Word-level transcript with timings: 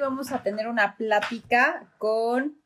vamos 0.00 0.32
a 0.32 0.42
tener 0.42 0.68
una 0.68 0.96
plática 0.96 1.92
con 1.98 2.60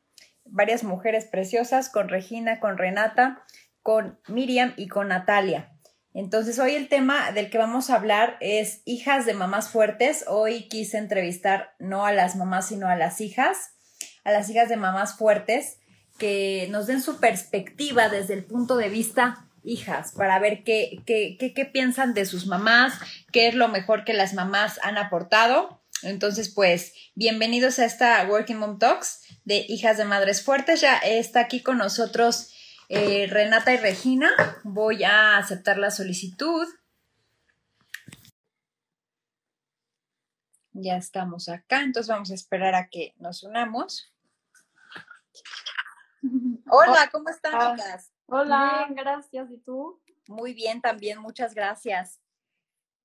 varias 0.45 0.83
mujeres 0.83 1.25
preciosas, 1.25 1.89
con 1.89 2.09
Regina, 2.09 2.59
con 2.59 2.77
Renata, 2.77 3.43
con 3.81 4.19
Miriam 4.27 4.73
y 4.77 4.87
con 4.87 5.09
Natalia. 5.09 5.71
Entonces, 6.13 6.59
hoy 6.59 6.75
el 6.75 6.87
tema 6.87 7.31
del 7.33 7.49
que 7.49 7.57
vamos 7.57 7.89
a 7.89 7.95
hablar 7.95 8.37
es 8.39 8.81
hijas 8.85 9.25
de 9.25 9.33
mamás 9.33 9.69
fuertes. 9.69 10.23
Hoy 10.27 10.69
quise 10.69 10.97
entrevistar 10.97 11.75
no 11.77 12.05
a 12.05 12.13
las 12.13 12.37
mamás, 12.37 12.69
sino 12.69 12.87
a 12.87 12.95
las 12.95 13.19
hijas, 13.19 13.75
a 14.23 14.31
las 14.31 14.49
hijas 14.49 14.69
de 14.69 14.77
mamás 14.77 15.17
fuertes, 15.17 15.79
que 16.17 16.67
nos 16.71 16.87
den 16.87 17.01
su 17.01 17.19
perspectiva 17.19 18.07
desde 18.07 18.33
el 18.33 18.45
punto 18.45 18.77
de 18.77 18.87
vista 18.87 19.49
hijas, 19.65 20.13
para 20.13 20.39
ver 20.39 20.63
qué, 20.63 21.01
qué, 21.05 21.35
qué, 21.37 21.53
qué 21.53 21.65
piensan 21.65 22.13
de 22.13 22.25
sus 22.25 22.47
mamás, 22.47 22.93
qué 23.31 23.47
es 23.47 23.55
lo 23.55 23.67
mejor 23.67 24.05
que 24.05 24.13
las 24.13 24.33
mamás 24.33 24.79
han 24.83 24.97
aportado. 24.97 25.81
Entonces, 26.05 26.53
pues, 26.53 26.93
bienvenidos 27.15 27.79
a 27.79 27.85
esta 27.85 28.23
Working 28.29 28.57
Mom 28.57 28.77
Talks 28.77 29.25
de 29.43 29.65
Hijas 29.67 29.97
de 29.97 30.05
Madres 30.05 30.43
Fuertes. 30.45 30.79
Ya 30.79 30.97
está 30.99 31.39
aquí 31.39 31.63
con 31.63 31.79
nosotros 31.79 32.53
eh, 32.89 33.25
Renata 33.27 33.73
y 33.73 33.77
Regina. 33.77 34.29
Voy 34.63 35.03
a 35.03 35.37
aceptar 35.37 35.79
la 35.79 35.89
solicitud. 35.89 36.67
Ya 40.73 40.95
estamos 40.95 41.49
acá, 41.49 41.81
entonces 41.81 42.09
vamos 42.09 42.29
a 42.29 42.35
esperar 42.35 42.75
a 42.75 42.87
que 42.87 43.15
nos 43.17 43.41
unamos. 43.41 44.13
Hola, 46.69 47.09
¿cómo 47.11 47.29
están, 47.29 47.77
chicas? 47.77 48.11
Hola, 48.27 48.87
gracias. 48.91 49.49
¿Y 49.49 49.57
tú? 49.57 49.99
Muy 50.27 50.53
bien, 50.53 50.81
también, 50.81 51.19
muchas 51.19 51.55
gracias. 51.55 52.19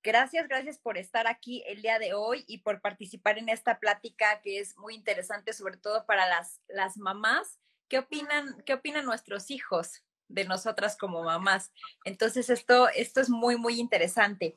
Gracias, 0.03 0.47
gracias 0.47 0.79
por 0.79 0.97
estar 0.97 1.27
aquí 1.27 1.63
el 1.67 1.83
día 1.83 1.99
de 1.99 2.15
hoy 2.15 2.43
y 2.47 2.59
por 2.59 2.81
participar 2.81 3.37
en 3.37 3.49
esta 3.49 3.79
plática 3.79 4.41
que 4.41 4.59
es 4.59 4.75
muy 4.77 4.95
interesante, 4.95 5.53
sobre 5.53 5.77
todo 5.77 6.07
para 6.07 6.27
las, 6.27 6.59
las 6.67 6.97
mamás. 6.97 7.59
¿Qué 7.87 7.99
opinan, 7.99 8.63
qué 8.65 8.73
opinan 8.73 9.05
nuestros 9.05 9.51
hijos 9.51 10.03
de 10.27 10.45
nosotras 10.45 10.97
como 10.97 11.21
mamás? 11.21 11.71
Entonces, 12.03 12.49
esto, 12.49 12.89
esto 12.89 13.21
es 13.21 13.29
muy, 13.29 13.57
muy 13.57 13.79
interesante. 13.79 14.55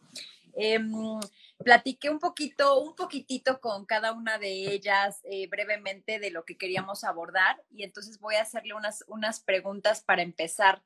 Em, 0.54 1.20
platiqué 1.58 2.08
un 2.08 2.20
poquito, 2.20 2.80
un 2.80 2.94
poquitito 2.96 3.60
con 3.60 3.84
cada 3.84 4.12
una 4.12 4.38
de 4.38 4.72
ellas 4.72 5.20
eh, 5.24 5.46
brevemente 5.48 6.20
de 6.20 6.30
lo 6.30 6.46
que 6.46 6.56
queríamos 6.56 7.04
abordar 7.04 7.62
y 7.70 7.82
entonces 7.82 8.18
voy 8.18 8.36
a 8.36 8.42
hacerle 8.42 8.72
unas, 8.72 9.04
unas 9.08 9.40
preguntas 9.40 10.00
para 10.00 10.22
empezar 10.22 10.82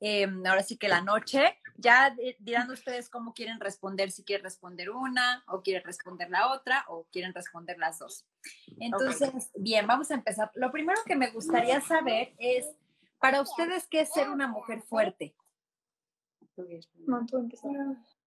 Em, 0.00 0.46
ahora 0.46 0.62
sí 0.62 0.76
que 0.76 0.88
la 0.88 1.00
noche. 1.00 1.58
Ya 1.80 2.14
dirán 2.40 2.68
ustedes 2.70 3.08
cómo 3.08 3.32
quieren 3.34 3.60
responder, 3.60 4.10
si 4.10 4.24
quieren 4.24 4.42
responder 4.42 4.90
una 4.90 5.44
o 5.46 5.62
quieren 5.62 5.84
responder 5.84 6.28
la 6.28 6.52
otra 6.52 6.84
o 6.88 7.06
quieren 7.12 7.32
responder 7.32 7.78
las 7.78 8.00
dos. 8.00 8.26
Entonces, 8.80 9.52
bien, 9.54 9.86
vamos 9.86 10.10
a 10.10 10.14
empezar. 10.14 10.50
Lo 10.54 10.72
primero 10.72 11.00
que 11.06 11.14
me 11.14 11.30
gustaría 11.30 11.80
saber 11.80 12.34
es, 12.38 12.66
para 13.20 13.40
ustedes, 13.40 13.86
¿qué 13.86 14.00
es 14.00 14.12
ser 14.12 14.28
una 14.28 14.48
mujer 14.48 14.82
fuerte? 14.82 15.36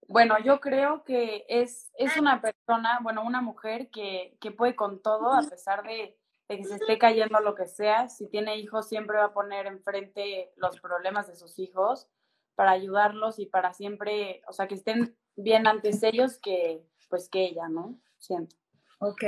Bueno, 0.08 0.38
yo 0.40 0.62
creo 0.62 1.04
que 1.04 1.46
es, 1.50 1.92
es 1.98 2.16
una 2.16 2.42
persona, 2.42 3.00
bueno, 3.02 3.24
una 3.24 3.42
mujer 3.42 3.90
que, 3.90 4.38
que 4.40 4.52
puede 4.52 4.76
con 4.78 5.02
todo 5.02 5.34
a 5.34 5.44
pesar 5.44 5.84
de, 5.84 6.18
que 6.58 6.66
se 6.66 6.76
esté 6.76 6.98
cayendo 6.98 7.40
lo 7.40 7.56
que 7.56 7.68
sea, 7.68 8.10
si 8.10 8.28
tiene 8.28 8.58
hijos 8.58 8.88
siempre 8.88 9.18
va 9.18 9.26
a 9.26 9.34
poner 9.34 9.68
enfrente 9.68 10.52
los 10.56 10.80
problemas 10.80 11.28
de 11.28 11.36
sus 11.36 11.60
hijos 11.60 12.10
para 12.56 12.72
ayudarlos 12.72 13.40
y 13.40 13.46
para 13.46 13.74
siempre, 13.74 14.42
o 14.48 14.54
sea, 14.54 14.68
que 14.68 14.76
estén 14.76 15.18
bien 15.36 15.68
antes 15.68 16.04
ellos 16.04 16.40
que 16.40 16.86
pues 17.10 17.30
que 17.30 17.46
ella, 17.46 17.68
¿no? 17.68 18.00
Siento. 18.18 18.56
Ok, 19.00 19.24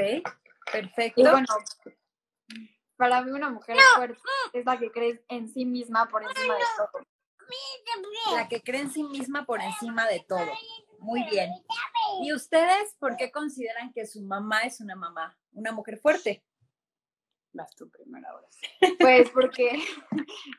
perfecto. 0.71 1.21
Y 1.21 1.27
bueno, 1.27 1.47
para 2.95 3.21
mí 3.21 3.31
una 3.31 3.49
mujer 3.49 3.77
fuerte 3.95 4.21
es 4.53 4.65
la 4.65 4.77
que 4.79 4.91
cree 4.91 5.23
en 5.27 5.49
sí 5.49 5.65
misma 5.65 6.07
por 6.07 6.23
encima 6.23 6.55
de 6.55 6.63
todo. 6.77 7.05
La 8.35 8.47
que 8.47 8.61
cree 8.61 8.81
en 8.81 8.91
sí 8.91 9.03
misma 9.03 9.45
por 9.45 9.61
encima 9.61 10.07
de 10.07 10.21
todo. 10.27 10.47
Muy 10.99 11.23
bien. 11.29 11.51
¿Y 12.21 12.33
ustedes 12.33 12.95
por 12.97 13.17
qué 13.17 13.31
consideran 13.31 13.91
que 13.91 14.05
su 14.05 14.21
mamá 14.21 14.61
es 14.61 14.79
una 14.79 14.95
mamá, 14.95 15.37
una 15.51 15.71
mujer 15.71 15.99
fuerte? 15.99 16.43
Vas 17.53 17.75
tu 17.75 17.89
primera 17.89 18.35
hora. 18.35 18.47
Pues 18.99 19.29
porque 19.29 19.79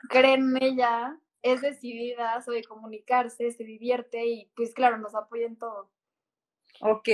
creen 0.09 0.56
en 0.56 0.62
ella, 0.62 1.19
es 1.43 1.60
decidida, 1.60 2.41
sabe 2.41 2.65
comunicarse, 2.65 3.50
se 3.50 3.65
divierte 3.65 4.25
y 4.27 4.50
pues 4.56 4.72
claro, 4.72 4.99
nos 4.99 5.15
apoya 5.15 5.47
en 5.47 5.56
todo. 5.56 5.91
Ok. 6.81 7.09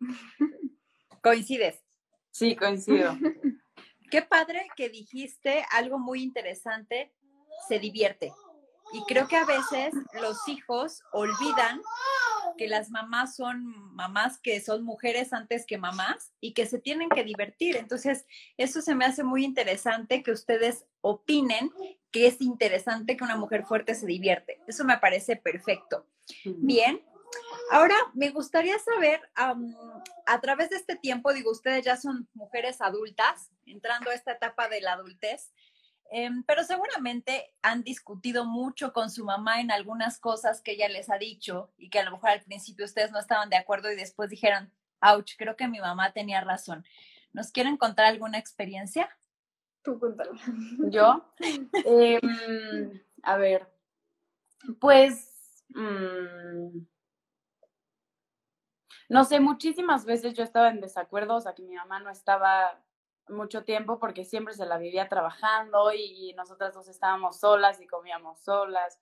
¿Coincides? 1.22 1.82
Sí, 2.30 2.54
coincido. 2.54 3.16
Qué 4.10 4.22
padre 4.22 4.68
que 4.76 4.88
dijiste 4.88 5.64
algo 5.70 5.98
muy 5.98 6.22
interesante, 6.22 7.12
se 7.66 7.78
divierte. 7.78 8.32
Y 8.92 9.02
creo 9.08 9.26
que 9.26 9.36
a 9.36 9.44
veces 9.44 9.94
los 10.20 10.46
hijos 10.48 11.02
olvidan 11.12 11.80
que 12.56 12.68
las 12.68 12.90
mamás 12.90 13.36
son 13.36 13.94
mamás 13.94 14.38
que 14.38 14.60
son 14.60 14.84
mujeres 14.84 15.32
antes 15.32 15.66
que 15.66 15.78
mamás 15.78 16.32
y 16.40 16.54
que 16.54 16.66
se 16.66 16.78
tienen 16.78 17.08
que 17.08 17.24
divertir. 17.24 17.76
Entonces, 17.76 18.26
eso 18.56 18.80
se 18.80 18.94
me 18.94 19.04
hace 19.04 19.24
muy 19.24 19.44
interesante 19.44 20.22
que 20.22 20.32
ustedes 20.32 20.86
opinen 21.00 21.70
que 22.10 22.26
es 22.26 22.40
interesante 22.40 23.16
que 23.16 23.24
una 23.24 23.36
mujer 23.36 23.64
fuerte 23.64 23.94
se 23.94 24.06
divierte. 24.06 24.60
Eso 24.66 24.84
me 24.84 24.98
parece 24.98 25.36
perfecto. 25.36 26.06
Bien. 26.44 27.02
Ahora, 27.70 27.94
me 28.14 28.30
gustaría 28.30 28.78
saber, 28.78 29.20
a 29.34 30.40
través 30.40 30.70
de 30.70 30.76
este 30.76 30.96
tiempo, 30.96 31.32
digo, 31.32 31.50
ustedes 31.50 31.84
ya 31.84 31.96
son 31.96 32.28
mujeres 32.34 32.80
adultas, 32.80 33.50
entrando 33.66 34.10
a 34.10 34.14
esta 34.14 34.32
etapa 34.32 34.68
de 34.68 34.80
la 34.80 34.94
adultez, 34.94 35.52
Em, 36.10 36.42
pero 36.44 36.62
seguramente 36.64 37.52
han 37.62 37.82
discutido 37.82 38.44
mucho 38.44 38.92
con 38.92 39.10
su 39.10 39.24
mamá 39.24 39.60
en 39.60 39.70
algunas 39.70 40.18
cosas 40.18 40.60
que 40.60 40.72
ella 40.72 40.88
les 40.88 41.10
ha 41.10 41.18
dicho 41.18 41.72
y 41.76 41.90
que 41.90 41.98
a 41.98 42.04
lo 42.04 42.12
mejor 42.12 42.30
al 42.30 42.42
principio 42.42 42.84
ustedes 42.84 43.10
no 43.10 43.18
estaban 43.18 43.50
de 43.50 43.56
acuerdo 43.56 43.90
y 43.90 43.96
después 43.96 44.30
dijeron, 44.30 44.70
ouch, 45.00 45.32
creo 45.36 45.56
que 45.56 45.68
mi 45.68 45.80
mamá 45.80 46.12
tenía 46.12 46.40
razón. 46.40 46.84
¿Nos 47.32 47.50
quieren 47.50 47.76
contar 47.76 48.06
alguna 48.06 48.38
experiencia? 48.38 49.08
Tú 49.82 49.98
cuéntalo. 49.98 50.32
¿Yo? 50.90 51.24
Em, 51.84 53.02
a 53.22 53.36
ver, 53.36 53.68
pues, 54.80 55.64
mm, 55.68 56.78
no 59.08 59.24
sé, 59.24 59.40
muchísimas 59.40 60.04
veces 60.04 60.34
yo 60.34 60.42
estaba 60.42 60.70
en 60.70 60.80
desacuerdo, 60.80 61.36
o 61.36 61.40
sea, 61.40 61.54
que 61.54 61.62
mi 61.62 61.74
mamá 61.74 62.00
no 62.00 62.10
estaba 62.10 62.80
mucho 63.28 63.64
tiempo 63.64 63.98
porque 63.98 64.24
siempre 64.24 64.54
se 64.54 64.66
la 64.66 64.78
vivía 64.78 65.08
trabajando 65.08 65.92
y, 65.92 66.34
nosotras 66.34 66.74
dos 66.74 66.88
estábamos 66.88 67.40
solas 67.40 67.80
y 67.80 67.86
comíamos 67.86 68.40
solas 68.40 69.00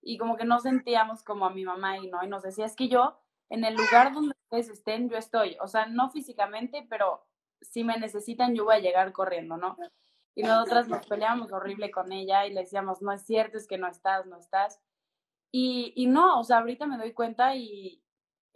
y 0.00 0.16
como 0.18 0.36
que 0.36 0.44
no 0.44 0.60
sentíamos 0.60 1.22
como 1.22 1.46
a 1.46 1.50
mi 1.50 1.64
mamá 1.64 1.98
y 1.98 2.08
no, 2.08 2.22
y 2.22 2.28
nos 2.28 2.42
decía, 2.42 2.66
es 2.66 2.76
que 2.76 2.88
yo 2.88 3.18
en 3.50 3.64
el 3.64 3.74
lugar 3.74 4.12
donde 4.12 4.34
ustedes 4.44 4.68
estén, 4.68 5.08
yo 5.08 5.16
estoy, 5.16 5.56
o 5.60 5.66
sea, 5.66 5.86
no 5.86 6.10
físicamente, 6.10 6.86
pero 6.88 7.26
si 7.60 7.84
me 7.84 7.98
necesitan, 7.98 8.54
yo 8.54 8.64
voy 8.64 8.76
a 8.76 8.80
llegar 8.80 9.12
corriendo, 9.12 9.56
¿no? 9.56 9.76
Y 10.34 10.42
nosotras 10.42 10.86
nos 10.88 11.04
peleábamos 11.06 11.52
horrible 11.52 11.90
con 11.90 12.12
ella 12.12 12.46
y 12.46 12.52
le 12.52 12.60
decíamos, 12.60 13.02
no 13.02 13.12
es 13.12 13.22
cierto, 13.22 13.58
es 13.58 13.66
que 13.66 13.78
no 13.78 13.88
estás, 13.88 14.26
no 14.26 14.36
estás. 14.36 14.80
Y, 15.50 15.92
y 15.96 16.06
no, 16.06 16.38
o 16.38 16.44
sea, 16.44 16.58
ahorita 16.58 16.86
me 16.86 16.96
doy 16.96 17.12
cuenta 17.12 17.56
y, 17.56 18.04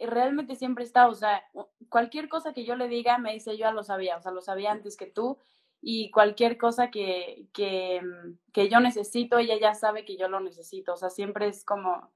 realmente 0.05 0.55
siempre 0.55 0.83
está, 0.83 1.07
o 1.07 1.15
sea, 1.15 1.43
cualquier 1.89 2.29
cosa 2.29 2.53
que 2.53 2.65
yo 2.65 2.75
le 2.75 2.87
diga, 2.87 3.17
me 3.17 3.33
dice, 3.33 3.57
yo 3.57 3.71
lo 3.71 3.83
sabía, 3.83 4.17
o 4.17 4.21
sea, 4.21 4.31
lo 4.31 4.41
sabía 4.41 4.71
antes 4.71 4.97
que 4.97 5.05
tú, 5.05 5.37
y 5.81 6.11
cualquier 6.11 6.57
cosa 6.57 6.89
que, 6.91 7.47
que, 7.53 8.01
que 8.53 8.69
yo 8.69 8.79
necesito, 8.79 9.37
ella 9.37 9.59
ya 9.59 9.73
sabe 9.75 10.05
que 10.05 10.15
yo 10.17 10.29
lo 10.29 10.39
necesito, 10.39 10.93
o 10.93 10.97
sea, 10.97 11.09
siempre 11.09 11.47
es 11.47 11.65
como, 11.65 12.11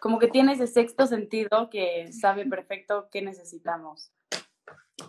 como 0.00 0.18
que 0.18 0.28
tiene 0.28 0.54
ese 0.54 0.66
sexto 0.66 1.06
sentido 1.06 1.68
que 1.70 2.10
sabe 2.12 2.46
perfecto 2.46 3.08
qué 3.10 3.22
necesitamos. 3.22 4.10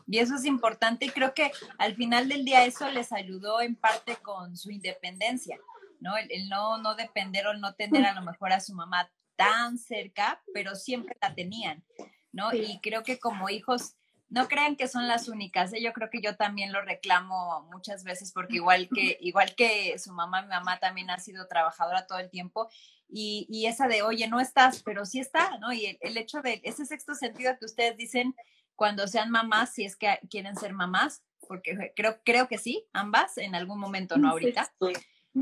Y 0.07 0.19
eso 0.19 0.35
es 0.35 0.45
importante 0.45 1.05
y 1.05 1.09
creo 1.09 1.33
que 1.33 1.51
al 1.77 1.95
final 1.95 2.27
del 2.27 2.45
día 2.45 2.65
eso 2.65 2.89
les 2.89 3.11
ayudó 3.13 3.61
en 3.61 3.75
parte 3.75 4.17
con 4.17 4.57
su 4.57 4.71
independencia, 4.71 5.57
¿no? 5.99 6.17
El, 6.17 6.31
el 6.31 6.49
no, 6.49 6.77
no 6.79 6.95
depender 6.95 7.47
o 7.47 7.53
no 7.53 7.73
tener 7.75 8.05
a 8.05 8.13
lo 8.13 8.21
mejor 8.21 8.51
a 8.51 8.59
su 8.59 8.73
mamá 8.73 9.09
tan 9.35 9.77
cerca, 9.77 10.41
pero 10.53 10.75
siempre 10.75 11.15
la 11.21 11.33
tenían, 11.33 11.83
¿no? 12.33 12.53
Y 12.53 12.79
creo 12.81 13.03
que 13.03 13.19
como 13.19 13.49
hijos, 13.49 13.95
no 14.29 14.47
crean 14.47 14.75
que 14.75 14.87
son 14.87 15.07
las 15.07 15.29
únicas, 15.29 15.71
¿eh? 15.73 15.81
yo 15.81 15.93
creo 15.93 16.09
que 16.09 16.19
yo 16.19 16.35
también 16.35 16.73
lo 16.73 16.81
reclamo 16.81 17.67
muchas 17.71 18.03
veces 18.03 18.31
porque 18.33 18.55
igual 18.55 18.89
que, 18.93 19.17
igual 19.21 19.53
que 19.55 19.97
su 19.99 20.11
mamá, 20.11 20.41
mi 20.41 20.49
mamá 20.49 20.79
también 20.79 21.11
ha 21.11 21.19
sido 21.19 21.47
trabajadora 21.47 22.07
todo 22.07 22.17
el 22.17 22.31
tiempo 22.31 22.67
y, 23.07 23.45
y 23.47 23.67
esa 23.67 23.87
de, 23.87 24.01
oye, 24.01 24.27
no 24.27 24.39
estás, 24.39 24.81
pero 24.81 25.05
sí 25.05 25.19
está, 25.19 25.59
¿no? 25.59 25.71
Y 25.71 25.99
el, 26.01 26.17
hecho 26.17 26.41
de 26.41 26.61
ese 26.63 26.85
sexto 26.87 27.13
sentido 27.13 27.55
que 27.59 27.65
ustedes 27.65 27.95
dicen 27.95 28.35
cuando 28.75 29.07
sean 29.07 29.29
mamás, 29.29 29.71
si 29.71 29.85
es 29.85 29.95
que 29.95 30.19
quieren 30.31 30.55
ser 30.55 30.73
mamás, 30.73 31.21
porque 31.47 31.93
creo, 31.95 32.19
creo 32.25 32.47
que 32.47 32.57
sí, 32.57 32.87
ambas 32.91 33.37
en 33.37 33.53
algún 33.53 33.79
momento, 33.79 34.17
no 34.17 34.31
ahorita, 34.31 34.73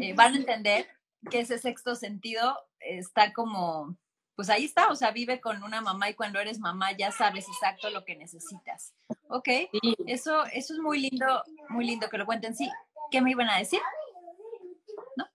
eh, 0.02 0.14
van 0.14 0.34
a 0.34 0.38
entender 0.38 0.86
que 1.30 1.40
ese 1.40 1.60
sexto 1.60 1.96
sentido 1.96 2.58
está 2.82 3.32
como, 3.32 3.96
pues 4.42 4.50
ahí 4.50 4.66
está, 4.66 4.88
o 4.88 4.96
sea, 4.96 5.12
vive 5.12 5.40
con 5.40 5.62
una 5.62 5.82
mamá 5.82 6.10
y 6.10 6.16
cuando 6.16 6.40
eres 6.40 6.60
mamá 6.60 6.94
ya 6.98 7.12
sabes 7.12 7.48
exacto 7.48 7.92
lo 7.92 8.04
que 8.04 8.16
necesitas. 8.16 8.96
Ok, 9.28 9.48
eso, 10.08 10.46
eso 10.46 10.74
es 10.74 10.80
muy 10.80 11.00
lindo, 11.00 11.44
muy 11.70 11.86
lindo 11.86 12.10
que 12.10 12.18
lo 12.18 12.26
cuenten. 12.26 12.56
Sí, 12.56 12.68
¿qué 13.12 13.22
me 13.22 13.30
iban 13.30 13.52
a 13.52 13.60
decir? 13.60 13.80
¿No? 15.16 15.28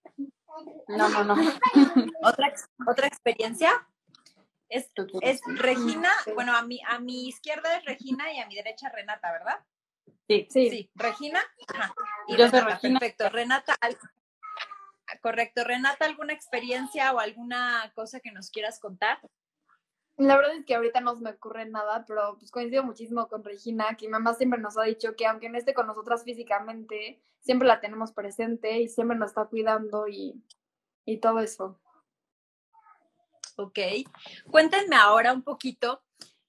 No, 0.88 1.08
no, 1.08 1.22
no. 1.22 1.34
¿Otra, 2.24 2.52
otra 2.84 3.06
experiencia? 3.06 3.70
Es, 4.68 4.90
es 5.20 5.40
Regina, 5.46 6.10
bueno, 6.34 6.56
a 6.56 6.62
mi, 6.62 6.80
a 6.88 6.98
mi 6.98 7.28
izquierda 7.28 7.76
es 7.76 7.84
Regina 7.84 8.32
y 8.32 8.40
a 8.40 8.46
mi 8.48 8.56
derecha 8.56 8.88
Renata, 8.88 9.30
¿verdad? 9.30 9.64
Sí. 10.26 10.48
Sí, 10.50 10.90
Regina. 10.96 11.38
Y 12.26 12.36
Yo 12.36 12.50
soy 12.50 12.58
Regina. 12.58 12.98
Perfecto. 12.98 13.28
Renata, 13.28 13.76
correcto. 15.20 15.64
Renata, 15.64 16.04
¿alguna 16.04 16.32
experiencia 16.32 17.12
o 17.12 17.18
alguna 17.18 17.92
cosa 17.94 18.20
que 18.20 18.32
nos 18.32 18.50
quieras 18.50 18.80
contar? 18.80 19.18
La 20.16 20.36
verdad 20.36 20.56
es 20.56 20.64
que 20.64 20.74
ahorita 20.74 21.00
no 21.00 21.14
se 21.14 21.22
me 21.22 21.30
ocurre 21.30 21.66
nada, 21.66 22.04
pero 22.06 22.38
pues 22.38 22.50
coincido 22.50 22.82
muchísimo 22.82 23.28
con 23.28 23.44
Regina, 23.44 23.96
que 23.96 24.06
mi 24.06 24.12
mamá 24.12 24.32
siempre 24.34 24.58
nos 24.58 24.78
ha 24.78 24.84
dicho 24.84 25.14
que 25.14 25.26
aunque 25.26 25.50
no 25.50 25.58
esté 25.58 25.74
con 25.74 25.86
nosotras 25.86 26.24
físicamente, 26.24 27.20
siempre 27.40 27.68
la 27.68 27.80
tenemos 27.80 28.12
presente 28.12 28.80
y 28.80 28.88
siempre 28.88 29.16
nos 29.16 29.30
está 29.30 29.44
cuidando 29.44 30.08
y, 30.08 30.42
y 31.04 31.18
todo 31.18 31.40
eso. 31.40 31.78
Ok. 33.56 33.78
Cuéntenme 34.50 34.96
ahora 34.96 35.32
un 35.32 35.42
poquito, 35.42 36.02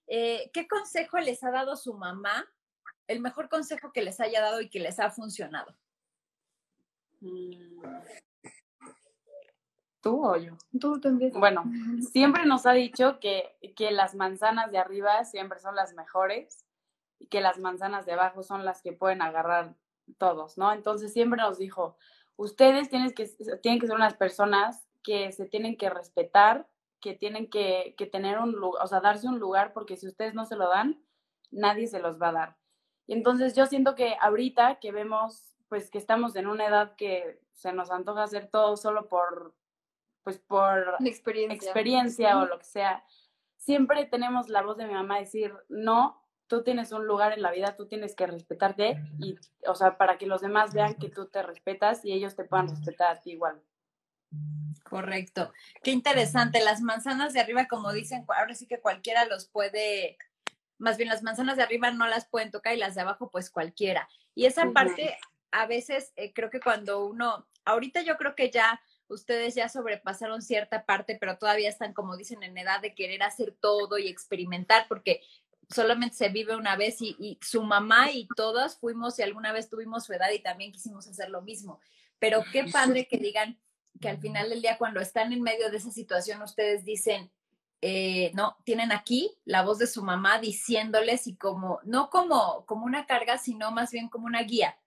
eh, 0.07 0.50
¿qué 0.53 0.68
consejo 0.68 1.18
les 1.19 1.44
ha 1.44 1.51
dado 1.51 1.75
su 1.75 1.94
mamá? 1.94 2.45
El 3.06 3.19
mejor 3.19 3.50
consejo 3.50 3.92
que 3.92 4.01
les 4.01 4.19
haya 4.19 4.42
dado 4.42 4.62
y 4.62 4.69
que 4.69 4.80
les 4.80 5.00
ha 5.00 5.12
funcionado. 5.12 5.75
¿Tú 10.07 10.25
o 10.25 10.38
yo? 10.38 10.54
Tú, 10.80 11.01
también. 11.01 11.33
Bueno, 11.33 11.65
siempre 12.13 12.45
nos 12.45 12.65
ha 12.65 12.71
dicho 12.71 13.19
que, 13.19 13.57
que 13.75 13.92
las 13.92 14.15
manzanas 14.15 14.71
de 14.71 14.77
arriba 14.77 15.25
siempre 15.25 15.59
son 15.59 15.75
las 15.75 15.94
mejores 15.95 16.65
y 17.19 17.27
que 17.27 17.42
las 17.42 17.59
manzanas 17.59 18.06
de 18.06 18.13
abajo 18.13 18.42
son 18.42 18.63
las 18.63 18.81
que 18.81 18.94
pueden 18.94 19.21
agarrar 19.21 19.75
todos, 20.18 20.57
¿no? 20.57 20.71
Entonces 20.71 21.12
siempre 21.12 21.42
nos 21.42 21.57
dijo, 21.57 21.98
ustedes 22.38 22.89
tienen 22.89 23.12
que, 23.12 23.25
tienen 23.62 23.81
que 23.81 23.88
ser 23.88 23.98
unas 23.98 24.15
personas 24.15 24.88
que 25.04 25.33
se 25.33 25.45
tienen 25.45 25.75
que 25.75 25.89
respetar, 25.89 26.69
que 27.01 27.13
tienen 27.13 27.50
que, 27.50 27.94
que 27.98 28.06
tener 28.06 28.39
un 28.39 28.53
lugar, 28.53 28.86
o 28.86 28.88
sea, 28.88 29.01
darse 29.01 29.27
un 29.27 29.39
lugar, 29.39 29.74
porque 29.74 29.98
si 29.98 30.07
ustedes 30.07 30.33
no 30.33 30.45
se 30.45 30.56
lo 30.56 30.69
dan, 30.69 31.03
nadie 31.51 31.88
se 31.88 32.00
los 32.00 32.18
va 32.18 32.30
a 32.30 32.33
dar. 32.33 32.57
Y 33.07 33.13
entonces 33.13 33.57
yo 33.57 33.65
siento 33.65 33.94
que 33.94 34.15
ahorita 34.21 34.80
que 34.80 34.94
vemos, 34.94 35.53
pues 35.68 35.89
que 35.89 35.98
estamos 35.98 36.38
en 36.38 36.48
una 36.48 36.65
edad 36.65 36.95
que 36.95 37.42
se 37.51 37.74
nos 37.74 37.92
antoja 37.92 38.24
hacer 38.24 38.50
todo 38.50 38.77
solo 38.77 39.10
por, 39.10 39.53
pues 40.27 40.39
por 40.39 40.97
experiencia, 41.06 41.56
experiencia 41.56 42.38
o 42.38 42.45
lo 42.45 42.59
que 42.59 42.65
sea, 42.65 43.01
siempre 43.56 44.03
tenemos 44.07 44.50
la 44.50 44.62
voz 44.62 44.75
de 44.75 44.85
mi 44.85 44.94
mamá 44.94 45.19
decir, 45.19 45.53
no, 45.69 46.21
tú 46.47 46.63
tienes 46.63 46.91
un 46.91 47.07
lugar 47.07 47.31
en 47.31 47.41
la 47.41 47.50
vida, 47.50 47.77
tú 47.77 47.88
tienes 47.88 48.13
que 48.13 48.27
respetarte 48.27 49.01
y, 49.19 49.38
o 49.65 49.74
sea, 49.74 49.97
para 49.97 50.18
que 50.18 50.25
los 50.25 50.41
demás 50.41 50.74
vean 50.74 50.95
que 50.95 51.07
tú 51.07 51.27
te 51.27 51.41
respetas 51.44 52.03
y 52.03 52.12
ellos 52.12 52.35
te 52.35 52.44
puedan 52.44 52.68
respetar 52.68 53.09
a 53.09 53.21
ti 53.21 53.31
igual. 53.31 53.63
Correcto. 54.83 55.53
Qué 55.81 55.91
interesante. 55.91 56.62
Las 56.62 56.81
manzanas 56.81 57.31
de 57.31 57.39
arriba, 57.39 57.69
como 57.69 57.94
dicen, 57.94 58.25
ahora 58.27 58.53
sí 58.53 58.68
que 58.68 58.81
cualquiera 58.81 59.24
los 59.24 59.47
puede, 59.47 60.18
más 60.77 60.97
bien 60.97 61.07
las 61.07 61.24
manzanas 61.24 61.56
de 61.56 61.63
arriba 61.63 61.89
no 61.91 62.06
las 62.06 62.27
pueden 62.27 62.51
tocar 62.51 62.75
y 62.75 62.79
las 62.79 62.95
de 62.95 63.01
abajo, 63.03 63.31
pues 63.31 63.50
cualquiera. 63.50 64.09
Y 64.35 64.45
esa 64.45 64.74
parte, 64.74 65.18
a 65.51 65.68
veces 65.68 66.12
eh, 66.18 66.33
creo 66.33 66.50
que 66.50 66.59
cuando 66.59 67.06
uno, 67.06 67.47
ahorita 67.63 68.01
yo 68.01 68.18
creo 68.18 68.35
que 68.35 68.51
ya 68.51 68.81
ustedes 69.09 69.56
ya 69.56 69.69
sobrepasaron 69.69 70.42
cierta 70.42 70.86
parte, 70.86 71.18
pero 71.19 71.38
todavía 71.38 71.69
están, 71.69 71.94
como 71.94 72.18
dicen, 72.18 72.44
en 72.44 72.57
edad 72.57 72.81
de 72.81 72.95
querer 72.95 73.24
hacer 73.24 73.56
todo 73.59 73.98
y 73.98 74.07
experimentar, 74.07 74.88
porque 74.88 75.21
solamente 75.69 76.15
se 76.15 76.30
vive 76.30 76.56
una 76.56 76.75
vez 76.75 76.98
y, 77.01 77.38
su 77.42 77.63
mamá 77.63 78.12
y 78.12 78.27
todas 78.36 78.77
fuimos 78.77 79.19
y 79.19 79.24
alguna 79.24 79.51
vez 79.51 79.69
tuvimos 79.69 80.06
su 80.06 80.13
edad 80.13 80.31
y 80.31 80.39
también 80.39 80.71
quisimos 80.71 81.07
hacer 81.07 81.30
lo 81.30 81.42
mismo. 81.42 81.80
Pero 82.19 82.44
qué 82.51 82.65
padre 82.65 83.07
que 83.07 83.18
digan 83.18 83.59
que 84.01 84.09
al 84.09 84.19
final 84.19 84.50
del 84.50 84.62
día, 84.62 84.77
cuando 84.77 85.00
están 85.00 85.33
en 85.33 85.42
medio 85.42 85.69
de 85.69 85.77
esa 85.77 85.92
situación, 85.92 86.42
ustedes 86.42 86.86
dicen, 86.86 87.31
eh, 87.81 88.31
no, 88.33 88.57
tienen 88.63 88.92
aquí 88.92 89.38
la 89.45 89.62
voz 89.62 89.77
de 89.77 89.88
su 89.88 90.03
mamá 90.03 90.39
diciéndoles 90.39 91.27
y 91.27 91.36
como, 91.36 91.80
no 91.83 92.10
como, 92.10 92.65
como 92.65 92.86
una 92.86 93.06
carga, 93.06 93.38
sino 93.38 93.71
más 93.71 93.92
bien 93.92 94.10
como 94.10 94.25
una 94.25 94.42
guía, 94.44 94.80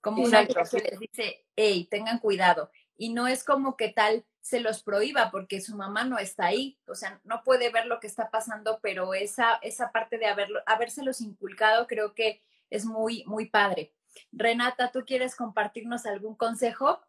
como 0.00 0.22
una 0.22 0.42
guía 0.42 0.62
que 0.70 0.90
les 0.90 0.98
dice, 0.98 1.46
hey, 1.56 1.88
tengan 1.90 2.18
cuidado 2.18 2.70
y 2.96 3.12
no 3.12 3.26
es 3.26 3.44
como 3.44 3.76
que 3.76 3.88
tal 3.88 4.24
se 4.40 4.60
los 4.60 4.82
prohíba 4.82 5.30
porque 5.30 5.60
su 5.60 5.76
mamá 5.76 6.04
no 6.04 6.18
está 6.18 6.46
ahí, 6.46 6.78
o 6.86 6.94
sea, 6.94 7.20
no 7.24 7.42
puede 7.44 7.70
ver 7.70 7.86
lo 7.86 7.98
que 7.98 8.06
está 8.06 8.30
pasando, 8.30 8.78
pero 8.82 9.14
esa, 9.14 9.54
esa 9.62 9.90
parte 9.90 10.18
de 10.18 10.26
haberlo, 10.26 10.60
habérselos 10.66 11.20
inculcado 11.20 11.86
creo 11.86 12.14
que 12.14 12.40
es 12.70 12.84
muy, 12.84 13.24
muy 13.24 13.46
padre. 13.46 13.94
Renata, 14.32 14.92
¿tú 14.92 15.04
quieres 15.06 15.34
compartirnos 15.34 16.06
algún 16.06 16.34
consejo? 16.34 17.00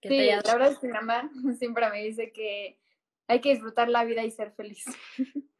Que 0.00 0.08
sí, 0.08 0.26
la 0.26 0.52
verdad 0.52 0.72
es 0.72 0.78
que 0.78 0.86
mi 0.86 0.92
mamá 0.92 1.30
siempre 1.58 1.88
me 1.90 2.02
dice 2.02 2.32
que 2.32 2.78
hay 3.26 3.40
que 3.40 3.50
disfrutar 3.50 3.88
la 3.88 4.04
vida 4.04 4.24
y 4.24 4.30
ser 4.30 4.52
feliz. 4.52 4.84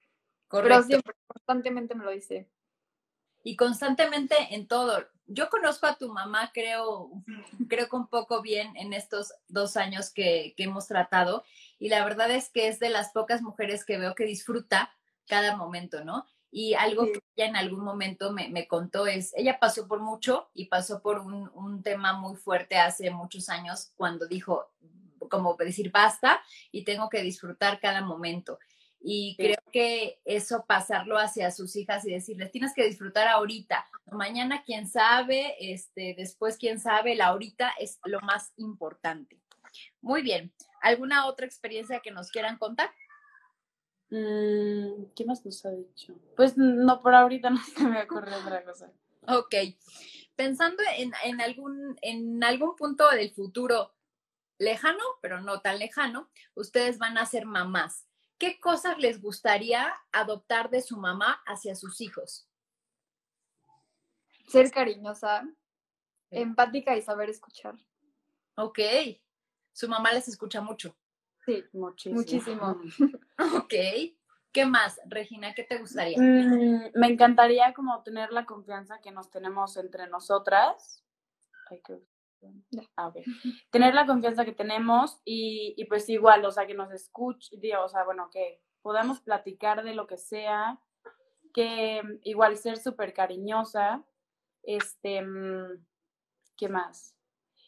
Correcto. 0.48 0.68
Pero 0.68 0.82
siempre, 0.82 1.14
constantemente 1.26 1.94
me 1.94 2.04
lo 2.04 2.10
dice. 2.10 2.48
Y 3.46 3.54
constantemente 3.54 4.34
en 4.50 4.66
todo 4.66 5.06
yo 5.28 5.48
conozco 5.50 5.86
a 5.86 5.96
tu 5.96 6.12
mamá, 6.12 6.50
creo, 6.52 7.10
creo 7.68 7.88
que 7.88 7.94
un 7.94 8.08
poco 8.08 8.42
bien 8.42 8.76
en 8.76 8.92
estos 8.92 9.32
dos 9.46 9.76
años 9.76 10.10
que, 10.10 10.54
hemos 10.56 10.88
tratado 10.88 11.44
y 11.78 11.88
la 11.88 12.04
verdad 12.04 12.28
es 12.32 12.48
que 12.48 12.66
es 12.66 12.80
de 12.80 12.90
las 12.90 13.12
pocas 13.12 13.42
mujeres 13.42 13.84
que 13.84 13.98
veo 13.98 14.16
que 14.16 14.24
disfruta 14.24 14.96
cada 15.28 15.56
momento, 15.56 16.04
¿no? 16.04 16.26
Y 16.50 16.74
algo 16.74 17.04
que 17.04 17.20
ella 17.36 17.48
en 17.48 17.54
algún 17.54 17.84
momento 17.84 18.32
me, 18.32 18.66
contó 18.66 19.06
es, 19.06 19.32
ella 19.36 19.60
pasó 19.60 19.86
por 19.86 20.00
mucho 20.00 20.50
y 20.52 20.64
pasó 20.64 21.00
por 21.00 21.20
un, 21.20 21.48
un 21.54 21.84
tema 21.84 22.14
muy 22.14 22.34
fuerte 22.34 22.78
hace 22.78 23.10
muchos 23.10 23.48
años 23.48 23.92
cuando 23.96 24.26
dijo, 24.26 24.72
como 25.30 25.54
decir, 25.54 25.92
basta 25.92 26.42
y 26.72 26.82
tengo 26.82 27.08
que 27.10 27.22
disfrutar 27.22 27.78
cada 27.78 28.00
momento. 28.00 28.58
Y 29.08 29.36
creo 29.36 29.62
que 29.72 30.20
eso 30.24 30.64
pasarlo 30.66 31.16
hacia 31.16 31.52
sus 31.52 31.76
hijas 31.76 32.04
y 32.04 32.10
decirles, 32.10 32.50
tienes 32.50 32.74
que 32.74 32.84
disfrutar 32.84 33.28
ahorita, 33.28 33.86
mañana 34.10 34.64
quién 34.66 34.88
sabe, 34.88 35.54
este, 35.60 36.16
después 36.18 36.58
quién 36.58 36.80
sabe, 36.80 37.14
la 37.14 37.26
ahorita 37.26 37.70
es 37.78 38.00
lo 38.04 38.20
más 38.22 38.52
importante. 38.56 39.40
Muy 40.00 40.22
bien, 40.22 40.52
¿alguna 40.82 41.26
otra 41.26 41.46
experiencia 41.46 42.00
que 42.00 42.10
nos 42.10 42.32
quieran 42.32 42.58
contar? 42.58 42.90
Mm, 44.10 45.12
¿Qué 45.14 45.24
más 45.24 45.46
nos 45.46 45.64
ha 45.66 45.70
dicho? 45.70 46.18
Pues 46.36 46.56
no, 46.56 47.00
por 47.00 47.14
ahorita 47.14 47.50
no 47.50 47.62
se 47.62 47.84
me 47.84 48.02
ocurre 48.02 48.34
otra 48.34 48.64
cosa. 48.64 48.90
Ok, 49.28 49.54
pensando 50.34 50.82
en, 50.98 51.12
en, 51.22 51.40
algún, 51.40 51.96
en 52.02 52.42
algún 52.42 52.74
punto 52.74 53.08
del 53.10 53.30
futuro 53.30 53.94
lejano, 54.58 55.04
pero 55.22 55.40
no 55.40 55.60
tan 55.60 55.78
lejano, 55.78 56.28
ustedes 56.54 56.98
van 56.98 57.18
a 57.18 57.26
ser 57.26 57.46
mamás. 57.46 58.05
¿Qué 58.38 58.58
cosas 58.60 58.98
les 58.98 59.20
gustaría 59.20 59.94
adoptar 60.12 60.70
de 60.70 60.82
su 60.82 60.96
mamá 60.96 61.42
hacia 61.46 61.74
sus 61.74 62.00
hijos? 62.00 62.48
Ser 64.48 64.70
cariñosa, 64.70 65.48
empática 66.30 66.96
y 66.96 67.02
saber 67.02 67.30
escuchar. 67.30 67.74
Ok. 68.56 68.78
Su 69.72 69.88
mamá 69.88 70.12
les 70.12 70.28
escucha 70.28 70.60
mucho. 70.60 70.96
Sí, 71.44 71.64
muchísimo. 71.72 72.16
Muchísimo. 72.16 72.80
ok. 73.56 73.74
¿Qué 74.52 74.64
más, 74.64 74.98
Regina? 75.06 75.54
¿Qué 75.54 75.64
te 75.64 75.78
gustaría? 75.78 76.16
Mm, 76.18 76.92
me 76.94 77.08
encantaría 77.08 77.74
como 77.74 78.02
tener 78.02 78.32
la 78.32 78.46
confianza 78.46 79.00
que 79.02 79.10
nos 79.10 79.30
tenemos 79.30 79.76
entre 79.76 80.06
nosotras. 80.06 81.04
Ay, 81.68 81.82
qué 81.84 82.00
tener 83.70 83.94
la 83.94 84.06
confianza 84.06 84.44
que 84.44 84.52
tenemos 84.52 85.20
y, 85.24 85.84
pues 85.88 86.08
igual, 86.08 86.44
o 86.44 86.52
sea, 86.52 86.66
que 86.66 86.74
nos 86.74 86.92
escuche, 86.92 87.56
o 87.76 87.88
sea, 87.88 88.04
bueno, 88.04 88.30
que 88.30 88.60
podamos 88.82 89.20
platicar 89.20 89.82
de 89.84 89.94
lo 89.94 90.06
que 90.06 90.16
sea, 90.16 90.80
que 91.52 92.02
igual 92.22 92.56
ser 92.56 92.78
súper 92.78 93.12
cariñosa, 93.12 94.04
este, 94.62 95.24
¿qué 96.56 96.68
más? 96.68 97.14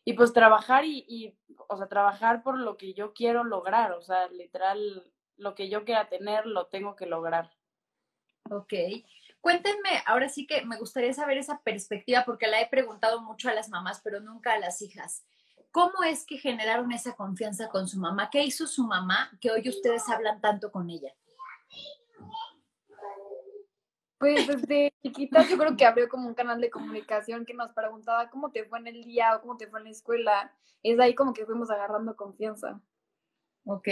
Y 0.04 0.14
pues 0.14 0.32
trabajar 0.32 0.84
y, 0.84 1.04
y, 1.08 1.38
o 1.68 1.76
sea, 1.76 1.88
trabajar 1.88 2.42
por 2.42 2.58
lo 2.58 2.76
que 2.76 2.94
yo 2.94 3.12
quiero 3.12 3.44
lograr, 3.44 3.92
o 3.92 4.02
sea, 4.02 4.28
literal, 4.28 5.10
lo 5.36 5.54
que 5.54 5.68
yo 5.68 5.84
quiera 5.84 6.08
tener, 6.08 6.46
lo 6.46 6.66
tengo 6.66 6.96
que 6.96 7.06
lograr. 7.06 7.50
Ok. 8.50 8.72
Cuéntenme, 9.40 10.02
ahora 10.06 10.28
sí 10.28 10.46
que 10.46 10.64
me 10.64 10.78
gustaría 10.78 11.12
saber 11.12 11.38
esa 11.38 11.60
perspectiva 11.62 12.24
porque 12.24 12.48
la 12.48 12.60
he 12.60 12.68
preguntado 12.68 13.22
mucho 13.22 13.48
a 13.48 13.54
las 13.54 13.68
mamás, 13.68 14.00
pero 14.02 14.20
nunca 14.20 14.54
a 14.54 14.58
las 14.58 14.82
hijas. 14.82 15.24
¿Cómo 15.70 16.02
es 16.02 16.24
que 16.24 16.38
generaron 16.38 16.90
esa 16.92 17.14
confianza 17.14 17.68
con 17.68 17.88
su 17.88 17.98
mamá? 17.98 18.30
¿Qué 18.30 18.42
hizo 18.42 18.66
su 18.66 18.84
mamá 18.84 19.30
que 19.40 19.50
hoy 19.50 19.68
ustedes 19.68 20.08
hablan 20.08 20.40
tanto 20.40 20.72
con 20.72 20.90
ella? 20.90 21.14
Pues 24.18 24.48
desde 24.48 24.92
chiquita 25.02 25.46
yo 25.48 25.56
creo 25.56 25.76
que 25.76 25.86
abrió 25.86 26.08
como 26.08 26.26
un 26.26 26.34
canal 26.34 26.60
de 26.60 26.70
comunicación 26.70 27.46
que 27.46 27.54
nos 27.54 27.72
preguntaba 27.72 28.30
cómo 28.30 28.50
te 28.50 28.64
fue 28.64 28.80
en 28.80 28.88
el 28.88 29.04
día 29.04 29.36
o 29.36 29.40
cómo 29.40 29.56
te 29.56 29.68
fue 29.68 29.78
en 29.78 29.84
la 29.84 29.90
escuela. 29.90 30.52
Es 30.82 30.98
ahí 30.98 31.14
como 31.14 31.32
que 31.32 31.46
fuimos 31.46 31.70
agarrando 31.70 32.16
confianza. 32.16 32.80
Ok. 33.64 33.88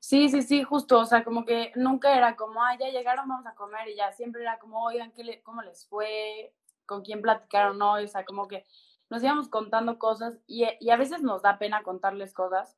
Sí, 0.00 0.28
sí, 0.28 0.42
sí, 0.42 0.62
justo, 0.62 0.98
o 0.98 1.04
sea, 1.04 1.24
como 1.24 1.44
que 1.44 1.72
nunca 1.76 2.16
era 2.16 2.36
como, 2.36 2.62
ah, 2.62 2.76
ya 2.78 2.88
llegaron, 2.88 3.28
vamos 3.28 3.46
a 3.46 3.54
comer 3.54 3.88
y 3.88 3.96
ya, 3.96 4.12
siempre 4.12 4.42
era 4.42 4.58
como, 4.58 4.84
oigan, 4.84 5.12
¿qué 5.12 5.24
le, 5.24 5.42
¿cómo 5.42 5.62
les 5.62 5.86
fue? 5.86 6.54
¿Con 6.86 7.02
quién 7.02 7.22
platicaron 7.22 7.80
hoy? 7.80 8.04
O 8.04 8.08
sea, 8.08 8.24
como 8.24 8.48
que 8.48 8.66
nos 9.08 9.22
íbamos 9.22 9.48
contando 9.48 9.98
cosas 9.98 10.38
y, 10.46 10.66
y 10.80 10.90
a 10.90 10.96
veces 10.96 11.22
nos 11.22 11.42
da 11.42 11.58
pena 11.58 11.82
contarles 11.82 12.34
cosas, 12.34 12.76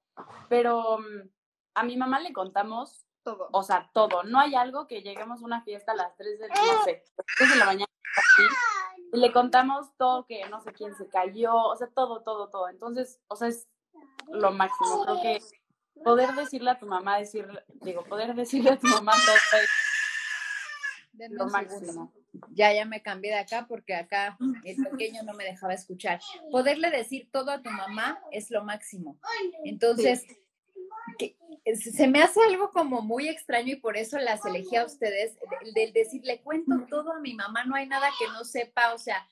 pero 0.48 0.98
mm, 0.98 1.28
a 1.74 1.82
mi 1.82 1.96
mamá 1.96 2.20
le 2.20 2.32
contamos 2.32 3.06
Todo. 3.22 3.48
o 3.52 3.62
sea, 3.62 3.90
todo. 3.92 4.22
No 4.22 4.38
hay 4.38 4.54
algo 4.54 4.86
que 4.86 5.02
lleguemos 5.02 5.42
a 5.42 5.44
una 5.44 5.62
fiesta 5.62 5.92
a 5.92 5.96
las 5.96 6.16
3 6.16 6.38
de, 6.38 6.48
no 6.48 6.84
sé, 6.84 7.04
3 7.38 7.50
de 7.50 7.56
la 7.56 7.64
mañana 7.64 7.86
y 9.12 9.18
le 9.18 9.32
contamos 9.32 9.94
todo 9.96 10.26
que 10.26 10.48
no 10.48 10.60
sé 10.60 10.72
quién 10.72 10.94
se 10.94 11.08
cayó, 11.08 11.54
o 11.54 11.76
sea, 11.76 11.88
todo, 11.88 12.22
todo, 12.22 12.48
todo. 12.48 12.68
Entonces, 12.68 13.20
o 13.28 13.36
sea, 13.36 13.48
es 13.48 13.68
lo 14.28 14.52
máximo. 14.52 15.04
Creo 15.04 15.22
que 15.22 15.40
poder 16.04 16.32
decirle 16.34 16.70
a 16.70 16.78
tu 16.78 16.86
mamá, 16.86 17.18
decir, 17.18 17.46
digo, 17.82 18.04
poder 18.04 18.34
decirle 18.34 18.70
a 18.70 18.78
tu 18.78 18.86
mamá 18.88 19.12
todo 19.12 19.60
lo 21.30 21.46
máximo. 21.52 22.12
Ya, 22.52 22.72
ya 22.74 22.84
me 22.84 23.00
cambié 23.02 23.30
de 23.32 23.38
acá 23.38 23.66
porque 23.66 23.94
acá 23.94 24.36
el 24.64 24.76
pequeño 24.76 25.22
no 25.22 25.32
me 25.32 25.44
dejaba 25.44 25.72
escuchar. 25.72 26.20
Poderle 26.50 26.90
decir 26.90 27.28
todo 27.32 27.50
a 27.50 27.62
tu 27.62 27.70
mamá 27.70 28.20
es 28.30 28.50
lo 28.50 28.62
máximo. 28.64 29.18
Entonces, 29.64 30.24
que- 31.18 31.36
se 31.74 32.06
me 32.06 32.22
hace 32.22 32.40
algo 32.42 32.70
como 32.70 33.00
muy 33.00 33.28
extraño 33.28 33.72
y 33.72 33.76
por 33.76 33.96
eso 33.96 34.18
las 34.18 34.44
elegí 34.44 34.76
a 34.76 34.84
ustedes, 34.84 35.36
del 35.74 35.92
de 35.92 36.00
decir, 36.00 36.22
le 36.24 36.40
cuento 36.42 36.86
todo 36.88 37.12
a 37.12 37.20
mi 37.20 37.34
mamá, 37.34 37.64
no 37.64 37.74
hay 37.74 37.86
nada 37.88 38.08
que 38.18 38.26
no 38.28 38.44
sepa, 38.44 38.92
o 38.94 38.98
sea, 38.98 39.26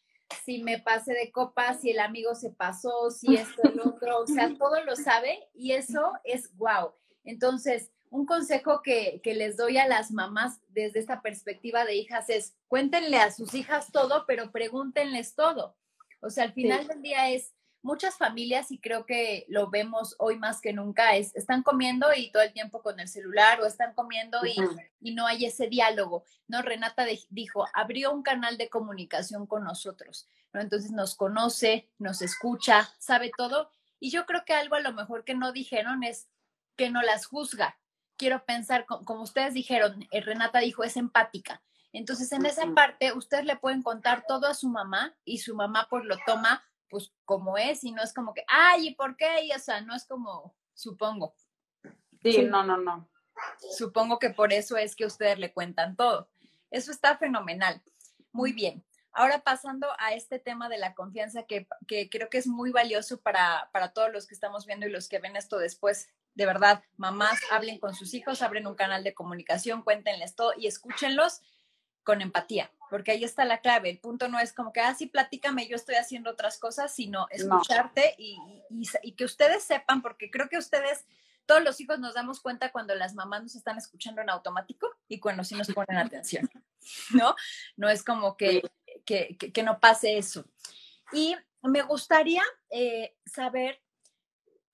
si 0.45 0.63
me 0.63 0.79
pasé 0.79 1.13
de 1.13 1.31
copa, 1.31 1.75
si 1.75 1.91
el 1.91 2.01
amigo 2.01 2.35
se 2.35 2.51
pasó, 2.51 3.11
si 3.11 3.35
esto, 3.37 3.63
el 3.65 3.81
otro, 3.81 4.21
o 4.21 4.27
sea, 4.27 4.55
todo 4.57 4.83
lo 4.85 4.97
sabe 4.97 5.39
y 5.55 5.73
eso 5.73 6.13
es 6.25 6.55
wow. 6.57 6.93
Entonces, 7.25 7.91
un 8.11 8.27
consejo 8.27 8.83
que, 8.83 9.21
que 9.23 9.35
les 9.35 9.57
doy 9.57 9.79
a 9.79 9.89
las 9.89 10.11
mamás 10.11 10.61
desde 10.69 11.01
esta 11.01 11.23
perspectiva 11.23 11.85
de 11.85 11.97
hijas 11.97 12.29
es, 12.29 12.55
cuéntenle 12.69 13.17
a 13.17 13.33
sus 13.33 13.55
hijas 13.55 13.91
todo, 13.91 14.25
pero 14.27 14.53
pregúntenles 14.53 15.35
todo. 15.35 15.77
O 16.21 16.31
sea, 16.31 16.45
al 16.45 16.53
final 16.53 16.87
del 16.87 17.03
día 17.03 17.31
es, 17.31 17.54
muchas 17.85 18.17
familias, 18.17 18.71
y 18.71 18.79
creo 18.81 19.07
que 19.07 19.45
lo 19.49 19.71
vemos 19.71 20.17
hoy 20.19 20.39
más 20.39 20.61
que 20.61 20.73
nunca, 20.73 21.15
es, 21.15 21.37
están 21.37 21.63
comiendo 21.63 22.09
y 22.17 22.33
todo 22.33 22.43
el 22.43 22.53
tiempo 22.53 22.83
con 22.83 22.99
el 22.99 23.07
celular 23.09 23.61
o 23.61 23.67
están 23.67 23.95
comiendo 23.95 24.45
y, 24.45 24.55
y 25.01 25.15
no 25.15 25.27
hay 25.27 25.45
ese 25.45 25.69
diálogo. 25.69 26.25
No, 26.49 26.63
Renata 26.63 27.05
de- 27.05 27.21
dijo, 27.31 27.67
abrió 27.75 28.13
un 28.13 28.23
canal 28.23 28.57
de 28.59 28.69
comunicación 28.71 29.47
con 29.47 29.63
nosotros, 29.65 30.27
¿no? 30.53 30.61
Entonces 30.61 30.91
nos 30.91 31.15
conoce, 31.15 31.89
nos 31.99 32.23
escucha, 32.23 32.89
sabe 32.99 33.31
todo. 33.37 33.71
Y 34.01 34.11
yo 34.11 34.27
creo 34.27 34.45
que 34.45 34.55
algo 34.55 34.75
a 34.77 34.81
lo 34.81 34.93
mejor 34.93 35.25
que 35.25 35.35
no 35.35 35.53
dijeron 35.53 36.03
es 36.05 36.29
que 36.77 36.91
no 36.91 37.03
las 37.03 37.27
juzga. 37.27 37.79
Quiero 38.17 38.45
pensar, 38.45 38.87
co- 38.87 39.05
como 39.05 39.23
ustedes 39.23 39.55
dijeron, 39.55 40.07
eh, 40.11 40.21
Renata 40.21 40.59
dijo, 40.61 40.85
es 40.85 40.97
empática. 40.97 41.63
Entonces, 41.93 42.33
en 42.33 42.45
esa 42.47 42.63
parte, 42.75 43.13
ustedes 43.13 43.45
le 43.45 43.57
pueden 43.57 43.83
contar 43.83 44.25
todo 44.27 44.47
a 44.49 44.55
su 44.55 44.69
mamá 44.69 45.15
y 45.25 45.39
su 45.39 45.55
mamá 45.55 45.87
pues 45.89 46.05
lo 46.05 46.17
toma 46.27 46.65
pues 46.89 47.13
como 47.25 47.57
es 47.59 47.85
y 47.85 47.93
no 47.93 48.03
es 48.03 48.13
como 48.13 48.35
que, 48.35 48.45
ay, 48.49 48.89
¿y 48.89 48.95
por 48.95 49.17
qué? 49.17 49.45
Y, 49.45 49.53
o 49.53 49.59
sea, 49.59 49.81
no 49.81 49.95
es 49.95 50.05
como, 50.07 50.55
supongo, 50.75 51.35
Sí, 52.23 52.33
Sí. 52.33 52.45
no, 52.45 52.63
no, 52.65 52.79
no. 52.79 53.09
supongo 53.77 54.19
que 54.19 54.31
por 54.31 54.53
eso 54.53 54.77
es 54.77 54.97
que 54.97 55.05
ustedes 55.05 55.39
le 55.39 55.53
cuentan 55.53 55.97
todo. 55.97 56.29
Eso 56.71 56.91
está 56.91 57.17
fenomenal. 57.19 57.83
Muy 58.33 58.53
bien. 58.53 58.85
Ahora 59.13 59.41
pasando 59.45 59.87
a 59.99 60.13
este 60.15 60.39
tema 60.39 60.69
de 60.69 60.79
la 60.79 60.95
confianza 60.95 61.45
que, 61.45 61.69
que 61.87 62.09
creo 62.09 62.29
que 62.31 62.39
es 62.39 62.47
muy 62.47 62.71
valioso 62.73 63.21
para, 63.21 63.69
para 63.73 63.93
todos 63.93 64.11
los 64.13 64.27
que 64.27 64.35
estamos 64.35 64.67
viendo 64.67 64.87
y 64.87 64.91
los 64.91 65.09
que 65.09 65.19
ven 65.19 65.37
esto 65.37 65.59
después. 65.59 66.09
De 66.35 66.47
verdad, 66.47 66.83
mamás, 66.97 67.39
hablen 67.53 67.79
con 67.79 67.95
sus 67.95 68.13
hijos, 68.15 68.43
abren 68.43 68.67
un 68.67 68.75
canal 68.75 69.05
de 69.05 69.15
comunicación, 69.15 69.83
cuéntenles 69.83 70.35
todo 70.35 70.53
y 70.57 70.67
escúchenlos 70.67 71.43
con 72.05 72.21
empatía, 72.21 72.71
porque 72.91 73.11
ahí 73.13 73.25
está 73.25 73.45
la 73.45 73.59
clave. 73.61 73.91
El 73.91 73.99
punto 73.99 74.29
no 74.29 74.39
es 74.39 74.53
como 74.53 74.73
que, 74.73 74.81
ah, 74.81 74.95
sí, 74.95 75.07
platícame, 75.07 75.67
yo 75.67 75.75
estoy 75.77 75.97
haciendo 75.97 76.31
otras 76.31 76.59
cosas, 76.59 76.95
sino 76.95 77.27
escucharte 77.31 78.15
y, 78.19 78.39
y- 78.71 78.87
y 79.03 79.13
que 79.13 79.25
ustedes 79.25 79.65
sepan, 79.65 80.03
porque 80.03 80.31
creo 80.31 80.49
que 80.49 80.59
ustedes, 80.59 81.07
todos 81.47 81.63
los 81.65 81.81
hijos 81.81 81.99
nos 81.99 82.15
damos 82.15 82.41
cuenta 82.41 82.71
cuando 82.73 82.95
las 82.95 83.15
mamás 83.15 83.43
nos 83.43 83.55
están 83.57 83.79
escuchando 83.79 84.21
en 84.23 84.31
automático 84.31 84.89
y 85.09 85.19
cuando 85.19 85.43
sí 85.45 85.55
nos 85.57 85.69
ponen 85.73 85.97
atención, 85.97 86.49
¿no? 87.11 87.35
No 87.77 87.89
es 87.89 88.05
como 88.05 88.37
que, 88.37 88.63
que, 89.05 89.37
que- 89.39 89.53
que 89.53 89.63
no 89.63 89.81
pase 89.81 90.17
eso. 90.19 90.45
Y 91.13 91.37
me 91.63 91.83
gustaría 91.83 92.43
eh, 92.71 93.17
saber, 93.27 93.81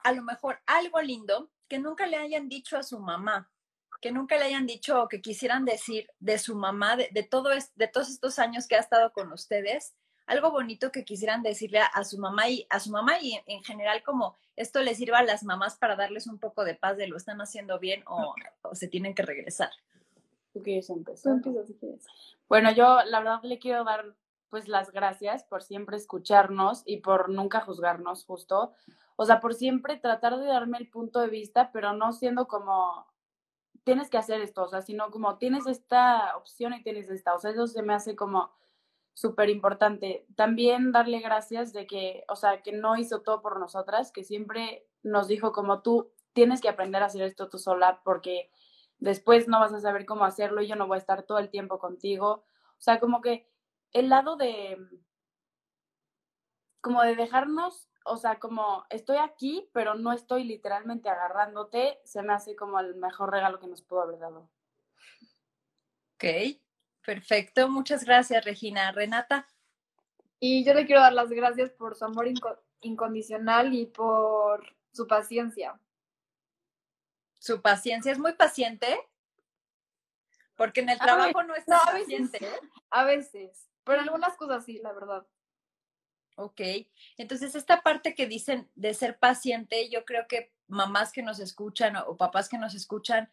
a 0.01 0.13
lo 0.13 0.23
mejor, 0.23 0.61
algo 0.67 1.01
lindo 1.01 1.51
que 1.69 1.79
nunca 1.79 2.07
le 2.07 2.17
hayan 2.17 2.49
dicho 2.49 2.77
a 2.77 2.83
su 2.83 2.99
mamá, 2.99 3.51
que 4.01 4.13
nunca 4.13 4.37
le 4.37 4.45
hayan 4.45 4.67
dicho 4.67 5.03
o 5.03 5.09
que 5.09 5.21
quisieran 5.21 5.65
decir 5.65 6.09
de 6.19 6.39
su 6.39 6.55
mamá, 6.57 6.97
de, 6.97 7.09
de 7.13 7.23
todo 7.23 7.53
es- 7.53 7.75
de 7.77 7.89
todos 7.89 8.09
estos 8.09 8.39
años 8.39 8.67
que 8.67 8.77
ha 8.77 8.81
estado 8.81 9.13
con 9.13 9.33
ustedes, 9.33 9.95
algo 10.27 10.51
bonito 10.51 10.93
que 10.93 11.05
quisieran 11.05 11.43
decirle 11.43 11.81
a, 11.81 11.87
a 11.87 12.05
su 12.05 12.19
mamá 12.19 12.49
y 12.49 12.67
a 12.71 12.79
su 12.81 12.91
mamá 12.91 13.21
y 13.21 13.35
en, 13.35 13.43
en 13.47 13.65
general 13.65 14.03
como 14.05 14.37
esto 14.57 14.81
les 14.81 14.99
sirva 14.99 15.19
a 15.19 15.23
las 15.25 15.43
mamás 15.43 15.77
para 15.77 15.97
darles 15.97 16.27
un 16.27 16.39
poco 16.39 16.65
de 16.65 16.75
paz 16.75 16.97
de 16.97 17.09
lo 17.09 17.17
están 17.17 17.41
haciendo 17.41 17.79
bien 17.79 18.03
o, 18.07 18.35
o 18.63 18.75
se 18.75 18.87
tienen 18.89 19.15
que 19.15 19.23
regresar. 19.23 19.71
¿Tú 20.53 20.63
quieres 20.63 20.87
Tú 20.89 20.95
empezar? 20.95 21.33
empiezas 21.33 21.67
si 21.67 21.75
quieres. 21.75 22.07
Bueno, 22.49 22.71
yo 22.73 22.99
la 23.07 23.19
verdad 23.21 23.41
le 23.43 23.59
quiero 23.59 23.85
dar 23.85 24.05
pues 24.49 24.67
las 24.67 24.91
gracias 24.91 25.45
por 25.45 25.63
siempre 25.63 25.97
escucharnos 25.97 26.83
y 26.85 26.99
por 26.99 27.29
nunca 27.29 27.61
juzgarnos 27.61 28.25
justo. 28.25 28.73
O 29.17 29.25
sea, 29.25 29.41
por 29.41 29.55
siempre 29.55 29.97
tratar 29.97 30.37
de 30.39 30.47
darme 30.47 30.79
el 30.79 30.89
punto 30.91 31.21
de 31.21 31.29
vista, 31.29 31.71
pero 31.73 31.93
no 31.93 32.13
siendo 32.13 32.49
como 32.49 33.07
tienes 33.85 34.11
que 34.11 34.19
hacer 34.19 34.41
esto, 34.41 34.63
o 34.63 34.69
sea, 34.69 34.83
sino 34.83 35.11
como 35.11 35.39
tienes 35.39 35.67
esta 35.67 36.37
opción 36.37 36.75
y 36.75 36.83
tienes 36.83 37.09
esta. 37.11 37.35
O 37.35 37.39
sea, 37.39 37.51
eso 37.51 37.67
se 37.67 37.83
me 37.83 37.95
hace 37.95 38.17
como 38.17 38.51
súper 39.15 39.51
importante. 39.51 40.27
También 40.37 40.93
darle 40.93 41.21
gracias 41.21 41.73
de 41.73 41.87
que, 41.87 42.25
o 42.29 42.37
sea, 42.37 42.63
que 42.63 42.73
no 42.73 42.97
hizo 42.97 43.21
todo 43.23 43.43
por 43.43 43.59
nosotras, 43.59 44.13
que 44.13 44.25
siempre 44.25 44.87
nos 45.03 45.29
dijo 45.29 45.53
como 45.53 45.83
tú 45.83 46.13
tienes 46.33 46.61
que 46.61 46.69
aprender 46.69 47.03
a 47.03 47.07
hacer 47.07 47.23
esto 47.23 47.49
tú 47.49 47.59
sola 47.59 48.01
porque 48.05 48.51
después 48.99 49.49
no 49.49 49.61
vas 49.61 49.73
a 49.73 49.81
saber 49.81 50.07
cómo 50.07 50.25
hacerlo 50.25 50.63
y 50.63 50.69
yo 50.69 50.77
no 50.77 50.87
voy 50.87 50.97
a 50.97 50.99
estar 50.99 51.25
todo 51.25 51.39
el 51.39 51.51
tiempo 51.51 51.79
contigo. 51.79 52.45
O 52.79 52.81
sea, 52.81 53.01
como 53.01 53.21
que 53.21 53.47
el 53.93 54.09
lado 54.09 54.37
de, 54.37 54.79
como 56.81 57.03
de 57.03 57.17
dejarnos, 57.17 57.90
o 58.05 58.17
sea, 58.17 58.39
como 58.39 58.85
estoy 58.91 59.19
aquí, 59.19 59.69
pero 59.73 59.95
no 59.95 60.13
estoy 60.13 60.45
literalmente 60.45 61.09
agarrándote, 61.09 62.01
se 62.05 62.23
me 62.23 62.33
hace 62.33 62.57
como 62.57 62.81
el 62.81 62.95
mejor 62.97 63.31
regalo 63.31 63.59
que 63.61 63.67
nos 63.67 63.83
pudo 63.83 64.03
haber 64.03 64.19
dado. 64.19 64.49
Ok, 66.15 66.25
perfecto. 67.05 67.69
Muchas 67.69 68.05
gracias, 68.05 68.45
Regina. 68.45 68.93
Renata. 68.93 69.47
Y 70.39 70.65
yo 70.65 70.75
le 70.75 70.87
quiero 70.87 71.03
dar 71.03 71.13
las 71.13 71.31
gracias 71.31 71.71
por 71.71 71.95
su 71.97 72.05
amor 72.05 72.27
inco- 72.27 72.59
incondicional 72.81 73.75
y 73.75 73.87
por 73.87 74.75
su 74.93 75.07
paciencia. 75.07 75.79
Su 77.39 77.61
paciencia 77.63 78.13
es 78.13 78.19
muy 78.19 78.33
paciente. 78.35 79.09
Porque 80.57 80.81
en 80.81 80.91
el 80.91 81.01
A 81.01 81.05
trabajo 81.05 81.43
no 81.43 81.55
es 81.55 81.67
no, 81.67 81.79
tan 81.79 81.89
a 81.89 81.93
veces 81.99 82.31
paciente. 82.31 82.61
A 82.91 83.05
veces, 83.05 83.71
pero 83.85 84.01
en 84.03 84.09
algunas 84.09 84.37
cosas 84.37 84.65
sí, 84.65 84.79
la 84.83 84.93
verdad. 84.93 85.27
Ok, 86.43 86.63
entonces 87.19 87.55
esta 87.55 87.83
parte 87.83 88.15
que 88.15 88.27
dicen 88.27 88.71
de 88.75 88.95
ser 88.95 89.19
paciente, 89.19 89.91
yo 89.91 90.07
creo 90.07 90.27
que 90.27 90.51
mamás 90.69 91.13
que 91.13 91.23
nos 91.23 91.39
escuchan 91.39 91.97
o, 91.97 92.17
papás 92.17 92.49
que 92.49 92.57
nos 92.57 92.75
escuchan, 92.75 93.29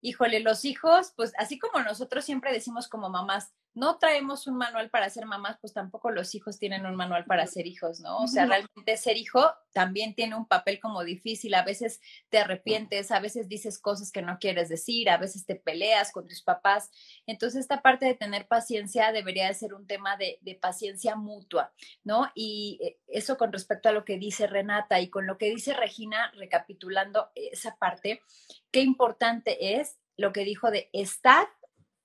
híjole, 0.00 0.40
los 0.40 0.64
hijos, 0.64 1.12
pues 1.14 1.32
así 1.38 1.60
como 1.60 1.84
nosotros 1.84 2.24
siempre 2.24 2.52
decimos 2.52 2.88
como 2.88 3.10
mamás, 3.10 3.52
no 3.74 3.98
traemos 3.98 4.46
un 4.46 4.56
manual 4.56 4.90
para 4.90 5.08
ser 5.10 5.26
mamás, 5.26 5.58
pues 5.60 5.72
tampoco 5.72 6.10
los 6.10 6.34
hijos 6.34 6.58
tienen 6.58 6.86
un 6.86 6.94
manual 6.94 7.24
para 7.24 7.46
ser 7.46 7.66
hijos, 7.66 8.00
¿no? 8.00 8.18
O 8.18 8.26
sea, 8.26 8.46
realmente 8.46 8.96
ser 8.96 9.16
hijo 9.16 9.52
también 9.72 10.14
tiene 10.14 10.36
un 10.36 10.46
papel 10.46 10.80
como 10.80 11.04
difícil, 11.04 11.54
a 11.54 11.64
veces 11.64 12.00
te 12.28 12.38
arrepientes, 12.38 13.10
a 13.10 13.20
veces 13.20 13.48
dices 13.48 13.78
cosas 13.78 14.12
que 14.12 14.22
no 14.22 14.38
quieres 14.38 14.68
decir, 14.68 15.08
a 15.08 15.16
veces 15.16 15.46
te 15.46 15.56
peleas 15.56 16.12
con 16.12 16.26
tus 16.26 16.42
papás. 16.42 16.90
Entonces, 17.26 17.60
esta 17.60 17.82
parte 17.82 18.06
de 18.06 18.14
tener 18.14 18.46
paciencia 18.46 19.12
debería 19.12 19.48
de 19.48 19.54
ser 19.54 19.74
un 19.74 19.86
tema 19.86 20.16
de, 20.16 20.38
de 20.42 20.54
paciencia 20.54 21.16
mutua. 21.16 21.72
¿no? 22.04 22.30
Y 22.34 22.78
eh, 22.82 22.98
eso 23.08 23.36
con 23.36 23.52
respecto 23.52 23.88
a 23.88 23.92
lo 23.92 24.04
que 24.04 24.18
dice 24.18 24.46
Renata 24.46 25.00
y 25.00 25.10
con 25.10 25.26
lo 25.26 25.38
que 25.38 25.50
dice 25.50 25.72
Regina, 25.74 26.32
recapitulando 26.36 27.30
esa 27.34 27.76
parte, 27.76 28.22
qué 28.70 28.80
importante 28.80 29.78
es 29.78 29.98
lo 30.16 30.32
que 30.32 30.44
dijo 30.44 30.70
de 30.70 30.90
estar, 30.92 31.48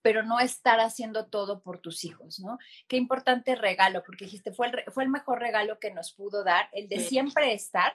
pero 0.07 0.23
no 0.23 0.39
estar 0.39 0.79
haciendo 0.79 1.25
todo 1.25 1.59
por 1.61 1.79
tus 1.79 2.05
hijos, 2.05 2.39
¿no? 2.39 2.57
Qué 2.87 2.95
importante 2.95 3.55
regalo, 3.55 4.03
porque 4.05 4.23
dijiste, 4.23 4.53
fue 4.53 4.67
el, 4.67 4.83
fue 4.93 5.03
el 5.03 5.09
mejor 5.09 5.39
regalo 5.39 5.79
que 5.79 5.91
nos 5.93 6.13
pudo 6.13 6.45
dar, 6.45 6.69
el 6.71 6.87
de 6.87 6.95
siempre 7.01 7.53
estar, 7.53 7.91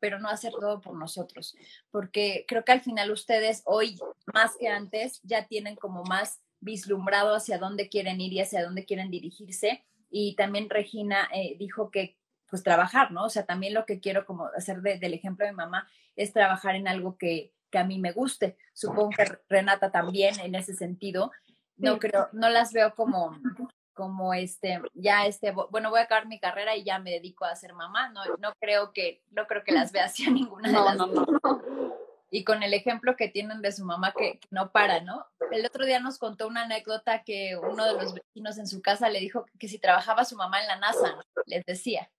pero 0.00 0.18
no 0.18 0.28
hacer 0.28 0.52
todo 0.58 0.80
por 0.80 0.96
nosotros, 0.98 1.54
porque 1.92 2.44
creo 2.48 2.64
que 2.64 2.72
al 2.72 2.80
final 2.80 3.12
ustedes 3.12 3.62
hoy, 3.64 3.96
más 4.34 4.56
que 4.58 4.66
antes, 4.66 5.20
ya 5.22 5.46
tienen 5.46 5.76
como 5.76 6.02
más 6.02 6.40
vislumbrado 6.58 7.36
hacia 7.36 7.58
dónde 7.58 7.88
quieren 7.88 8.20
ir 8.20 8.32
y 8.32 8.40
hacia 8.40 8.64
dónde 8.64 8.84
quieren 8.84 9.12
dirigirse 9.12 9.84
y 10.10 10.34
también 10.34 10.68
Regina 10.68 11.28
eh, 11.32 11.54
dijo 11.60 11.92
que 11.92 12.18
pues 12.50 12.64
trabajar, 12.64 13.12
¿no? 13.12 13.26
O 13.26 13.30
sea, 13.30 13.46
también 13.46 13.72
lo 13.72 13.86
que 13.86 14.00
quiero 14.00 14.26
como 14.26 14.46
hacer 14.56 14.82
de- 14.82 14.98
del 14.98 15.14
ejemplo 15.14 15.46
de 15.46 15.52
mi 15.52 15.58
mamá 15.58 15.88
es 16.16 16.32
trabajar 16.32 16.74
en 16.74 16.88
algo 16.88 17.16
que, 17.16 17.52
que 17.70 17.78
a 17.78 17.84
mí 17.84 17.98
me 18.00 18.10
guste. 18.12 18.56
Supongo 18.74 19.10
que 19.10 19.24
Renata 19.48 19.90
también 19.92 20.38
en 20.40 20.54
ese 20.56 20.74
sentido. 20.74 21.30
No 21.76 21.98
creo, 21.98 22.28
no 22.32 22.48
las 22.48 22.72
veo 22.72 22.94
como, 22.94 23.36
como 23.92 24.34
este, 24.34 24.80
ya 24.94 25.26
este, 25.26 25.52
bueno, 25.70 25.90
voy 25.90 26.00
a 26.00 26.04
acabar 26.04 26.26
mi 26.26 26.38
carrera 26.38 26.76
y 26.76 26.84
ya 26.84 26.98
me 26.98 27.10
dedico 27.10 27.44
a 27.44 27.56
ser 27.56 27.74
mamá. 27.74 28.10
No, 28.10 28.20
no 28.38 28.52
creo 28.60 28.92
que, 28.92 29.22
no 29.30 29.46
creo 29.46 29.64
que 29.64 29.72
las 29.72 29.92
vea 29.92 30.04
así 30.04 30.24
a 30.26 30.30
ninguna 30.30 30.68
de 30.68 30.74
las 30.74 30.98
dos. 30.98 31.26
Y 32.30 32.44
con 32.44 32.62
el 32.62 32.72
ejemplo 32.72 33.14
que 33.14 33.28
tienen 33.28 33.60
de 33.60 33.72
su 33.72 33.84
mamá 33.84 34.14
que, 34.16 34.40
no 34.50 34.72
para, 34.72 35.02
¿no? 35.02 35.26
El 35.50 35.66
otro 35.66 35.84
día 35.84 36.00
nos 36.00 36.18
contó 36.18 36.46
una 36.46 36.62
anécdota 36.62 37.24
que 37.24 37.58
uno 37.58 37.84
de 37.84 37.92
los 37.92 38.14
vecinos 38.14 38.56
en 38.56 38.66
su 38.66 38.80
casa 38.80 39.10
le 39.10 39.20
dijo 39.20 39.44
que 39.58 39.68
si 39.68 39.78
trabajaba 39.78 40.24
su 40.24 40.36
mamá 40.36 40.62
en 40.62 40.68
la 40.68 40.76
NASA, 40.76 41.18
les 41.44 41.64
decía 41.66 42.10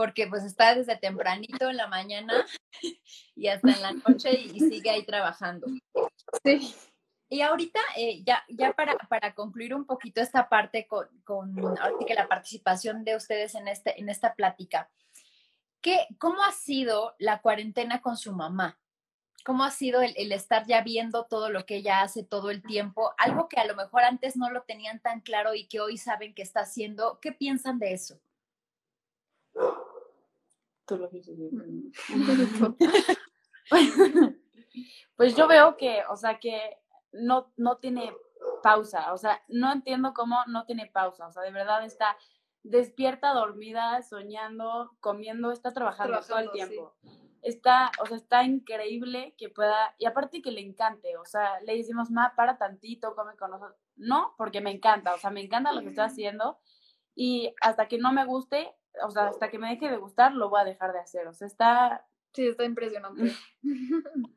porque 0.00 0.26
pues 0.26 0.44
está 0.44 0.74
desde 0.74 0.96
tempranito 0.96 1.68
en 1.68 1.76
la 1.76 1.86
mañana 1.86 2.46
y 3.36 3.48
hasta 3.48 3.70
en 3.70 3.82
la 3.82 3.92
noche 3.92 4.32
y, 4.32 4.58
sigue 4.58 4.88
ahí 4.88 5.04
trabajando. 5.04 5.66
Sí. 6.42 6.74
Y 7.32 7.42
ahorita, 7.42 7.78
eh, 7.96 8.24
ya, 8.24 8.44
ya 8.48 8.72
para, 8.72 8.96
para, 9.08 9.36
concluir 9.36 9.72
un 9.72 9.84
poquito 9.84 10.20
esta 10.20 10.48
parte 10.48 10.88
con, 10.88 11.06
con 11.22 11.54
que 12.04 12.14
la 12.14 12.26
participación 12.26 13.04
de 13.04 13.14
ustedes 13.14 13.54
en, 13.54 13.68
este, 13.68 14.00
en 14.00 14.08
esta 14.08 14.34
plática, 14.34 14.90
¿qué, 15.80 16.08
¿cómo 16.18 16.42
ha 16.42 16.50
sido 16.50 17.14
la 17.20 17.40
cuarentena 17.40 18.02
con 18.02 18.16
su 18.16 18.32
mamá? 18.32 18.80
¿Cómo 19.44 19.62
ha 19.62 19.70
sido 19.70 20.02
el, 20.02 20.12
el, 20.16 20.32
estar 20.32 20.66
ya 20.66 20.82
viendo 20.82 21.26
todo 21.26 21.50
lo 21.50 21.66
que 21.66 21.76
ella 21.76 22.02
hace 22.02 22.24
todo 22.24 22.50
el 22.50 22.62
tiempo? 22.62 23.12
Algo 23.16 23.48
que 23.48 23.60
a 23.60 23.64
lo 23.64 23.76
mejor 23.76 24.02
antes 24.02 24.36
no 24.36 24.50
lo 24.50 24.62
tenían 24.62 24.98
tan 24.98 25.20
claro 25.20 25.54
y 25.54 25.68
que 25.68 25.78
hoy 25.78 25.98
saben 25.98 26.34
que 26.34 26.42
está 26.42 26.62
haciendo. 26.62 27.20
¿Qué 27.20 27.30
piensan 27.30 27.78
de 27.78 27.92
eso? 27.92 28.20
pues 35.14 35.36
yo 35.36 35.46
veo 35.46 35.76
que, 35.76 36.02
o 36.10 36.16
sea, 36.16 36.40
que 36.40 36.79
no, 37.12 37.52
no 37.56 37.78
tiene 37.78 38.12
pausa, 38.62 39.12
o 39.12 39.18
sea, 39.18 39.42
no 39.48 39.72
entiendo 39.72 40.12
cómo 40.14 40.36
no 40.46 40.64
tiene 40.64 40.86
pausa, 40.86 41.26
o 41.26 41.32
sea, 41.32 41.42
de 41.42 41.50
verdad 41.50 41.84
está 41.84 42.16
despierta, 42.62 43.32
dormida, 43.32 44.02
soñando, 44.02 44.96
comiendo, 45.00 45.50
está 45.50 45.72
trabajando, 45.72 46.20
todo 46.20 46.38
el 46.38 46.50
tiempo. 46.50 46.94
Está, 47.42 47.90
o 48.02 48.06
sea, 48.06 48.18
está 48.18 48.44
increíble 48.44 49.34
que 49.38 49.48
pueda, 49.48 49.94
y 49.98 50.04
aparte 50.04 50.42
que 50.42 50.50
le 50.50 50.60
encante, 50.60 51.16
o 51.16 51.24
sea, 51.24 51.58
le 51.60 51.76
decimos, 51.76 52.10
ma, 52.10 52.34
para 52.36 52.58
tantito, 52.58 53.14
come 53.14 53.34
con 53.36 53.50
nosotros. 53.50 53.78
No, 53.96 54.34
porque 54.36 54.60
me 54.60 54.70
encanta, 54.70 55.14
o 55.14 55.18
sea, 55.18 55.30
me 55.30 55.40
encanta 55.40 55.72
lo 55.72 55.80
que 55.80 55.88
estoy 55.88 56.04
haciendo 56.04 56.58
y 57.14 57.54
hasta 57.62 57.88
que 57.88 57.98
no 57.98 58.12
me 58.12 58.26
guste, 58.26 58.74
o 59.02 59.10
sea, 59.10 59.28
hasta 59.28 59.50
que 59.50 59.58
me 59.58 59.70
deje 59.70 59.90
de 59.90 59.96
gustar, 59.96 60.32
lo 60.34 60.50
voy 60.50 60.60
a 60.60 60.64
dejar 60.64 60.92
de 60.92 61.00
hacer. 61.00 61.26
O 61.28 61.32
sea, 61.32 61.46
está... 61.46 62.06
Sí, 62.32 62.46
está 62.46 62.64
impresionante. 62.64 63.32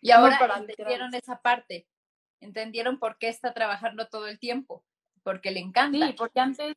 y 0.00 0.10
ahora 0.10 0.38
entendieron 0.58 1.14
esa 1.14 1.40
parte. 1.40 1.88
Entendieron 2.42 2.98
por 2.98 3.18
qué 3.18 3.28
está 3.28 3.54
trabajando 3.54 4.08
todo 4.08 4.26
el 4.26 4.38
tiempo. 4.38 4.84
Porque 5.22 5.50
le 5.50 5.60
encanta. 5.60 6.06
Sí, 6.06 6.14
porque 6.18 6.40
antes, 6.40 6.74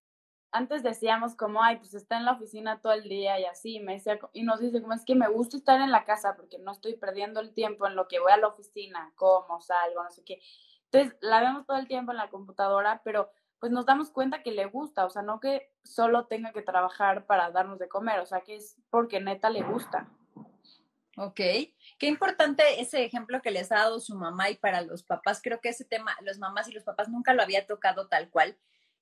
antes 0.51 0.83
decíamos 0.83 1.35
como, 1.35 1.63
ay, 1.63 1.77
pues 1.77 1.93
está 1.93 2.17
en 2.17 2.25
la 2.25 2.33
oficina 2.33 2.79
todo 2.79 2.93
el 2.93 3.09
día 3.09 3.39
y 3.39 3.45
así. 3.45 3.79
Me 3.79 3.93
decía, 3.93 4.19
y 4.33 4.43
nos 4.43 4.59
dice 4.59 4.81
como, 4.81 4.93
es 4.93 5.03
que 5.03 5.15
me 5.15 5.27
gusta 5.27 5.57
estar 5.57 5.81
en 5.81 5.91
la 5.91 6.05
casa 6.05 6.35
porque 6.35 6.59
no 6.59 6.71
estoy 6.71 6.95
perdiendo 6.95 7.39
el 7.39 7.53
tiempo 7.53 7.87
en 7.87 7.95
lo 7.95 8.07
que 8.07 8.19
voy 8.19 8.31
a 8.31 8.37
la 8.37 8.47
oficina, 8.47 9.11
como, 9.15 9.59
salgo, 9.59 10.03
no 10.03 10.11
sé 10.11 10.23
qué. 10.23 10.39
Entonces, 10.91 11.17
la 11.21 11.41
vemos 11.41 11.65
todo 11.65 11.77
el 11.77 11.87
tiempo 11.87 12.11
en 12.11 12.17
la 12.17 12.29
computadora, 12.29 13.01
pero 13.03 13.31
pues 13.59 13.71
nos 13.71 13.85
damos 13.85 14.11
cuenta 14.11 14.43
que 14.43 14.51
le 14.51 14.65
gusta, 14.65 15.05
o 15.05 15.09
sea, 15.09 15.23
no 15.23 15.39
que 15.39 15.71
solo 15.83 16.27
tenga 16.27 16.51
que 16.51 16.61
trabajar 16.61 17.25
para 17.25 17.49
darnos 17.51 17.79
de 17.79 17.87
comer, 17.87 18.19
o 18.19 18.25
sea, 18.25 18.41
que 18.41 18.55
es 18.57 18.77
porque 18.89 19.19
neta 19.19 19.49
le 19.49 19.63
gusta. 19.63 20.07
Ok, 21.17 21.35
qué 21.35 22.07
importante 22.07 22.81
ese 22.81 23.05
ejemplo 23.05 23.41
que 23.41 23.51
les 23.51 23.71
ha 23.71 23.75
dado 23.75 24.01
su 24.01 24.15
mamá 24.15 24.49
y 24.49 24.55
para 24.55 24.81
los 24.81 25.01
papás, 25.03 25.39
creo 25.41 25.61
que 25.61 25.69
ese 25.69 25.85
tema, 25.85 26.15
los 26.21 26.39
mamás 26.39 26.67
y 26.67 26.73
los 26.73 26.83
papás 26.83 27.07
nunca 27.07 27.33
lo 27.33 27.41
había 27.41 27.65
tocado 27.65 28.07
tal 28.07 28.29
cual, 28.29 28.57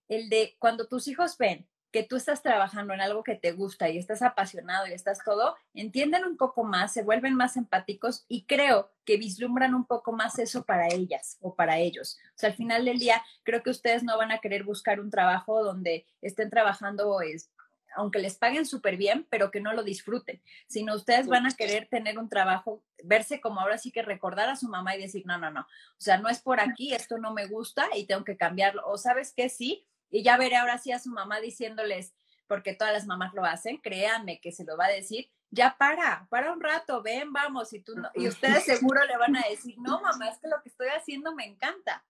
el 0.07 0.29
de 0.29 0.55
cuando 0.59 0.87
tus 0.87 1.07
hijos 1.07 1.37
ven 1.37 1.67
que 1.93 2.03
tú 2.03 2.15
estás 2.15 2.41
trabajando 2.41 2.93
en 2.93 3.01
algo 3.01 3.23
que 3.23 3.35
te 3.35 3.51
gusta 3.51 3.87
y 3.87 3.99
estás 3.99 4.23
apasionado 4.23 4.87
y 4.87 4.93
estás 4.93 5.19
todo, 5.23 5.55
entienden 5.75 6.25
un 6.25 6.37
poco 6.37 6.63
más, 6.63 6.91
se 6.91 7.03
vuelven 7.03 7.35
más 7.35 7.55
empáticos 7.55 8.25
y 8.27 8.45
creo 8.45 8.91
que 9.05 9.17
vislumbran 9.17 9.75
un 9.75 9.85
poco 9.85 10.11
más 10.11 10.39
eso 10.39 10.65
para 10.65 10.87
ellas 10.87 11.37
o 11.39 11.53
para 11.53 11.77
ellos. 11.77 12.17
O 12.29 12.33
sea, 12.39 12.49
al 12.49 12.55
final 12.55 12.83
del 12.83 12.97
día, 12.97 13.23
creo 13.43 13.61
que 13.61 13.69
ustedes 13.69 14.01
no 14.01 14.17
van 14.17 14.31
a 14.31 14.39
querer 14.39 14.63
buscar 14.63 14.99
un 14.99 15.11
trabajo 15.11 15.63
donde 15.63 16.07
estén 16.21 16.49
trabajando, 16.49 17.21
es, 17.21 17.51
aunque 17.95 18.19
les 18.19 18.37
paguen 18.37 18.65
súper 18.65 18.97
bien, 18.97 19.27
pero 19.29 19.51
que 19.51 19.61
no 19.61 19.73
lo 19.73 19.83
disfruten, 19.83 20.41
sino 20.67 20.95
ustedes 20.95 21.27
van 21.27 21.45
a 21.45 21.51
querer 21.51 21.87
tener 21.89 22.17
un 22.17 22.29
trabajo, 22.29 22.83
verse 23.03 23.41
como 23.41 23.61
ahora 23.61 23.77
sí 23.77 23.91
que 23.91 24.01
recordar 24.01 24.49
a 24.49 24.55
su 24.55 24.67
mamá 24.67 24.95
y 24.95 25.01
decir, 25.01 25.23
no, 25.25 25.37
no, 25.37 25.51
no, 25.51 25.61
o 25.61 26.01
sea, 26.01 26.17
no 26.17 26.29
es 26.29 26.41
por 26.41 26.59
aquí, 26.59 26.93
esto 26.93 27.17
no 27.17 27.33
me 27.33 27.47
gusta 27.47 27.87
y 27.95 28.05
tengo 28.05 28.23
que 28.23 28.37
cambiarlo. 28.37 28.83
O 28.87 28.97
sabes 28.97 29.33
que 29.33 29.49
sí, 29.49 29.87
y 30.09 30.23
ya 30.23 30.37
veré 30.37 30.57
ahora 30.57 30.77
sí 30.77 30.91
a 30.91 30.99
su 30.99 31.09
mamá 31.09 31.39
diciéndoles, 31.39 32.13
porque 32.47 32.73
todas 32.75 32.93
las 32.93 33.05
mamás 33.05 33.33
lo 33.33 33.45
hacen, 33.45 33.77
créanme 33.77 34.39
que 34.39 34.51
se 34.51 34.63
lo 34.63 34.77
va 34.77 34.85
a 34.85 34.91
decir, 34.91 35.31
ya 35.49 35.75
para, 35.77 36.27
para 36.29 36.51
un 36.51 36.61
rato, 36.61 37.01
ven, 37.03 37.31
vamos, 37.31 37.73
y, 37.73 37.79
tú 37.79 37.93
y 38.15 38.27
ustedes 38.27 38.63
seguro 38.65 39.03
le 39.05 39.17
van 39.17 39.35
a 39.35 39.43
decir, 39.49 39.75
no, 39.79 40.01
mamá, 40.01 40.29
es 40.29 40.39
que 40.39 40.47
lo 40.47 40.61
que 40.61 40.69
estoy 40.69 40.87
haciendo 40.87 41.33
me 41.35 41.45
encanta. 41.45 42.03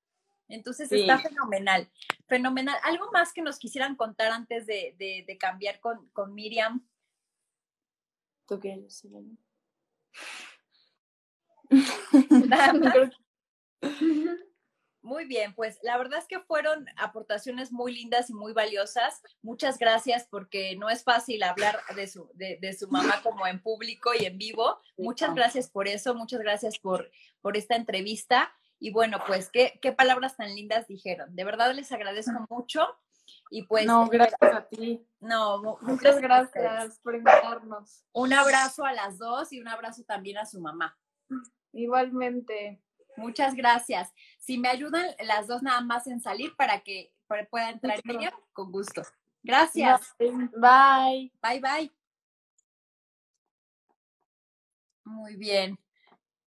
Entonces 0.48 0.92
está 0.92 1.20
fenomenal, 1.20 1.90
fenomenal. 2.28 2.78
¿Algo 2.84 3.12
más 3.12 3.34
que 3.34 3.42
nos 3.42 3.58
quisieran 3.58 3.96
contar 3.96 4.32
antes 4.32 4.66
de, 4.66 4.96
de, 4.98 5.38
cambiar 5.38 5.80
con, 5.80 6.10
con, 6.10 6.34
Miriam? 6.34 6.88
¿Tú 8.48 8.60
qué 8.60 8.86
Muy 15.04 15.26
bien, 15.26 15.54
pues 15.54 15.80
la 15.84 15.98
verdad 15.98 16.20
es 16.20 16.28
que 16.28 16.40
fueron 16.40 16.86
aportaciones 16.96 17.74
muy 17.74 17.94
lindas 17.94 18.30
y 18.30 18.34
muy 18.34 18.54
valiosas. 18.54 19.22
Muchas 19.42 19.78
gracias 19.78 20.26
porque 20.30 20.78
no 20.78 20.90
es 20.90 21.04
fácil 21.04 21.44
hablar 21.44 21.78
de 21.94 22.08
su, 22.08 22.32
de, 22.36 22.74
su 22.74 22.88
mamá 22.88 23.22
como 23.22 23.46
en 23.46 23.62
público 23.62 24.12
y 24.18 24.24
en 24.24 24.38
vivo. 24.38 24.80
Muchas 24.98 25.36
gracias 25.36 25.70
por 25.70 25.90
eso, 25.90 26.16
muchas 26.16 26.40
gracias 26.40 26.80
por, 26.80 27.12
por 27.42 27.58
esta 27.58 27.76
entrevista. 27.76 28.54
Y 28.84 28.92
bueno, 28.92 29.18
pues 29.26 29.50
qué, 29.50 29.80
qué 29.82 29.94
palabras 29.94 30.36
tan 30.36 30.54
lindas 30.54 30.88
dijeron. 30.88 31.34
De 31.34 31.46
verdad 31.46 31.74
les 31.74 31.90
agradezco 31.94 32.46
mucho. 32.50 32.86
Y 33.50 33.64
pues. 33.64 33.86
No, 33.86 34.10
gracias 34.10 34.42
a 34.42 34.68
ti. 34.68 35.08
No, 35.22 35.78
muchas 35.80 36.20
gracias 36.20 37.00
por 37.00 37.16
invitarnos. 37.16 38.04
Un 38.12 38.34
abrazo 38.34 38.84
a 38.84 38.92
las 38.92 39.18
dos 39.18 39.54
y 39.54 39.62
un 39.62 39.70
abrazo 39.70 40.04
también 40.04 40.38
a 40.38 40.46
su 40.46 40.60
mamá. 40.60 41.00
Igualmente. 41.72 42.84
Muchas 43.16 43.56
gracias. 43.56 44.12
Si 44.38 44.58
me 44.58 44.68
ayudan 44.68 45.06
las 45.24 45.48
dos 45.48 45.64
nada 45.64 45.80
más 45.80 46.06
en 46.08 46.20
salir 46.20 46.54
para 46.58 46.82
que 46.82 47.14
pueda 47.50 47.70
entrar 47.70 48.02
ella, 48.04 48.34
con 48.52 48.70
gusto. 48.70 49.02
Gracias. 49.44 50.14
Bye. 50.20 51.32
Bye, 51.42 51.62
bye. 51.62 51.92
Muy 55.06 55.38
bien. 55.38 55.80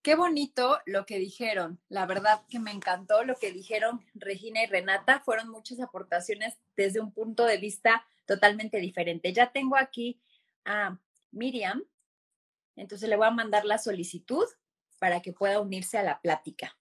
Qué 0.07 0.14
bonito 0.14 0.79
lo 0.87 1.05
que 1.05 1.19
dijeron. 1.19 1.81
La 1.88 2.07
verdad 2.07 2.42
que 2.49 2.61
me 2.61 2.71
encantó 2.71 3.25
lo 3.25 3.35
que 3.35 3.51
dijeron 3.51 4.07
Regina 4.14 4.62
y 4.62 4.66
Renata. 4.66 5.19
Fueron 5.25 5.49
muchas 5.49 5.81
aportaciones 5.81 6.57
desde 6.77 7.01
un 7.01 7.11
punto 7.11 7.45
de 7.45 7.57
vista 7.57 8.07
totalmente 8.25 8.79
diferente. 8.79 9.33
Ya 9.33 9.51
tengo 9.51 9.77
aquí 9.77 10.21
a 10.64 10.97
Miriam. 11.33 11.83
Entonces 12.77 13.09
le 13.09 13.16
voy 13.16 13.27
a 13.27 13.33
mandar 13.33 13.64
la 13.64 13.79
solicitud 13.79 14.45
para 15.01 15.23
que 15.23 15.33
pueda 15.33 15.61
unirse 15.61 15.99
a 15.99 16.05
la 16.05 16.21
plática. 16.21 16.79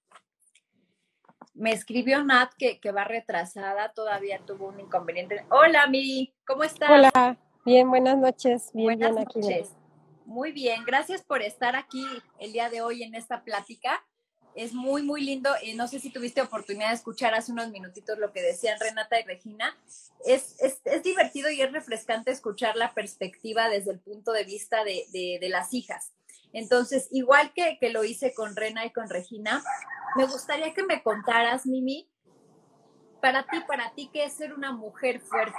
Me 1.56 1.72
escribió 1.72 2.24
Nat 2.24 2.54
que, 2.60 2.80
que 2.80 2.92
va 2.92 3.06
retrasada, 3.06 3.92
todavía 3.94 4.38
tuvo 4.46 4.68
un 4.68 4.80
inconveniente. 4.80 5.48
Hola, 5.50 5.88
Miri, 5.88 6.36
¿cómo 6.46 6.64
estás? 6.64 6.92
Hola, 6.92 7.40
bien, 7.66 7.90
buenas 7.90 8.20
noches. 8.20 8.70
Bien, 8.72 9.00
buenas 9.00 9.14
noches. 9.16 9.76
Muy 10.26 10.52
bien, 10.52 10.84
gracias 10.86 11.22
por 11.24 11.42
estar 11.42 11.76
aquí 11.76 12.06
el 12.40 12.52
día 12.54 12.70
de 12.70 12.82
hoy 12.82 13.04
en 13.04 13.16
esta 13.16 13.44
plática. 13.44 14.06
Es 14.56 14.74
muy, 14.74 15.04
muy 15.04 15.22
lindo. 15.22 15.50
y 15.62 15.74
no 15.74 15.88
sé 15.88 16.00
si 16.00 16.10
tuviste 16.10 16.42
oportunidad 16.42 16.90
de 16.90 16.96
escuchar 16.96 17.34
hace 17.34 17.52
unos 17.52 17.70
minutitos 17.72 18.18
lo 18.18 18.32
que 18.32 18.42
decían 18.42 18.80
Renata 18.80 19.20
y 19.20 19.24
Regina. 19.24 19.78
Es, 20.26 20.56
es, 20.62 20.82
es 20.86 21.04
divertido 21.04 21.50
y 21.50 21.62
es 21.62 21.72
refrescante 21.72 22.32
escuchar 22.32 22.76
la 22.76 22.94
perspectiva 22.94 23.70
desde 23.70 23.92
el 23.92 24.00
punto 24.00 24.32
de 24.32 24.44
vista 24.44 24.84
de, 24.84 25.06
de, 25.12 25.38
de 25.40 25.50
las 25.50 25.74
hijas 25.74 26.16
entonces, 26.56 27.10
igual 27.12 27.52
que, 27.54 27.78
que 27.82 27.90
lo 27.90 28.06
hice 28.06 28.34
con 28.34 28.56
Rena 28.56 28.86
y 28.86 28.92
con 28.92 29.10
Regina, 29.10 29.62
me 30.16 30.26
gustaría 30.26 30.74
que 30.74 30.84
me 30.84 31.04
contaras, 31.04 31.66
Mimi, 31.66 32.10
para 33.22 33.46
ti, 33.46 33.60
para 33.68 33.94
ti, 33.94 34.10
¿qué 34.14 34.24
es 34.24 34.34
ser 34.36 34.54
una 34.54 34.72
mujer 34.72 35.20
fuerte? 35.20 35.58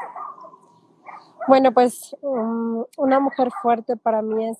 Bueno, 1.48 1.72
pues 1.72 2.16
um, 2.20 2.84
una 2.96 3.20
mujer 3.20 3.50
fuerte 3.62 3.96
para 3.96 4.22
mí 4.22 4.48
es 4.48 4.58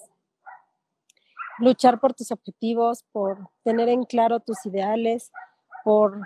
luchar 1.58 2.00
por 2.00 2.14
tus 2.14 2.30
objetivos, 2.30 3.04
por 3.12 3.48
tener 3.64 3.88
en 3.88 4.04
claro 4.04 4.40
tus 4.40 4.64
ideales, 4.66 5.32
por, 5.84 6.20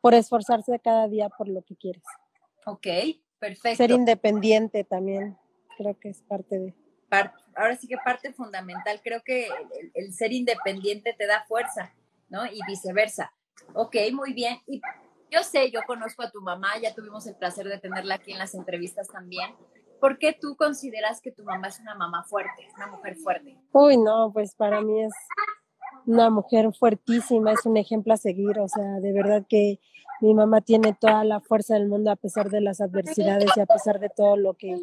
por 0.00 0.14
esforzarse 0.14 0.78
cada 0.80 1.08
día 1.08 1.28
por 1.28 1.48
lo 1.48 1.62
que 1.62 1.76
quieres. 1.76 2.02
Ok, 2.66 2.86
perfecto. 3.38 3.76
Ser 3.76 3.90
independiente 3.90 4.84
también, 4.84 5.38
creo 5.76 5.98
que 5.98 6.10
es 6.10 6.22
parte 6.22 6.58
de 6.58 6.74
ahora 7.54 7.76
sí 7.76 7.86
que 7.86 7.96
parte 7.96 8.32
fundamental, 8.32 9.00
creo 9.02 9.22
que 9.22 9.48
el, 9.94 10.12
ser 10.12 10.32
independiente 10.32 11.14
te 11.16 11.26
da 11.26 11.44
fuerza 11.44 11.92
¿no? 12.28 12.44
Y 12.46 12.58
viceversa. 12.66 13.32
Ok, 13.74 13.96
muy 14.12 14.32
bien. 14.32 14.58
Y 14.66 14.80
yo 15.30 15.42
sé, 15.42 15.70
yo 15.70 15.80
conozco 15.86 16.22
a 16.22 16.30
tu 16.30 16.40
mamá, 16.40 16.78
ya 16.80 16.94
tuvimos 16.94 17.26
el 17.26 17.34
placer 17.36 17.66
de 17.66 17.78
tenerla 17.78 18.16
aquí 18.16 18.32
en 18.32 18.38
las 18.38 18.54
entrevistas 18.54 19.08
también. 19.08 19.54
¿Por 20.00 20.18
qué 20.18 20.36
tú 20.38 20.56
consideras 20.56 21.20
que 21.20 21.32
tu 21.32 21.44
mamá 21.44 21.68
es 21.68 21.80
una 21.80 21.94
mamá 21.94 22.24
fuerte, 22.24 22.68
una 22.76 22.88
mujer 22.88 23.16
fuerte? 23.16 23.56
Uy, 23.72 23.96
no, 23.96 24.30
pues 24.32 24.54
para 24.54 24.80
mí 24.80 25.02
es 25.02 25.12
una 26.06 26.30
mujer 26.30 26.70
fuertísima, 26.78 27.52
es 27.52 27.64
un 27.64 27.76
ejemplo 27.76 28.12
a 28.12 28.16
seguir, 28.16 28.58
o 28.58 28.68
sea, 28.68 29.00
de 29.00 29.12
verdad 29.12 29.44
que 29.48 29.80
mi 30.20 30.34
mamá 30.34 30.60
tiene 30.60 30.94
toda 30.94 31.24
la 31.24 31.40
fuerza 31.40 31.74
del 31.74 31.88
mundo 31.88 32.10
a 32.10 32.16
pesar 32.16 32.50
de 32.50 32.60
las 32.60 32.80
adversidades 32.80 33.50
y 33.56 33.60
a 33.60 33.66
pesar 33.66 34.00
de 34.00 34.08
todo 34.08 34.36
lo 34.36 34.54
que 34.54 34.76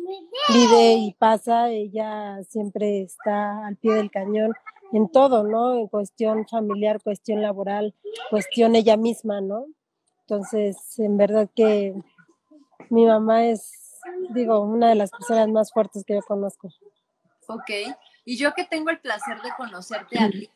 vive 0.54 0.94
y 0.94 1.14
pasa, 1.14 1.70
ella 1.70 2.44
siempre 2.44 3.02
está 3.02 3.66
al 3.66 3.78
pie 3.78 3.94
del 3.94 4.12
cañón 4.12 4.54
en 4.92 5.10
todo, 5.10 5.44
¿no? 5.44 5.76
En 5.76 5.88
cuestión 5.88 6.46
familiar, 6.48 7.02
cuestión 7.02 7.42
laboral, 7.42 7.96
cuestión 8.30 8.76
ella 8.76 8.98
misma, 8.98 9.42
¿no? 9.42 9.66
Entonces, 10.32 10.98
en 10.98 11.18
verdad 11.18 11.50
que 11.54 11.94
mi 12.90 13.06
mamá 13.06 13.48
es, 13.48 14.00
digo, 14.30 14.62
una 14.62 14.88
de 14.88 14.96
las 14.96 15.12
personas 15.12 15.50
más 15.50 15.74
fuertes 15.74 16.06
que 16.06 16.14
yo 16.14 16.22
conozco. 16.22 16.70
Ok, 17.48 17.70
y 18.24 18.38
yo 18.38 18.54
que 18.54 18.64
tengo 18.64 18.92
el 18.92 19.02
placer 19.02 19.42
de 19.42 19.50
conocerte 19.58 20.18
a 20.18 20.30
ti, 20.30 20.50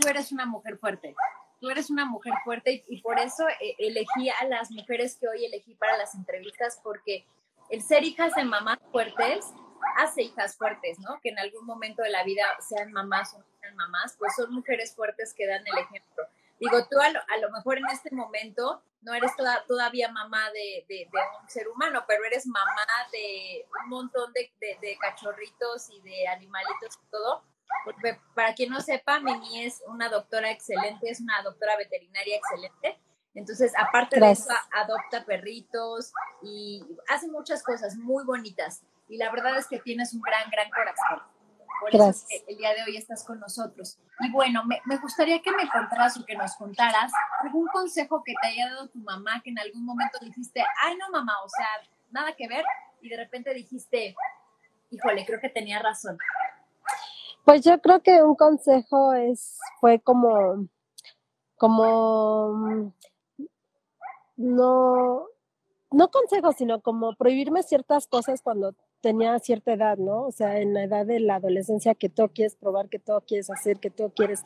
tú 0.00 0.08
eres 0.08 0.32
una 0.32 0.46
mujer 0.46 0.78
fuerte. 0.78 1.14
Tú 1.60 1.68
eres 1.68 1.90
una 1.90 2.06
mujer 2.06 2.32
fuerte 2.42 2.82
y, 2.88 3.02
por 3.02 3.18
eso 3.18 3.46
eh, 3.46 3.74
elegí 3.78 4.30
a 4.30 4.46
las 4.46 4.70
mujeres 4.70 5.18
que 5.20 5.28
hoy 5.28 5.44
elegí 5.44 5.74
para 5.74 5.98
las 5.98 6.14
entrevistas, 6.14 6.80
porque 6.82 7.26
el 7.68 7.82
ser 7.82 8.04
hijas 8.04 8.34
de 8.34 8.46
mamás 8.46 8.78
fuertes 8.90 9.44
hace 9.98 10.22
hijas 10.22 10.56
fuertes, 10.56 10.98
¿no? 11.00 11.20
Que 11.22 11.28
en 11.28 11.38
algún 11.38 11.66
momento 11.66 12.00
de 12.00 12.08
la 12.08 12.24
vida 12.24 12.44
sean 12.66 12.92
mamás 12.92 13.34
o 13.34 13.40
no 13.40 13.44
sean 13.60 13.76
mamás, 13.76 14.16
pues 14.18 14.32
son 14.36 14.54
mujeres 14.54 14.94
fuertes 14.94 15.34
que 15.34 15.46
dan 15.46 15.66
el 15.66 15.76
ejemplo. 15.76 16.24
Digo, 16.60 16.86
tú 16.90 16.98
a 17.00 17.10
lo, 17.38 17.50
mejor 17.50 17.78
en 17.78 17.86
este 17.92 18.14
momento 18.14 18.82
no 19.00 19.14
eres 19.14 19.32
todavía 19.66 20.10
mamá 20.10 20.50
de, 20.50 21.08
un 21.42 21.48
ser 21.48 21.68
humano, 21.68 22.04
pero 22.06 22.24
eres 22.24 22.46
mamá 22.46 22.86
de 23.12 23.64
un 23.84 23.88
montón 23.90 24.32
de, 24.32 24.98
cachorritos 25.00 25.88
y 25.90 26.00
de 26.00 26.26
animalitos 26.28 26.98
y 27.02 27.10
todo. 27.10 27.44
Porque 27.84 28.18
para 28.34 28.54
quien 28.54 28.70
no 28.70 28.80
sepa, 28.80 29.20
Mimi 29.20 29.64
es 29.64 29.82
una 29.86 30.08
doctora 30.08 30.50
excelente, 30.50 31.10
es 31.10 31.20
una 31.20 31.42
doctora 31.42 31.76
veterinaria 31.76 32.36
excelente. 32.36 32.98
Entonces, 33.34 33.72
aparte 33.78 34.18
de 34.18 34.32
eso, 34.32 34.50
adopta 34.72 35.24
perritos 35.24 36.12
y 36.42 36.84
hace 37.08 37.28
muchas 37.28 37.62
cosas 37.62 37.94
muy 37.96 38.24
bonitas. 38.24 38.82
Y 39.08 39.16
la 39.16 39.30
verdad 39.30 39.56
es 39.58 39.68
que 39.68 39.78
tienes 39.78 40.12
un 40.12 40.22
gran, 40.22 40.50
gran 40.50 40.70
corazón. 40.70 41.22
Por 41.80 41.94
eso 41.94 42.26
el 42.46 42.56
día 42.56 42.74
de 42.74 42.82
hoy 42.82 42.96
estás 42.96 43.24
con 43.24 43.38
nosotros. 43.40 43.98
Y 44.20 44.30
bueno, 44.30 44.64
me, 44.64 44.80
me, 44.86 44.96
gustaría 44.98 45.40
que 45.40 45.52
me 45.52 45.68
contaras 45.68 46.16
o 46.18 46.24
que 46.24 46.36
nos 46.36 46.54
contaras 46.56 47.12
algún 47.42 47.66
consejo 47.68 48.22
que 48.24 48.34
te 48.40 48.48
haya 48.48 48.68
dado 48.70 48.88
tu 48.88 48.98
mamá 48.98 49.40
que 49.42 49.50
en 49.50 49.58
algún 49.58 49.84
momento 49.84 50.18
dijiste, 50.20 50.64
ay 50.84 50.96
no 50.96 51.10
mamá, 51.10 51.34
o 51.44 51.48
sea, 51.48 51.66
nada 52.10 52.34
que 52.34 52.48
ver, 52.48 52.64
y 53.00 53.08
de 53.08 53.16
repente 53.16 53.54
dijiste, 53.54 54.14
híjole, 54.90 55.24
creo 55.26 55.40
que 55.40 55.48
tenía 55.48 55.78
razón. 55.78 56.18
Pues 57.44 57.62
yo 57.62 57.80
creo 57.80 58.02
que 58.02 58.22
un 58.22 58.34
consejo 58.34 59.14
es, 59.14 59.58
fue 59.80 60.00
como, 60.00 60.68
como, 61.56 62.92
no, 64.36 65.26
no 65.90 66.10
consejo, 66.10 66.52
sino 66.52 66.82
como 66.82 67.14
prohibirme 67.16 67.62
ciertas 67.62 68.06
cosas 68.06 68.42
cuando 68.42 68.74
tenía 69.00 69.38
cierta 69.38 69.72
edad, 69.72 69.98
¿no? 69.98 70.26
O 70.26 70.32
sea, 70.32 70.60
en 70.60 70.74
la 70.74 70.84
edad 70.84 71.06
de 71.06 71.20
la 71.20 71.36
adolescencia 71.36 71.94
que 71.94 72.08
todo 72.08 72.28
quieres 72.28 72.56
probar, 72.56 72.88
que 72.88 72.98
todo 72.98 73.20
quieres 73.20 73.50
hacer, 73.50 73.78
que 73.78 73.90
todo 73.90 74.10
quieres 74.10 74.42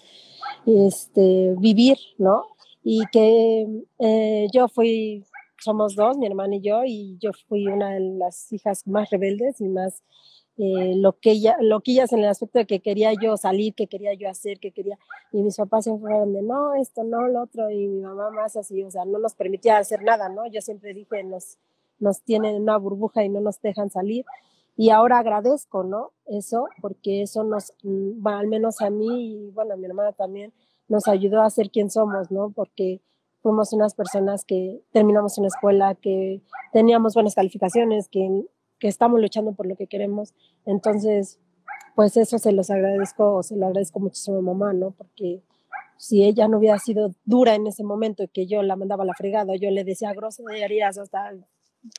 este, 0.66 1.54
vivir, 1.58 1.96
¿no? 2.18 2.46
Y 2.82 3.04
que 3.12 3.66
eh, 3.98 4.48
yo 4.52 4.68
fui, 4.68 5.24
somos 5.58 5.94
dos, 5.94 6.18
mi 6.18 6.26
hermana 6.26 6.56
y 6.56 6.60
yo, 6.60 6.82
y 6.84 7.18
yo 7.20 7.30
fui 7.48 7.66
una 7.66 7.94
de 7.94 8.00
las 8.00 8.52
hijas 8.52 8.86
más 8.86 9.10
rebeldes 9.10 9.60
y 9.60 9.68
más 9.68 10.02
eh, 10.58 10.94
loquillas, 10.96 11.56
loquillas 11.60 12.12
en 12.12 12.20
el 12.20 12.26
aspecto 12.26 12.58
de 12.58 12.66
que 12.66 12.80
quería 12.80 13.12
yo 13.14 13.36
salir, 13.36 13.74
que 13.74 13.86
quería 13.86 14.12
yo 14.14 14.28
hacer, 14.28 14.60
que 14.60 14.72
quería, 14.72 14.98
y 15.32 15.42
mis 15.42 15.56
papás 15.56 15.84
siempre 15.84 16.10
fueron 16.10 16.34
de 16.34 16.42
no, 16.42 16.74
esto 16.74 17.04
no, 17.04 17.26
lo 17.28 17.42
otro, 17.42 17.70
y 17.70 17.88
mi 17.88 18.00
mamá 18.02 18.30
más 18.30 18.56
así, 18.56 18.82
o 18.82 18.90
sea, 18.90 19.04
no 19.06 19.18
nos 19.18 19.34
permitía 19.34 19.78
hacer 19.78 20.02
nada, 20.02 20.28
¿no? 20.28 20.46
Yo 20.46 20.60
siempre 20.60 20.92
dije, 20.92 21.24
nos 21.24 21.58
nos 22.02 22.22
tienen 22.22 22.56
en 22.56 22.62
una 22.62 22.76
burbuja 22.76 23.24
y 23.24 23.28
no 23.28 23.40
nos 23.40 23.60
dejan 23.62 23.88
salir. 23.88 24.24
Y 24.76 24.90
ahora 24.90 25.18
agradezco, 25.18 25.84
¿no? 25.84 26.10
Eso, 26.26 26.66
porque 26.80 27.22
eso 27.22 27.44
nos, 27.44 27.72
mm, 27.82 28.26
al 28.26 28.48
menos 28.48 28.80
a 28.80 28.90
mí 28.90 29.46
y 29.46 29.50
bueno, 29.50 29.74
a 29.74 29.76
mi 29.76 29.86
hermana 29.86 30.12
también, 30.12 30.52
nos 30.88 31.06
ayudó 31.08 31.42
a 31.42 31.50
ser 31.50 31.70
quien 31.70 31.90
somos, 31.90 32.30
¿no? 32.30 32.50
Porque 32.50 33.00
fuimos 33.40 33.72
unas 33.72 33.94
personas 33.94 34.44
que 34.44 34.82
terminamos 34.92 35.38
una 35.38 35.48
escuela, 35.48 35.94
que 35.94 36.42
teníamos 36.72 37.14
buenas 37.14 37.34
calificaciones, 37.34 38.08
que, 38.08 38.46
que 38.78 38.88
estamos 38.88 39.20
luchando 39.20 39.52
por 39.52 39.66
lo 39.66 39.76
que 39.76 39.86
queremos. 39.86 40.34
Entonces, 40.66 41.38
pues 41.94 42.16
eso 42.16 42.38
se 42.38 42.52
los 42.52 42.70
agradezco, 42.70 43.42
se 43.42 43.56
lo 43.56 43.66
agradezco 43.66 44.00
muchísimo 44.00 44.38
a 44.38 44.42
mamá, 44.42 44.72
¿no? 44.72 44.90
Porque 44.90 45.42
si 45.98 46.24
ella 46.24 46.48
no 46.48 46.58
hubiera 46.58 46.78
sido 46.78 47.14
dura 47.24 47.54
en 47.54 47.68
ese 47.68 47.84
momento 47.84 48.24
y 48.24 48.28
que 48.28 48.46
yo 48.46 48.62
la 48.62 48.74
mandaba 48.74 49.04
a 49.04 49.06
la 49.06 49.14
fregada, 49.14 49.54
yo 49.54 49.70
le 49.70 49.84
decía 49.84 50.12
groserías 50.12 50.98
hasta 50.98 51.32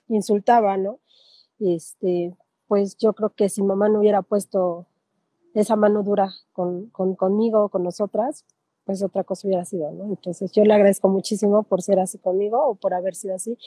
insultaba, 0.07 0.77
¿no? 0.77 0.99
Este, 1.59 2.35
pues 2.67 2.97
yo 2.97 3.13
creo 3.13 3.29
que 3.29 3.49
si 3.49 3.63
mamá 3.63 3.89
no 3.89 3.99
hubiera 3.99 4.21
puesto 4.21 4.87
esa 5.53 5.75
mano 5.75 6.03
dura 6.03 6.31
con, 6.51 6.87
con, 6.89 7.15
conmigo, 7.15 7.69
con 7.69 7.83
nosotras, 7.83 8.45
pues 8.85 9.01
otra 9.01 9.23
cosa 9.23 9.47
hubiera 9.47 9.65
sido, 9.65 9.91
¿no? 9.91 10.05
Entonces 10.05 10.51
yo 10.51 10.63
le 10.65 10.73
agradezco 10.73 11.07
muchísimo 11.07 11.63
por 11.63 11.81
ser 11.81 11.99
así 11.99 12.17
conmigo 12.17 12.61
o 12.67 12.75
por 12.75 12.93
haber 12.93 13.15
sido 13.15 13.35
así. 13.35 13.57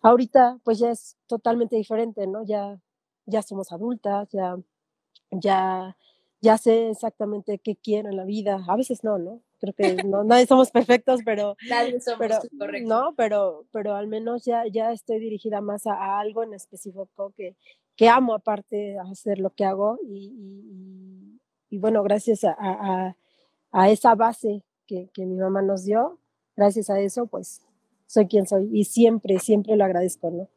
Ahorita 0.00 0.58
pues 0.64 0.78
ya 0.78 0.90
es 0.90 1.16
totalmente 1.26 1.76
diferente, 1.76 2.26
¿no? 2.26 2.44
Ya, 2.44 2.80
ya 3.26 3.42
somos 3.42 3.72
adultas, 3.72 4.28
ya, 4.30 4.56
ya, 5.30 5.96
ya 6.42 6.58
sé 6.58 6.90
exactamente 6.90 7.58
qué 7.58 7.76
quiero 7.76 8.10
en 8.10 8.16
la 8.16 8.24
vida. 8.24 8.62
A 8.68 8.76
veces 8.76 9.02
no, 9.02 9.16
¿no? 9.18 9.40
creo 9.62 9.74
que 9.74 10.02
no, 10.02 10.24
nadie 10.24 10.46
somos 10.46 10.72
perfectos, 10.72 11.20
pero, 11.24 11.56
nadie 11.68 12.00
somos 12.00 12.18
pero 12.58 12.78
no, 12.82 13.14
pero, 13.16 13.64
pero 13.70 13.94
al 13.94 14.08
menos 14.08 14.44
ya, 14.44 14.64
ya 14.66 14.90
estoy 14.90 15.20
dirigida 15.20 15.60
más 15.60 15.86
a, 15.86 16.18
algo 16.18 16.42
en 16.42 16.52
específico 16.52 17.32
que, 17.36 17.56
que 17.94 18.08
amo 18.08 18.34
aparte 18.34 18.98
hacer 18.98 19.38
lo 19.38 19.50
que 19.50 19.64
hago 19.64 20.00
y, 20.04 21.38
y, 21.70 21.78
bueno, 21.78 22.02
gracias 22.02 22.42
a, 22.42 22.56
a, 22.58 23.16
a 23.70 23.90
esa 23.90 24.16
base 24.16 24.64
que, 24.86 25.08
que, 25.14 25.26
mi 25.26 25.36
mamá 25.36 25.62
nos 25.62 25.84
dio, 25.84 26.18
gracias 26.56 26.90
a 26.90 26.98
eso, 26.98 27.26
pues 27.26 27.62
soy 28.06 28.26
quien 28.26 28.48
soy 28.48 28.68
y 28.72 28.84
siempre, 28.84 29.38
siempre 29.38 29.76
lo 29.76 29.84
agradezco, 29.84 30.30
¿no? 30.30 30.48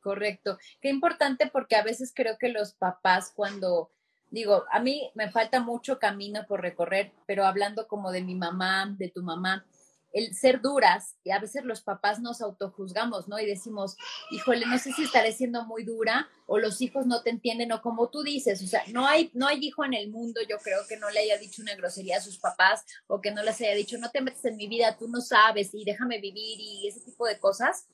Correcto. 0.00 0.56
Qué 0.80 0.88
importante 0.88 1.50
porque 1.52 1.76
a 1.76 1.82
veces 1.82 2.12
creo 2.14 2.38
que 2.38 2.48
los 2.48 2.72
papás 2.72 3.32
cuando 3.34 3.90
digo, 4.36 4.64
a 4.70 4.80
mí 4.80 5.10
me 5.14 5.30
falta 5.30 5.60
mucho 5.60 5.98
camino 5.98 6.44
por 6.46 6.60
recorrer, 6.60 7.10
pero 7.26 7.46
hablando 7.46 7.88
como 7.88 8.12
de 8.12 8.20
mi 8.20 8.34
mamá, 8.34 8.94
de 8.98 9.08
tu 9.08 9.22
mamá, 9.22 9.64
el 10.12 10.34
ser 10.34 10.60
duras, 10.60 11.16
y 11.24 11.30
a 11.30 11.38
veces 11.38 11.64
los 11.64 11.80
papás 11.80 12.20
nos 12.20 12.42
autojuzgamos, 12.42 13.28
¿no? 13.28 13.38
Y 13.38 13.46
decimos, 13.46 13.96
híjole, 14.30 14.66
no 14.66 14.78
sé 14.78 14.92
si 14.92 15.04
estaré 15.04 15.32
siendo 15.32 15.64
muy 15.64 15.84
dura 15.84 16.28
o 16.46 16.58
los 16.58 16.82
hijos 16.82 17.06
no 17.06 17.22
te 17.22 17.30
entienden 17.30 17.72
o 17.72 17.80
como 17.80 18.10
tú 18.10 18.22
dices, 18.22 18.62
o 18.62 18.66
sea, 18.66 18.82
no 18.92 19.06
hay, 19.06 19.30
no 19.32 19.46
hay 19.46 19.58
hijo 19.62 19.86
en 19.86 19.94
el 19.94 20.10
mundo, 20.10 20.42
yo 20.46 20.58
creo 20.58 20.80
que 20.86 20.98
no 20.98 21.08
le 21.10 21.20
haya 21.20 21.38
dicho 21.38 21.62
una 21.62 21.74
grosería 21.74 22.18
a 22.18 22.20
sus 22.20 22.38
papás 22.38 22.84
o 23.06 23.22
que 23.22 23.30
no 23.30 23.42
les 23.42 23.58
haya 23.62 23.74
dicho, 23.74 23.96
no 23.96 24.10
te 24.10 24.20
metes 24.20 24.44
en 24.44 24.56
mi 24.56 24.68
vida, 24.68 24.98
tú 24.98 25.08
no 25.08 25.22
sabes 25.22 25.74
y 25.74 25.84
déjame 25.84 26.20
vivir 26.20 26.60
y 26.60 26.88
ese 26.88 27.00
tipo 27.00 27.26
de 27.26 27.38
cosas, 27.38 27.88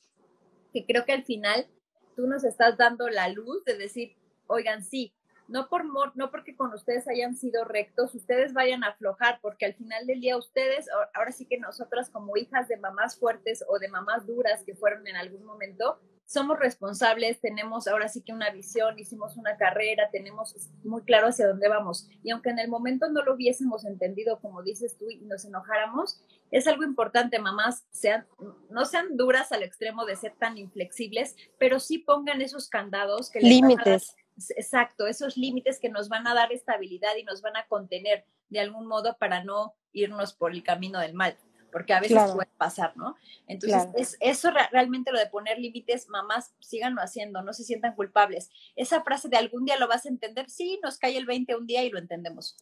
que 0.73 0.85
creo 0.87 1.05
que 1.05 1.13
al 1.13 1.25
final 1.25 1.69
tú 2.17 2.27
nos 2.27 2.43
estás 2.43 2.77
dando 2.77 3.09
la 3.09 3.29
luz 3.29 3.65
de 3.65 3.77
decir, 3.77 4.17
oigan, 4.49 4.85
sí, 4.85 5.15
no 5.49 5.69
por 5.69 5.85
no 5.85 6.31
porque 6.31 6.57
con 6.57 6.73
ustedes 6.73 7.09
hayan 7.09 7.37
sido 7.37 7.65
rectos, 7.65 8.15
ustedes 8.15 8.53
vayan 8.53 8.85
a 8.85 8.89
aflojar, 8.89 9.39
porque 9.41 9.67
al 9.67 9.75
final 9.75 10.07
del 10.07 10.21
día 10.21 10.37
ustedes, 10.37 10.87
ahora 11.15 11.33
sí 11.33 11.47
que 11.47 11.59
nosotras 11.59 12.11
como 12.11 12.37
hijas 12.37 12.69
de 12.69 12.77
mamás 12.77 13.19
fuertes 13.19 13.65
o 13.69 13.79
de 13.79 13.89
mamás 13.89 14.27
duras 14.27 14.63
que 14.65 14.75
fueron 14.75 15.07
en 15.07 15.17
algún 15.17 15.45
momento, 15.45 15.99
somos 16.25 16.59
responsables, 16.59 17.41
tenemos 17.41 17.87
ahora 17.87 18.09
sí 18.09 18.23
que 18.23 18.33
una 18.33 18.51
visión, 18.51 18.99
hicimos 18.99 19.37
una 19.37 19.57
carrera, 19.59 20.09
tenemos 20.11 20.55
muy 20.83 21.03
claro 21.03 21.27
hacia 21.27 21.47
dónde 21.47 21.69
vamos. 21.69 22.09
Y 22.23 22.31
aunque 22.31 22.49
en 22.49 22.59
el 22.59 22.69
momento 22.69 23.11
no 23.11 23.23
lo 23.23 23.35
hubiésemos 23.35 23.85
entendido, 23.85 24.41
como 24.41 24.63
dices 24.63 24.97
tú, 24.97 25.11
y 25.11 25.19
nos 25.19 25.45
enojáramos, 25.45 26.23
es 26.51 26.67
algo 26.67 26.85
importante, 26.85 27.39
mamás, 27.39 27.87
sean, 27.91 28.27
no 28.71 28.87
sean 28.87 29.17
duras 29.17 29.53
al 29.53 29.63
extremo 29.63 30.07
de 30.07 30.17
ser 30.17 30.35
tan 30.39 30.57
inflexibles, 30.57 31.37
pero 31.59 31.79
sí 31.79 31.99
pongan 31.99 32.41
esos 32.41 32.69
candados 32.71 33.31
límites 33.35 34.17
exacto, 34.57 35.07
esos 35.07 35.37
límites 35.37 35.79
que 35.79 35.89
nos 35.89 36.09
van 36.09 36.27
a 36.27 36.35
dar 36.35 36.53
estabilidad 36.53 37.17
y 37.17 37.25
nos 37.25 37.43
van 37.43 37.57
a 37.57 37.67
contener 37.67 38.25
de 38.49 38.61
algún 38.61 38.87
modo 38.87 39.17
para 39.19 39.45
no 39.45 39.75
irnos 39.93 40.33
por 40.33 40.53
el 40.53 40.63
camino 40.63 40.99
del 41.01 41.15
mal, 41.15 41.37
porque 41.71 41.93
a 41.93 42.01
veces 42.01 42.19
puede 42.33 42.51
pasar, 42.57 42.97
¿no? 42.97 43.17
Entonces, 43.47 43.89
es, 43.95 44.17
eso 44.21 44.51
realmente 44.71 45.13
lo 45.13 45.19
de 45.19 45.27
poner 45.27 45.59
límites, 45.59 46.09
mamás, 46.09 46.55
síganlo 46.61 47.01
haciendo, 47.01 47.43
no 47.43 47.53
se 47.53 47.65
sientan 47.65 47.95
culpables. 47.95 48.51
Esa 48.77 49.03
frase 49.03 49.29
de 49.29 49.37
algún 49.37 49.65
día 49.65 49.79
lo 49.79 49.89
vas 49.89 50.07
a 50.07 50.11
entender, 50.11 50.51
sí, 50.51 50.79
nos 50.83 50.99
cae 50.99 51.17
el 51.17 51.27
20 51.27 51.57
un 51.57 51.67
día 51.67 51.83
y 51.83 51.91
lo 51.91 51.99
entendemos. 51.99 52.57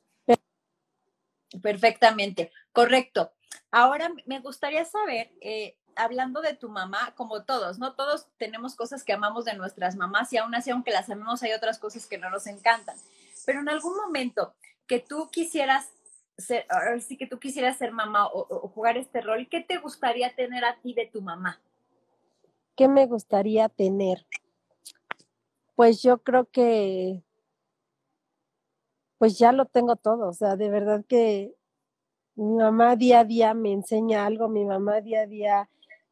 Perfectamente, 1.61 2.53
correcto. 2.73 3.33
ahora 3.73 4.13
me 4.25 4.39
gustaría 4.39 4.85
saber, 4.85 5.33
eh, 5.41 5.77
hablando 5.97 6.41
de 6.41 6.55
tu 6.55 6.69
mamá, 6.69 7.15
como 7.17 7.43
todos, 7.45 7.79
¿no? 7.79 7.95
Todos 7.95 8.27
tenemos 8.39 8.75
cosas 8.75 9.05
que 9.05 9.13
amamos 9.13 9.45
de 9.45 9.55
nuestras 9.55 9.97
mamás 9.97 10.33
y 10.33 10.39
aún 10.39 10.55
así, 10.55 10.71
aunque 10.71 10.91
las 10.91 11.09
amemos, 11.11 11.43
hay 11.43 11.53
otras 11.53 11.79
cosas 11.79 12.07
que 12.07 12.19
no 12.19 12.31
nos 12.31 12.47
encantan. 12.47 12.97
Pero 13.47 13.61
en 13.61 13.69
algún 13.69 13.97
momento 13.97 14.55
que 14.87 15.01
tú 15.01 15.29
quisieras 15.31 15.89
ser, 16.39 16.67
sí 17.01 17.17
que 17.17 17.27
tú 17.27 17.39
quisieras 17.39 17.79
ser 17.79 17.93
mamá 17.93 18.27
o, 18.27 18.69
jugar 18.69 18.97
este 18.97 19.21
rol, 19.21 19.49
¿qué 19.49 19.61
te 19.61 19.79
gustaría 19.79 20.35
tener 20.35 20.65
a 20.65 20.77
ti 20.81 20.95
de 20.95 21.07
tu 21.07 21.21
mamá? 21.21 21.61
¿Qué 22.77 22.89
me 22.89 23.07
gustaría 23.07 23.69
tener? 23.69 24.27
Pues 25.75 26.03
yo 26.03 26.19
creo 26.19 26.47
que, 26.47 27.23
pues 29.19 29.39
ya 29.39 29.53
lo 29.53 29.67
tengo 29.67 29.97
todo, 29.97 30.29
o 30.29 30.33
sea, 30.33 30.57
de 30.57 30.71
verdad 30.71 31.05
que 31.07 31.55
mi 32.35 32.57
mamá 32.57 32.97
día 32.97 33.21
a 33.21 33.25
día 33.25 33.55
me 33.55 33.73
enseña 33.73 34.25
algo, 34.25 34.49
mi 34.49 34.65
mamá 34.65 35.01
día 35.01 35.23
a 35.23 35.27
día 35.27 35.71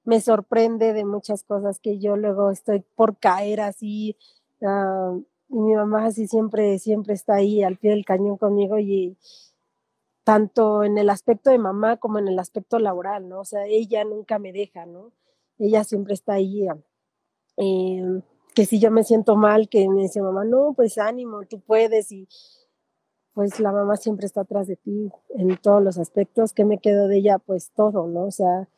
me 0.08 0.22
sorprende 0.22 0.94
de 0.94 1.04
muchas 1.04 1.44
cosas 1.44 1.80
que 1.80 1.98
yo 1.98 2.16
luego 2.16 2.50
estoy 2.50 2.82
por 2.96 3.18
caer 3.18 3.60
así. 3.60 4.16
Ah, 4.62 5.14
y 5.50 5.54
mi 5.54 5.74
mamá 5.74 6.06
así 6.06 6.26
siempre, 6.26 6.78
siempre 6.78 7.12
está 7.12 7.34
ahí 7.34 7.62
al 7.62 7.76
pie 7.76 7.90
del 7.90 8.06
cañón 8.06 8.38
conmigo 8.38 8.78
y 8.78 9.18
tanto 10.24 10.82
en 10.82 10.96
el 10.96 11.10
aspecto 11.10 11.50
de 11.50 11.58
mamá 11.58 11.98
como 11.98 12.18
en 12.18 12.26
el 12.26 12.38
aspecto 12.38 12.78
laboral, 12.78 13.28
¿no? 13.28 13.40
O 13.40 13.44
sea, 13.44 13.66
ella 13.66 14.02
nunca 14.04 14.38
me 14.38 14.50
deja, 14.50 14.86
¿no? 14.86 15.12
Ella 15.58 15.84
siempre 15.84 16.14
está 16.14 16.32
ahí. 16.34 16.66
Eh, 17.58 18.22
que 18.54 18.64
si 18.64 18.80
yo 18.80 18.90
me 18.90 19.04
siento 19.04 19.36
mal, 19.36 19.68
que 19.68 19.90
me 19.90 20.00
dice 20.04 20.22
mamá, 20.22 20.46
no, 20.46 20.72
pues 20.74 20.96
ánimo, 20.96 21.42
tú 21.44 21.60
puedes 21.60 22.10
y 22.12 22.26
pues 23.34 23.60
la 23.60 23.72
mamá 23.72 23.96
siempre 23.96 24.24
está 24.24 24.40
atrás 24.40 24.68
de 24.68 24.76
ti 24.76 25.12
en 25.36 25.58
todos 25.58 25.82
los 25.82 25.98
aspectos. 25.98 26.54
¿Qué 26.54 26.64
me 26.64 26.78
quedo 26.78 27.08
de 27.08 27.18
ella? 27.18 27.38
Pues 27.38 27.72
todo, 27.76 28.06
¿no? 28.06 28.24
O 28.24 28.30
sea, 28.30 28.70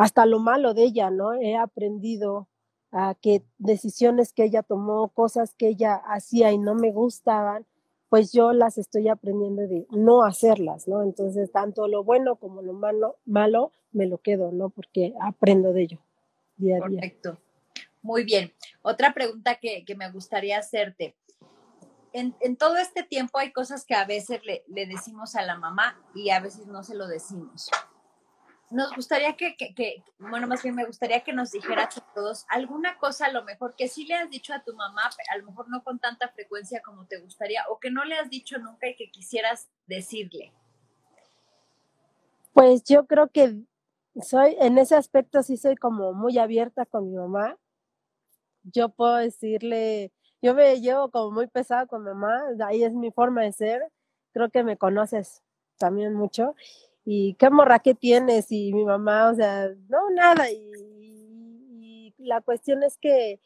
hasta 0.00 0.24
lo 0.24 0.38
malo 0.38 0.72
de 0.72 0.84
ella, 0.84 1.10
¿no? 1.10 1.34
He 1.34 1.58
aprendido 1.58 2.48
a 2.90 3.14
que 3.20 3.42
decisiones 3.58 4.32
que 4.32 4.44
ella 4.44 4.62
tomó, 4.62 5.10
cosas 5.10 5.54
que 5.54 5.68
ella 5.68 5.96
hacía 5.96 6.52
y 6.52 6.58
no 6.58 6.74
me 6.74 6.90
gustaban, 6.90 7.66
pues 8.08 8.32
yo 8.32 8.54
las 8.54 8.78
estoy 8.78 9.08
aprendiendo 9.08 9.60
de 9.60 9.86
no 9.90 10.24
hacerlas, 10.24 10.88
¿no? 10.88 11.02
Entonces, 11.02 11.52
tanto 11.52 11.86
lo 11.86 12.02
bueno 12.02 12.36
como 12.36 12.62
lo 12.62 12.72
malo, 12.72 13.18
malo 13.26 13.72
me 13.92 14.06
lo 14.06 14.16
quedo, 14.16 14.52
¿no? 14.52 14.70
Porque 14.70 15.12
aprendo 15.20 15.74
de 15.74 15.82
ello 15.82 15.98
día 16.56 16.76
a 16.76 16.88
día. 16.88 17.00
Correcto. 17.00 17.38
Muy 18.00 18.24
bien. 18.24 18.54
Otra 18.80 19.12
pregunta 19.12 19.56
que, 19.56 19.84
me 19.98 20.10
gustaría 20.10 20.58
hacerte. 20.58 21.14
En, 22.14 22.56
todo 22.56 22.78
este 22.78 23.02
tiempo 23.02 23.38
hay 23.38 23.52
cosas 23.52 23.84
que 23.84 23.94
a 23.94 24.06
veces 24.06 24.40
le, 24.46 24.64
le 24.66 24.86
decimos 24.86 25.36
a 25.36 25.42
la 25.42 25.58
mamá 25.58 26.02
y 26.14 26.30
a 26.30 26.40
veces 26.40 26.66
no 26.68 26.82
se 26.84 26.94
lo 26.94 27.06
decimos 27.06 27.68
nos 28.70 28.94
gustaría 28.94 29.36
que, 29.36 30.04
bueno, 30.18 30.46
más 30.46 30.62
bien 30.62 30.76
me 30.76 30.84
gustaría 30.84 31.20
que 31.22 31.32
nos 31.32 31.50
dijeras 31.50 31.98
a 31.98 32.12
todos 32.14 32.46
alguna 32.48 32.98
cosa 32.98 33.26
a 33.26 33.32
lo 33.32 33.42
mejor 33.42 33.74
que 33.74 33.88
sí 33.88 34.06
le 34.06 34.14
has 34.14 34.30
dicho 34.30 34.54
a 34.54 34.62
tu 34.62 34.74
mamá, 34.74 35.10
a 35.32 35.38
lo 35.38 35.46
mejor 35.46 35.68
no 35.68 35.82
con 35.82 35.98
tanta 35.98 36.28
frecuencia 36.28 36.80
como 36.80 37.04
te 37.06 37.18
gustaría, 37.18 37.64
o 37.68 37.80
que 37.80 37.90
no 37.90 38.04
le 38.04 38.16
has 38.16 38.30
dicho 38.30 38.58
nunca 38.58 38.88
y 38.88 38.94
que 38.94 39.10
quisieras 39.10 39.68
decirle. 39.86 40.52
Pues 42.52 42.84
yo 42.84 43.06
creo 43.06 43.28
que 43.28 43.56
soy, 44.22 44.56
en 44.60 44.78
ese 44.78 44.94
aspecto 44.94 45.42
sí 45.42 45.56
soy 45.56 45.74
como 45.76 46.12
muy 46.12 46.38
abierta 46.38 46.86
con 46.86 47.10
mi 47.10 47.16
mamá. 47.16 47.56
Yo 48.62 48.90
puedo 48.90 49.16
decirle, 49.16 50.12
yo 50.42 50.54
me 50.54 50.80
llevo 50.80 51.10
como 51.10 51.32
muy 51.32 51.48
pesada 51.48 51.86
con 51.86 52.04
mi 52.04 52.10
mamá, 52.10 52.40
ahí 52.66 52.84
es 52.84 52.92
mi 52.92 53.10
forma 53.10 53.42
de 53.42 53.52
ser, 53.52 53.82
creo 54.32 54.48
que 54.48 54.62
me 54.62 54.76
conoces 54.76 55.42
también 55.76 56.14
mucho 56.14 56.54
y 57.04 57.34
qué 57.34 57.50
morra 57.50 57.78
que 57.80 57.94
tienes 57.94 58.50
y 58.50 58.72
mi 58.72 58.84
mamá, 58.84 59.30
o 59.30 59.34
sea, 59.34 59.68
no, 59.88 60.10
nada. 60.10 60.50
Y, 60.50 62.14
la 62.18 62.42
cuestión 62.42 62.82
es 62.82 62.98
que 62.98 63.40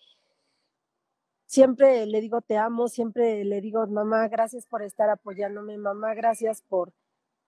siempre 1.47 2.07
le 2.07 2.21
digo 2.21 2.41
te 2.41 2.57
amo, 2.57 2.89
siempre 2.89 3.45
le 3.45 3.61
digo 3.61 3.87
mamá, 3.87 4.27
gracias 4.29 4.67
por 4.67 4.83
estar 4.83 5.09
apoyándome, 5.11 5.79
mamá, 5.79 6.15
gracias 6.15 6.63
por, 6.63 6.93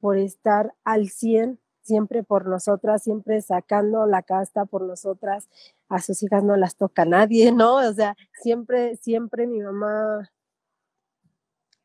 por 0.01 0.19
estar 0.19 0.75
al 0.85 1.09
100 1.09 1.59
siempre 1.87 2.25
por 2.25 2.47
nosotras, 2.47 3.03
siempre 3.03 3.41
sacando 3.41 4.07
la 4.07 4.23
casta 4.23 4.65
por 4.67 4.83
nosotras, 4.83 5.49
a 5.89 6.01
sus 6.01 6.23
hijas 6.23 6.43
no 6.43 6.57
las 6.57 6.77
toca 6.77 7.05
nadie, 7.05 7.53
¿no? 7.53 7.77
O 7.77 7.93
sea, 7.93 8.17
siempre, 8.43 8.97
siempre 8.97 9.47
mi 9.47 9.61
mamá, 9.61 10.31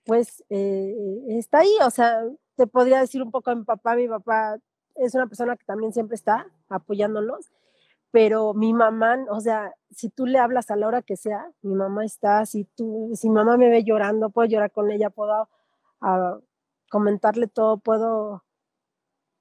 pues, 0.04 0.44
eh, 0.50 0.96
está 1.30 1.60
ahí, 1.60 1.74
o 1.86 1.92
sea, 1.92 2.24
te 2.62 2.67
podría 2.67 3.00
decir 3.00 3.24
un 3.24 3.32
poco 3.32 3.50
a 3.50 3.56
mi 3.56 3.63
papá, 3.63 3.95
mi 3.95 4.08
papá 4.08 4.56
es 4.93 5.15
una 5.15 5.26
persona 5.26 5.58
que 5.58 5.65
también 5.65 5.93
siempre 5.93 6.13
está 6.13 6.45
apoyándonos, 6.69 7.50
pero 8.12 8.54
mi 8.54 8.71
mamá, 8.71 9.17
o 9.32 9.39
sea, 9.39 9.74
si 9.89 10.12
tú 10.12 10.28
le 10.28 10.38
hablas 10.38 10.69
a 10.69 10.76
la 10.76 10.86
hora 10.86 11.02
que 11.02 11.17
sea, 11.17 11.52
mi 11.63 11.74
mamá 11.74 12.06
está, 12.06 12.45
si 12.45 12.65
tú, 12.65 13.10
si 13.15 13.32
mamá 13.32 13.58
me 13.58 13.71
ve 13.71 13.84
llorando, 13.84 14.30
puedo 14.30 14.47
llorar 14.47 14.71
con 14.71 14.91
ella, 14.91 15.10
puedo 15.10 15.50
ah, 16.02 16.38
comentarle 16.91 17.47
todo, 17.47 17.80
puedo 17.80 18.43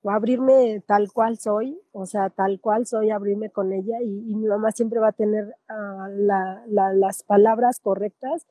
abrirme 0.04 0.82
tal 0.86 1.12
cual 1.12 1.36
soy, 1.36 1.78
o 1.92 2.06
sea, 2.06 2.30
tal 2.30 2.58
cual 2.58 2.86
soy, 2.86 3.10
abrirme 3.10 3.50
con 3.50 3.74
ella 3.74 4.00
y, 4.00 4.34
mi 4.34 4.46
mamá 4.46 4.72
siempre 4.72 4.98
va 4.98 5.08
a 5.08 5.12
tener 5.12 5.54
ah, 5.68 6.08
las 6.16 7.22
palabras 7.24 7.80
correctas 7.80 8.46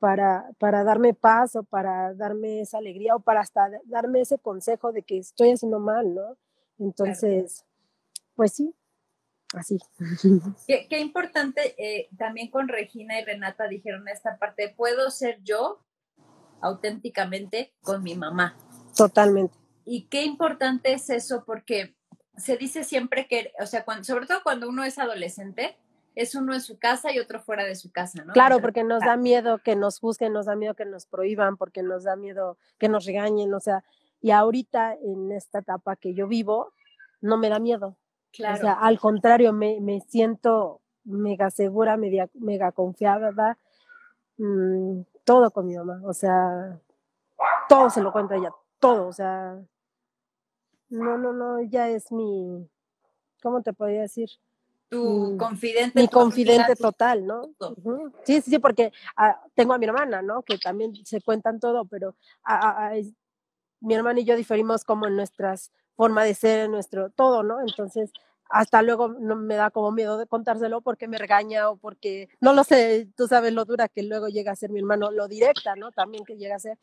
para, 0.00 0.50
para 0.58 0.82
darme 0.82 1.14
paz 1.14 1.54
o 1.54 1.62
para 1.62 2.14
darme 2.14 2.62
esa 2.62 2.78
alegría 2.78 3.14
o 3.14 3.20
para 3.20 3.40
hasta 3.40 3.70
darme 3.84 4.22
ese 4.22 4.38
consejo 4.38 4.92
de 4.92 5.02
que 5.02 5.18
estoy 5.18 5.52
haciendo 5.52 5.78
mal, 5.78 6.14
¿no? 6.14 6.36
Entonces, 6.78 7.64
pues 8.34 8.54
sí, 8.54 8.74
así. 9.54 9.78
Qué, 10.66 10.88
qué 10.88 10.98
importante, 10.98 11.74
eh, 11.78 12.08
también 12.16 12.50
con 12.50 12.68
Regina 12.68 13.20
y 13.20 13.24
Renata 13.24 13.68
dijeron 13.68 14.08
esta 14.08 14.38
parte, 14.38 14.74
puedo 14.74 15.10
ser 15.10 15.40
yo 15.42 15.84
auténticamente 16.62 17.74
con 17.82 18.02
mi 18.02 18.16
mamá. 18.16 18.56
Totalmente. 18.96 19.56
Y 19.84 20.06
qué 20.06 20.22
importante 20.24 20.92
es 20.94 21.10
eso 21.10 21.44
porque 21.44 21.94
se 22.36 22.56
dice 22.56 22.84
siempre 22.84 23.26
que, 23.28 23.52
o 23.60 23.66
sea, 23.66 23.84
cuando, 23.84 24.04
sobre 24.04 24.26
todo 24.26 24.42
cuando 24.42 24.68
uno 24.68 24.84
es 24.84 24.98
adolescente, 24.98 25.76
es 26.20 26.34
uno 26.34 26.52
en 26.52 26.60
su 26.60 26.78
casa 26.78 27.10
y 27.12 27.18
otro 27.18 27.40
fuera 27.40 27.64
de 27.64 27.74
su 27.74 27.90
casa, 27.90 28.22
¿no? 28.22 28.34
Claro, 28.34 28.60
porque 28.60 28.84
nos 28.84 29.00
da 29.00 29.16
miedo 29.16 29.56
que 29.56 29.74
nos 29.74 29.98
juzguen, 30.00 30.34
nos 30.34 30.44
da 30.44 30.54
miedo 30.54 30.74
que 30.74 30.84
nos 30.84 31.06
prohíban, 31.06 31.56
porque 31.56 31.82
nos 31.82 32.04
da 32.04 32.14
miedo 32.14 32.58
que 32.78 32.90
nos 32.90 33.06
regañen, 33.06 33.54
o 33.54 33.60
sea, 33.60 33.82
y 34.20 34.30
ahorita 34.30 34.96
en 34.96 35.32
esta 35.32 35.60
etapa 35.60 35.96
que 35.96 36.12
yo 36.12 36.28
vivo, 36.28 36.74
no 37.22 37.38
me 37.38 37.48
da 37.48 37.58
miedo. 37.58 37.96
Claro. 38.34 38.54
O 38.54 38.60
sea, 38.60 38.72
al 38.74 39.00
contrario, 39.00 39.54
me, 39.54 39.80
me 39.80 40.02
siento 40.02 40.82
mega 41.04 41.50
segura, 41.50 41.96
mega, 41.96 42.28
mega 42.34 42.70
confiada, 42.70 43.56
mm, 44.36 45.00
todo 45.24 45.50
con 45.50 45.66
mi 45.66 45.74
mamá, 45.74 46.02
o 46.04 46.12
sea, 46.12 46.78
todo 47.66 47.88
se 47.88 48.02
lo 48.02 48.12
cuenta 48.12 48.36
ella, 48.36 48.52
todo, 48.78 49.06
o 49.06 49.12
sea, 49.14 49.58
no, 50.90 51.16
no, 51.16 51.32
no, 51.32 51.58
ella 51.60 51.88
es 51.88 52.12
mi, 52.12 52.68
¿cómo 53.42 53.62
te 53.62 53.72
podría 53.72 54.02
decir? 54.02 54.28
Tu 54.90 55.36
confidente. 55.38 55.98
Mi 55.98 56.08
confidente 56.08 56.74
total, 56.76 57.26
¿no? 57.26 57.42
Sí, 58.24 58.42
sí, 58.42 58.50
sí, 58.50 58.58
porque 58.58 58.92
ah, 59.16 59.40
tengo 59.54 59.72
a 59.72 59.78
mi 59.78 59.86
hermana, 59.86 60.20
¿no? 60.20 60.42
Que 60.42 60.58
también 60.58 60.92
se 61.06 61.22
cuentan 61.22 61.60
todo, 61.60 61.86
pero 61.86 62.16
mi 63.80 63.94
hermana 63.94 64.20
y 64.20 64.24
yo 64.24 64.36
diferimos 64.36 64.84
como 64.84 65.06
en 65.06 65.16
nuestras 65.16 65.72
forma 65.96 66.24
de 66.24 66.34
ser, 66.34 66.60
en 66.60 66.72
nuestro 66.72 67.10
todo, 67.10 67.42
¿no? 67.42 67.60
Entonces, 67.60 68.10
hasta 68.50 68.82
luego 68.82 69.08
no 69.08 69.36
me 69.36 69.54
da 69.54 69.70
como 69.70 69.92
miedo 69.92 70.18
de 70.18 70.26
contárselo 70.26 70.80
porque 70.80 71.06
me 71.06 71.18
regaña 71.18 71.70
o 71.70 71.76
porque, 71.76 72.28
no 72.40 72.52
lo 72.52 72.64
sé, 72.64 73.08
tú 73.16 73.28
sabes 73.28 73.52
lo 73.52 73.64
dura 73.64 73.88
que 73.88 74.02
luego 74.02 74.28
llega 74.28 74.50
a 74.52 74.56
ser 74.56 74.70
mi 74.70 74.80
hermano, 74.80 75.10
lo 75.12 75.28
directa, 75.28 75.76
¿no? 75.76 75.92
También 75.92 76.24
que 76.24 76.36
llega 76.36 76.56
a 76.56 76.58
ser. 76.58 76.78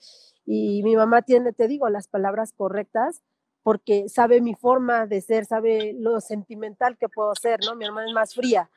Y 0.46 0.82
mi 0.84 0.96
mamá 0.96 1.24
tiene, 1.24 1.52
te 1.52 1.68
digo, 1.68 1.90
las 1.90 2.08
palabras 2.08 2.54
correctas 2.54 3.22
porque 3.68 4.08
sabe 4.08 4.40
mi 4.40 4.56
forma 4.56 5.08
de 5.08 5.20
ser, 5.20 5.44
sabe 5.44 5.94
lo 6.00 6.22
sentimental 6.22 6.98
que 6.98 7.10
puedo 7.10 7.36
ser, 7.36 7.60
¿no? 7.66 7.76
Mi 7.76 7.84
hermana 7.84 8.08
es 8.08 8.14
más 8.14 8.34
fría, 8.34 8.70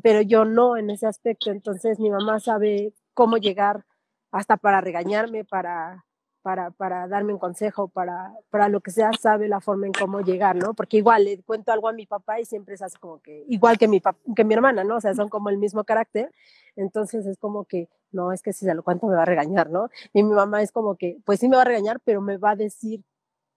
pero 0.00 0.20
yo 0.22 0.44
no 0.44 0.76
en 0.76 0.90
ese 0.90 1.08
aspecto, 1.08 1.50
entonces 1.50 1.98
mi 1.98 2.08
mamá 2.08 2.38
sabe 2.38 2.94
cómo 3.14 3.38
llegar 3.38 3.84
hasta 4.30 4.56
para 4.56 4.80
regañarme, 4.80 5.44
para, 5.44 6.04
para, 6.40 6.70
para 6.70 7.08
darme 7.08 7.32
un 7.32 7.40
consejo, 7.40 7.88
para, 7.88 8.32
para 8.48 8.68
lo 8.68 8.80
que 8.80 8.92
sea, 8.92 9.10
sabe 9.20 9.48
la 9.48 9.60
forma 9.60 9.86
en 9.88 9.92
cómo 9.92 10.20
llegar, 10.20 10.54
¿no? 10.54 10.72
Porque 10.72 10.98
igual 10.98 11.24
le 11.24 11.42
cuento 11.42 11.72
algo 11.72 11.88
a 11.88 11.92
mi 11.92 12.06
papá 12.06 12.38
y 12.38 12.44
siempre 12.44 12.76
es 12.76 12.82
así 12.82 12.96
como 12.96 13.18
que, 13.20 13.44
igual 13.48 13.76
que 13.76 13.88
mi, 13.88 14.00
que 14.36 14.44
mi 14.44 14.54
hermana, 14.54 14.84
¿no? 14.84 14.98
O 14.98 15.00
sea, 15.00 15.14
son 15.14 15.28
como 15.28 15.48
el 15.48 15.58
mismo 15.58 15.82
carácter, 15.82 16.32
entonces 16.76 17.26
es 17.26 17.38
como 17.38 17.64
que, 17.64 17.88
no, 18.12 18.30
es 18.30 18.42
que 18.42 18.52
si 18.52 18.66
se 18.66 18.74
lo 18.76 18.84
cuento 18.84 19.08
me 19.08 19.16
va 19.16 19.22
a 19.22 19.24
regañar, 19.24 19.68
¿no? 19.68 19.90
Y 20.12 20.22
mi 20.22 20.32
mamá 20.32 20.62
es 20.62 20.70
como 20.70 20.94
que, 20.94 21.18
pues 21.24 21.40
sí 21.40 21.48
me 21.48 21.56
va 21.56 21.62
a 21.62 21.64
regañar, 21.64 21.98
pero 22.04 22.20
me 22.20 22.36
va 22.36 22.50
a 22.50 22.56
decir 22.56 23.02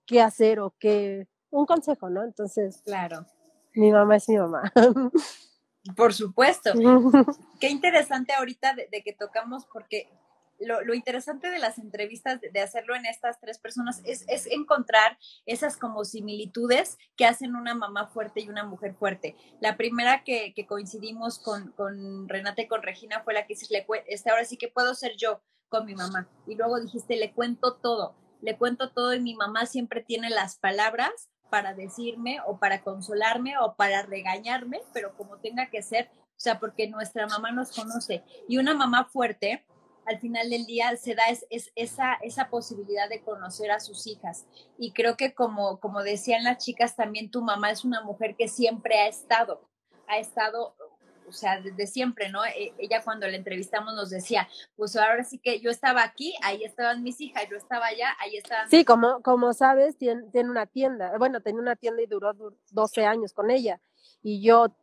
qué 0.06 0.22
hacer 0.22 0.60
o 0.60 0.76
qué, 0.80 1.28
un 1.50 1.66
consejo, 1.66 2.10
¿no? 2.10 2.24
Entonces, 2.24 2.82
claro. 2.84 3.26
Mi 3.74 3.92
mamá 3.92 4.18
es 4.18 4.28
mi 4.28 4.38
mamá. 4.38 4.72
Por 5.96 6.14
supuesto. 6.14 6.72
qué 7.60 7.70
interesante 7.70 8.34
ahorita 8.34 8.76
de, 8.76 9.02
que 9.04 9.14
tocamos 9.14 9.66
porque 9.66 10.10
lo, 10.60 10.94
interesante 10.94 11.50
de 11.50 11.58
las 11.58 11.80
entrevistas, 11.80 12.40
de, 12.40 12.62
hacerlo 12.62 12.96
en 12.96 13.08
estas 13.08 13.40
tres 13.40 13.58
personas, 13.58 14.02
es, 14.06 14.46
encontrar 14.48 15.18
esas 15.48 15.76
como 15.76 16.06
similitudes 16.06 17.00
que 17.16 17.26
hacen 17.26 17.56
una 17.56 17.74
mamá 17.74 18.08
fuerte 18.08 18.42
y 18.42 18.50
una 18.50 18.64
mujer 18.64 18.94
fuerte. 18.94 19.36
La 19.60 19.76
primera 19.76 20.24
que, 20.24 20.54
coincidimos 20.68 21.40
con, 21.40 21.72
con 21.72 22.30
Renata 22.30 22.62
y 22.62 22.68
con 22.68 22.84
Regina 22.84 23.22
fue 23.24 23.34
la 23.34 23.48
que 23.48 23.56
dices, 23.56 23.70
este, 24.06 24.30
ahora 24.30 24.46
sí 24.46 24.58
que 24.58 24.68
puedo 24.68 24.94
ser 24.94 25.16
yo 25.18 25.42
con 25.70 25.86
mi 25.86 25.96
mamá. 25.96 26.28
Y 26.46 26.56
luego 26.56 26.80
dijiste, 26.80 27.16
le 27.16 27.32
cuento 27.32 27.78
todo, 27.78 28.14
le 28.42 28.58
cuento 28.58 28.92
todo 28.92 29.14
y 29.14 29.20
mi 29.20 29.36
mamá 29.36 29.66
siempre 29.66 30.02
tiene 30.02 30.30
las 30.30 30.58
palabras 30.58 31.30
para 31.50 31.74
decirme 31.74 32.40
o 32.46 32.58
para 32.58 32.82
consolarme 32.82 33.58
o 33.58 33.76
para 33.76 34.04
regañarme, 34.04 34.82
pero 34.94 35.16
como 35.18 35.38
tenga 35.38 35.70
que 35.70 35.82
ser, 35.82 36.10
o 36.16 36.40
sea, 36.40 36.60
porque 36.60 36.88
nuestra 36.88 37.28
mamá 37.28 37.52
nos 37.52 37.72
conoce. 37.76 38.24
Y 38.48 38.58
una 38.58 38.74
mamá 38.74 39.06
fuerte 39.06 39.66
al 40.06 40.20
final 40.20 40.50
del 40.50 40.66
día 40.66 40.96
se 40.98 41.16
da 41.16 41.24
es, 41.30 41.72
esa, 41.76 42.14
esa 42.22 42.50
posibilidad 42.50 43.10
de 43.10 43.22
conocer 43.22 43.72
a 43.72 43.80
sus 43.80 44.08
hijas. 44.08 44.46
Y 44.78 44.94
creo 44.94 45.16
que 45.16 45.34
como, 45.34 45.80
como 45.80 46.02
decían 46.02 46.44
las 46.44 46.64
chicas, 46.64 46.96
también 46.96 47.32
tu 47.32 47.42
mamá 47.42 47.72
es 47.72 47.86
una 47.86 48.02
mujer 48.02 48.36
que 48.36 48.48
siempre 48.48 49.00
ha 49.00 49.08
estado, 49.08 49.70
ha 50.08 50.18
estado, 50.18 50.76
o 51.32 51.34
sea, 51.34 51.62
desde 51.62 51.88
siempre, 51.88 52.30
¿no? 52.30 52.44
E, 52.46 52.74
ella 52.78 53.02
cuando 53.04 53.28
la 53.28 53.38
entrevistamos 53.38 53.96
nos 53.96 54.10
decía, 54.10 54.48
pues 54.76 54.96
ahora 54.96 55.24
sí 55.24 55.40
que 55.40 55.60
yo 55.62 55.72
estaba 55.72 56.04
aquí, 56.04 56.34
ahí 56.44 56.64
estaban 56.64 57.02
mis 57.04 57.20
hijas, 57.22 57.44
yo 57.50 57.58
estaba 57.58 57.88
allá, 57.88 58.10
ahí 58.20 58.36
estaban. 58.36 58.70
Sí, 58.70 58.84
como, 58.84 59.22
como 59.22 59.54
sabes, 59.54 59.98
tiene, 59.98 60.24
tiene 60.32 60.50
una 60.50 60.66
tienda, 60.66 61.18
bueno, 61.18 61.42
tenía 61.42 61.62
una 61.62 61.76
tienda 61.76 62.02
y 62.02 62.08
duró 62.08 62.34
12 62.72 63.06
años 63.06 63.34
con 63.34 63.50
ella. 63.50 63.80
Y 64.22 64.44
yo 64.44 64.76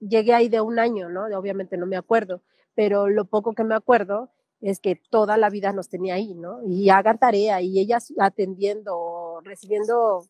llegué 0.00 0.34
ahí 0.34 0.48
de 0.48 0.60
un 0.60 0.78
año, 0.78 1.10
¿no? 1.10 1.26
Obviamente 1.38 1.76
no 1.76 1.86
me 1.86 1.96
acuerdo, 1.96 2.42
pero 2.74 3.08
lo 3.08 3.26
poco 3.26 3.54
que 3.54 3.64
me 3.64 3.74
acuerdo 3.74 4.30
es 4.60 4.80
que 4.80 4.96
toda 4.96 5.36
la 5.36 5.50
vida 5.50 5.72
nos 5.72 5.88
tenía 5.88 6.14
ahí, 6.14 6.34
¿no? 6.34 6.60
Y 6.66 6.90
hagan 6.90 7.18
tarea 7.18 7.60
y 7.60 7.78
ellas 7.78 8.12
atendiendo, 8.18 9.40
recibiendo 9.44 10.24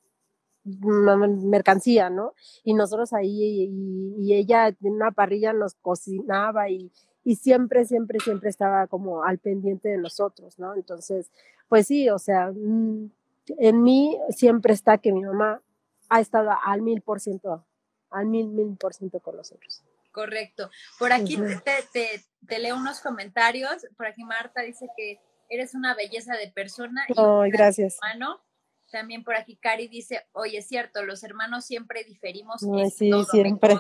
mercancía, 0.64 2.10
¿no? 2.10 2.34
Y 2.64 2.74
nosotros 2.74 3.12
ahí, 3.12 3.70
y, 4.18 4.34
ella 4.34 4.68
en 4.68 4.76
una 4.92 5.10
parrilla 5.10 5.52
nos 5.52 5.74
cocinaba 5.74 6.68
y, 6.68 6.92
y 7.24 7.36
siempre, 7.36 7.84
siempre, 7.84 8.18
siempre 8.20 8.50
estaba 8.50 8.86
como 8.86 9.24
al 9.24 9.38
pendiente 9.38 9.88
de 9.88 9.98
nosotros, 9.98 10.58
¿no? 10.58 10.74
Entonces, 10.74 11.30
pues 11.68 11.86
sí, 11.86 12.08
o 12.10 12.18
sea, 12.18 12.52
mm, 12.52 13.10
en 13.58 13.82
mí 13.82 14.18
siempre 14.30 14.72
está 14.72 14.98
que 14.98 15.12
mi 15.12 15.22
mamá 15.22 15.62
ha 16.08 16.20
estado 16.20 16.50
al 16.64 16.82
mil 16.82 17.00
por 17.00 17.20
ciento, 17.20 17.64
al 18.10 18.26
mil, 18.26 18.48
mil 18.48 18.76
por 18.76 18.94
ciento 18.94 19.20
con 19.20 19.36
nosotros. 19.36 19.82
Correcto. 20.12 20.70
Por 20.98 21.12
aquí 21.12 21.38
te, 22.48 22.58
leo 22.58 22.76
unos 22.76 23.00
comentarios. 23.00 23.86
Por 23.96 24.06
aquí 24.06 24.24
Marta 24.24 24.62
dice 24.62 24.88
que 24.96 25.20
eres 25.48 25.74
una 25.74 25.94
belleza 25.94 26.34
de 26.34 26.50
persona. 26.50 27.06
Ay, 27.16 27.50
gracias. 27.50 27.98
Hermano. 28.02 28.40
También 28.90 29.24
por 29.24 29.36
aquí 29.36 29.56
Cari 29.56 29.88
dice, 29.88 30.26
oye, 30.32 30.58
es 30.58 30.68
cierto, 30.68 31.04
los 31.04 31.22
hermanos 31.22 31.64
siempre 31.64 32.04
diferimos. 32.04 32.60
sí, 32.96 33.12
siempre. 33.30 33.76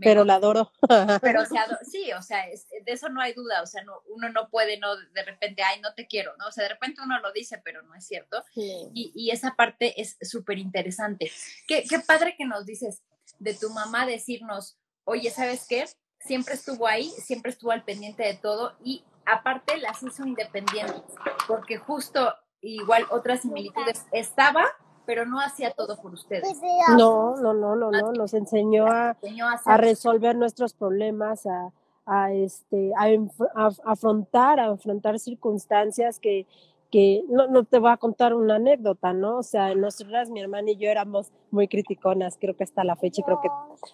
pero 0.00 0.24
la 0.24 0.34
adoro. 0.34 0.72
Pero 1.22 1.42
o 1.42 1.46
sea, 1.46 1.66
sí, 1.90 2.12
o 2.12 2.22
sea, 2.22 2.44
de 2.46 2.92
eso 2.92 3.08
no 3.08 3.20
hay 3.20 3.32
duda, 3.32 3.62
o 3.62 3.66
sea, 3.66 3.82
no, 3.84 4.02
uno 4.08 4.28
no 4.30 4.48
puede, 4.48 4.78
no, 4.78 4.96
de 4.96 5.22
repente, 5.22 5.62
ay, 5.62 5.80
no 5.80 5.94
te 5.94 6.06
quiero, 6.06 6.36
¿no? 6.36 6.48
O 6.48 6.52
sea, 6.52 6.64
de 6.64 6.70
repente 6.70 7.00
uno 7.02 7.18
lo 7.20 7.32
dice, 7.32 7.60
pero 7.64 7.82
no 7.82 7.94
es 7.94 8.06
cierto. 8.06 8.42
Y, 8.54 9.12
y, 9.14 9.30
esa 9.30 9.54
parte 9.54 10.00
es 10.00 10.16
súper 10.20 10.58
interesante. 10.58 11.30
Qué, 11.68 11.84
qué 11.88 11.98
padre 12.00 12.34
que 12.36 12.44
nos 12.44 12.66
dices 12.66 13.02
de 13.38 13.54
tu 13.54 13.70
mamá 13.70 14.06
decirnos, 14.06 14.78
oye, 15.04 15.30
¿sabes 15.30 15.66
qué? 15.68 15.84
Siempre 16.18 16.54
estuvo 16.54 16.86
ahí, 16.86 17.10
siempre 17.10 17.50
estuvo 17.50 17.70
al 17.70 17.84
pendiente 17.84 18.22
de 18.22 18.34
todo 18.34 18.76
y 18.82 19.04
aparte 19.26 19.76
las 19.78 20.02
hizo 20.02 20.26
independientes, 20.26 21.02
porque 21.46 21.76
justo 21.76 22.34
igual 22.64 23.06
otras 23.10 23.40
similitudes 23.40 24.06
estaba, 24.12 24.64
pero 25.06 25.26
no 25.26 25.40
hacía 25.40 25.72
todo 25.72 26.00
por 26.00 26.12
ustedes. 26.12 26.60
No, 26.96 27.36
no, 27.36 27.52
no, 27.54 27.76
no, 27.76 27.90
no, 27.90 28.12
nos 28.12 28.34
enseñó 28.34 28.86
a, 28.86 29.16
a 29.64 29.76
resolver 29.76 30.34
nuestros 30.36 30.72
problemas, 30.72 31.46
a, 31.46 31.72
a 32.06 32.32
este, 32.32 32.92
a, 32.96 33.04
a, 33.54 33.70
afrontar, 33.84 34.60
a 34.60 34.70
afrontar 34.70 35.18
circunstancias 35.18 36.18
que, 36.18 36.46
que 36.94 37.24
no, 37.28 37.48
no 37.48 37.64
te 37.64 37.80
voy 37.80 37.90
a 37.90 37.96
contar 37.96 38.34
una 38.34 38.54
anécdota, 38.54 39.12
¿no? 39.12 39.38
O 39.38 39.42
sea, 39.42 39.74
nosotras, 39.74 40.30
mi 40.30 40.40
hermana 40.40 40.70
y 40.70 40.76
yo 40.76 40.88
éramos 40.88 41.32
muy 41.50 41.66
criticonas, 41.66 42.38
creo 42.40 42.56
que 42.56 42.62
hasta 42.62 42.84
la 42.84 42.94
fecha, 42.94 43.24
creo 43.24 43.40
que 43.42 43.48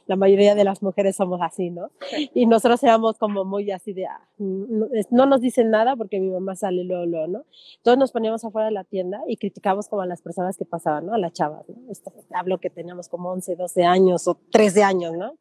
la 0.05 0.17
mayoría 0.17 0.55
de 0.55 0.65
las 0.65 0.83
mujeres 0.83 1.17
somos 1.17 1.41
así, 1.41 1.71
¿no? 1.71 1.89
Y 2.35 2.45
nosotros 2.45 2.83
éramos 2.83 3.17
como 3.17 3.47
muy 3.47 3.71
así 3.71 3.95
de, 3.95 4.05
ah, 4.05 4.21
no, 4.37 5.25
nos 5.25 5.41
dicen 5.41 5.71
nada 5.71 5.97
porque 5.97 6.21
mi 6.21 6.29
mamá 6.29 6.57
sale 6.57 6.85
luego, 6.85 7.07
luego, 7.07 7.27
¿no? 7.27 7.45
Entonces 7.79 7.99
nos 7.99 8.13
poníamos 8.13 8.45
afuera 8.45 8.67
de 8.67 8.73
la 8.73 8.85
tienda 8.85 9.23
y 9.27 9.39
criticábamos 9.39 9.89
como 9.89 10.03
a 10.03 10.07
las 10.07 10.21
personas 10.21 10.59
que 10.59 10.67
pasaban, 10.67 11.07
¿no? 11.07 11.15
A 11.15 11.19
las 11.19 11.33
chavas, 11.33 11.67
¿no? 11.71 11.77
hablo 12.35 12.59
que 12.59 12.69
teníamos 12.69 13.09
como 13.09 13.31
11, 13.31 13.57
12 13.57 13.83
años 13.83 14.29
o 14.29 14.39
13 14.51 14.83
años, 14.83 15.13
¿no? 15.15 15.39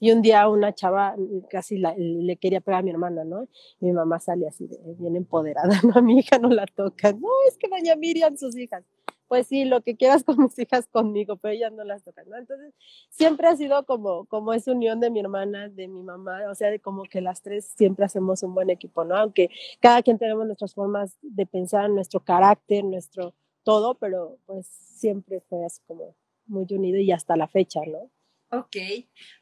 Y 0.00 0.10
un 0.10 0.22
día 0.22 0.48
una 0.48 0.74
chava 0.74 1.14
casi 1.50 1.78
le 1.78 2.36
quería 2.36 2.60
pegar 2.60 2.80
a 2.80 2.82
mi 2.82 2.90
hermana, 2.90 3.24
¿no? 3.24 3.44
Y 3.80 3.86
mi 3.86 3.92
mamá 3.92 4.18
sale 4.20 4.46
así, 4.46 4.66
de, 4.66 4.78
bien 4.98 5.16
empoderada, 5.16 5.68
¿no? 5.82 5.94
A 5.94 6.02
mi 6.02 6.18
hija 6.18 6.38
no 6.38 6.48
la 6.48 6.66
toca, 6.66 7.12
no, 7.12 7.28
es 7.48 7.56
que 7.56 7.68
doña 7.68 7.96
Miriam, 7.96 8.36
sus 8.36 8.56
hijas. 8.56 8.84
Pues 9.28 9.48
sí, 9.48 9.64
lo 9.64 9.80
que 9.82 9.96
quieras 9.96 10.22
con 10.22 10.40
mis 10.40 10.56
hijas 10.58 10.86
conmigo, 10.86 11.36
pero 11.36 11.52
ellas 11.52 11.72
no 11.72 11.82
las 11.82 12.04
tocan, 12.04 12.28
¿no? 12.28 12.36
Entonces, 12.36 12.72
siempre 13.10 13.48
ha 13.48 13.56
sido 13.56 13.84
como, 13.84 14.26
como 14.26 14.52
esa 14.52 14.70
unión 14.70 15.00
de 15.00 15.10
mi 15.10 15.18
hermana, 15.18 15.68
de 15.68 15.88
mi 15.88 16.02
mamá, 16.02 16.42
o 16.48 16.54
sea, 16.54 16.70
de 16.70 16.78
como 16.78 17.02
que 17.04 17.20
las 17.20 17.42
tres 17.42 17.72
siempre 17.76 18.04
hacemos 18.04 18.44
un 18.44 18.54
buen 18.54 18.70
equipo, 18.70 19.04
¿no? 19.04 19.16
Aunque 19.16 19.50
cada 19.80 20.02
quien 20.02 20.18
tenemos 20.18 20.46
nuestras 20.46 20.74
formas 20.74 21.16
de 21.22 21.44
pensar, 21.44 21.90
nuestro 21.90 22.20
carácter, 22.20 22.84
nuestro 22.84 23.34
todo, 23.64 23.96
pero 23.96 24.38
pues 24.46 24.66
siempre 24.68 25.40
fue 25.48 25.64
así 25.64 25.82
como 25.88 26.14
muy 26.46 26.66
unido 26.70 26.98
y 26.98 27.10
hasta 27.10 27.36
la 27.36 27.48
fecha, 27.48 27.80
¿no? 27.84 28.08
Ok, 28.50 28.76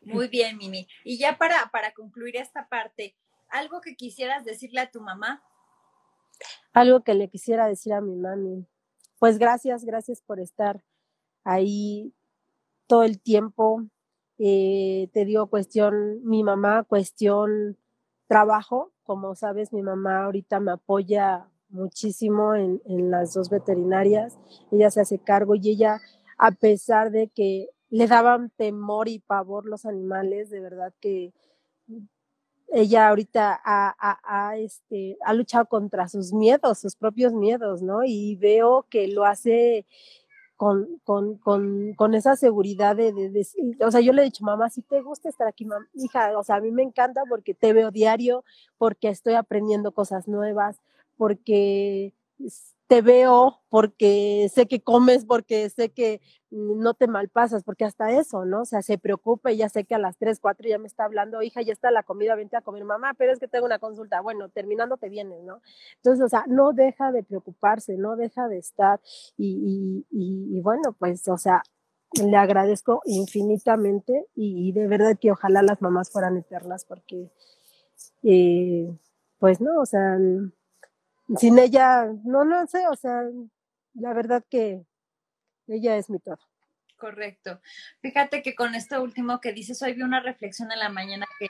muy 0.01 0.29
bien, 0.29 0.57
Mimi. 0.57 0.89
Y 1.05 1.19
ya 1.19 1.37
para, 1.37 1.71
para 1.71 1.93
concluir 1.93 2.37
esta 2.37 2.69
parte, 2.69 3.17
¿algo 3.51 3.81
que 3.81 3.97
quisieras 3.97 4.45
decirle 4.45 4.81
a 4.81 4.91
tu 4.91 5.01
mamá? 5.01 5.43
Algo 6.73 7.03
que 7.05 7.15
le 7.15 7.29
quisiera 7.29 7.67
decir 7.67 7.93
a 7.93 8.01
mi 8.01 8.17
mami. 8.17 8.67
Pues 9.19 9.39
gracias, 9.39 9.85
gracias 9.85 10.23
por 10.23 10.41
estar 10.41 10.83
ahí 11.45 12.15
todo 12.87 13.05
el 13.05 13.21
tiempo. 13.21 13.83
Eh, 14.39 15.09
te 15.13 15.25
digo 15.25 15.49
cuestión, 15.49 16.25
mi 16.25 16.43
mamá, 16.43 16.85
cuestión 16.85 17.79
trabajo. 18.27 18.93
Como 19.05 19.35
sabes, 19.35 19.73
mi 19.73 19.83
mamá 19.83 20.25
ahorita 20.25 20.61
me 20.61 20.73
apoya 20.73 21.49
muchísimo 21.69 22.55
en, 22.55 22.83
en 22.87 23.11
las 23.11 23.35
dos 23.35 23.51
veterinarias. 23.51 24.39
Ella 24.73 24.91
se 24.91 25.03
hace 25.03 25.19
cargo 25.19 25.55
y 25.55 25.71
ella, 25.71 26.01
a 26.39 26.51
pesar 26.53 27.11
de 27.11 27.29
que 27.29 27.69
le 27.91 28.07
daban 28.07 28.51
temor 28.51 29.09
y 29.09 29.21
pavor 29.21 29.67
los 29.67 29.87
animales, 29.87 30.51
de 30.51 30.61
verdad 30.61 30.93
que 31.01 31.33
ella 32.69 33.09
ahorita 33.09 33.61
ha, 33.65 34.57
este, 34.57 35.17
ha 35.25 35.33
luchado 35.33 35.67
contra 35.67 36.09
sus 36.09 36.33
miedos, 36.33 36.79
sus 36.79 36.97
propios 36.97 37.33
miedos, 37.33 37.83
¿no? 37.83 38.05
Y 38.05 38.37
veo 38.37 38.87
que 38.91 39.07
lo 39.09 39.25
hace 39.25 39.87
con, 40.57 41.01
con, 41.05 41.37
con, 41.39 41.95
con 41.95 42.15
esa 42.15 42.37
seguridad 42.37 42.97
de, 42.97 43.13
de, 43.13 43.47
o 43.81 43.91
sea, 43.91 44.01
yo 44.01 44.13
le 44.13 44.23
he 44.23 44.25
dicho, 44.25 44.45
mamá, 44.45 44.71
si 44.71 44.83
te 44.83 45.03
gusta 45.03 45.29
estar 45.29 45.47
aquí, 45.47 45.65
mamá, 45.65 45.87
hija, 45.95 46.37
o 46.39 46.43
sea, 46.43 46.57
a 46.57 46.61
mí 46.61 46.71
me 46.73 46.83
encanta 46.83 47.23
porque 47.29 47.55
te 47.55 47.73
veo 47.73 47.91
diario, 47.91 48.45
porque 48.79 49.09
estoy 49.09 49.35
aprendiendo 49.35 49.93
cosas 49.93 50.27
nuevas, 50.29 50.81
porque 51.17 52.15
te 52.87 53.01
veo 53.03 53.63
porque 53.71 54.49
sé 54.53 54.67
que 54.67 54.83
comes, 54.83 55.25
porque 55.25 55.69
sé 55.71 55.91
que 55.91 56.21
no 56.51 56.95
te 56.95 57.09
malpasas, 57.09 57.65
porque 57.65 57.85
hasta 57.85 58.13
eso, 58.13 58.45
¿no? 58.45 58.63
O 58.63 58.65
sea, 58.65 58.83
se 58.83 58.99
preocupa 58.99 59.51
y 59.51 59.57
ya 59.57 59.69
sé 59.69 59.85
que 59.85 59.95
a 59.95 59.99
las 59.99 60.17
3, 60.19 60.39
4 60.39 60.69
ya 60.69 60.79
me 60.79 60.87
está 60.87 61.05
hablando, 61.05 61.43
hija, 61.43 61.63
ya 61.63 61.73
está 61.73 61.91
la 61.91 62.03
comida, 62.03 62.35
vente 62.37 62.57
a 62.57 62.61
comer, 62.61 62.85
mamá, 62.85 63.15
pero 63.19 63.33
es 63.33 63.41
que 63.41 63.49
tengo 63.49 63.67
una 63.67 63.79
consulta, 63.79 64.21
bueno, 64.21 64.49
terminando 64.51 64.97
te 64.97 65.09
vienes, 65.09 65.43
¿no? 65.43 65.61
Entonces, 65.97 66.25
o 66.25 66.29
sea, 66.29 66.45
no 66.47 66.73
deja 66.73 67.11
de 67.11 67.23
preocuparse, 67.25 67.97
no 67.97 68.17
deja 68.17 68.49
de 68.49 68.59
estar 68.59 69.01
y, 69.37 70.05
y, 70.11 70.57
y, 70.57 70.61
bueno, 70.61 70.95
pues, 70.99 71.27
o 71.29 71.39
sea, 71.39 71.63
le 72.23 72.37
agradezco 72.37 73.03
infinitamente 73.07 74.27
y, 74.35 74.73
de 74.73 74.87
verdad 74.87 75.19
que 75.21 75.33
ojalá 75.33 75.63
las 75.63 75.83
mamás 75.83 76.11
fueran 76.11 76.37
eternas 76.37 76.85
porque, 76.85 77.33
eh, 78.23 78.97
pues, 79.39 79.61
no, 79.61 79.81
o 79.81 79.87
sea, 79.87 80.19
sin 81.39 81.59
ella, 81.59 82.07
no, 82.25 82.45
no 82.45 82.67
sé, 82.67 82.87
o 82.89 82.97
sea, 82.97 83.23
la 83.95 84.13
verdad 84.13 84.45
que 84.49 84.85
ella 85.67 85.97
es 85.97 86.11
mi 86.11 86.19
todo. 86.19 86.39
Correcto. 86.97 87.61
Fíjate 88.01 88.43
que 88.43 88.55
con 88.55 88.75
esto 88.75 89.03
último 89.03 89.41
que 89.41 89.53
dices, 89.53 89.83
hoy 89.83 89.95
vi 89.95 90.03
una 90.03 90.21
reflexión 90.21 90.71
en 90.73 90.79
la 90.79 90.89
mañana 90.89 91.27
que, 91.39 91.49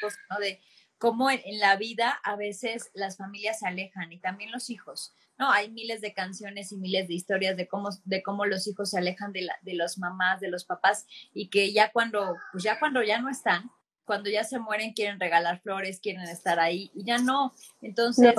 pues, 0.00 0.16
de 0.40 0.60
cómo 0.98 1.30
en, 1.30 1.42
la 1.58 1.76
vida 1.76 2.20
a 2.22 2.36
veces 2.36 2.90
las 2.94 3.16
familias 3.16 3.58
se 3.58 3.66
alejan 3.66 4.12
y 4.12 4.18
también 4.18 4.50
los 4.50 4.70
hijos, 4.70 5.14
¿no? 5.38 5.50
Hay 5.50 5.70
miles 5.70 6.00
de 6.00 6.14
canciones 6.14 6.72
y 6.72 6.76
miles 6.76 7.08
de 7.08 7.14
historias 7.14 7.56
de 7.56 7.68
cómo, 7.68 7.90
de 8.04 8.22
cómo 8.22 8.46
los 8.46 8.66
hijos 8.66 8.90
se 8.90 8.98
alejan 8.98 9.32
de, 9.32 9.42
la, 9.42 9.58
de 9.62 9.74
los 9.74 9.98
mamás, 9.98 10.40
de 10.40 10.48
los 10.48 10.64
papás 10.64 11.06
y 11.34 11.48
que 11.48 11.72
ya 11.72 11.92
cuando, 11.92 12.36
pues 12.52 12.64
ya 12.64 12.78
cuando 12.78 13.02
ya 13.02 13.20
no 13.20 13.28
están, 13.28 13.70
cuando 14.06 14.30
ya 14.30 14.44
se 14.44 14.58
mueren 14.58 14.92
quieren 14.92 15.20
regalar 15.20 15.60
flores, 15.60 16.00
quieren 16.00 16.22
estar 16.22 16.58
ahí 16.58 16.90
y 16.94 17.04
ya 17.04 17.18
no. 17.18 17.52
Entonces, 17.82 18.34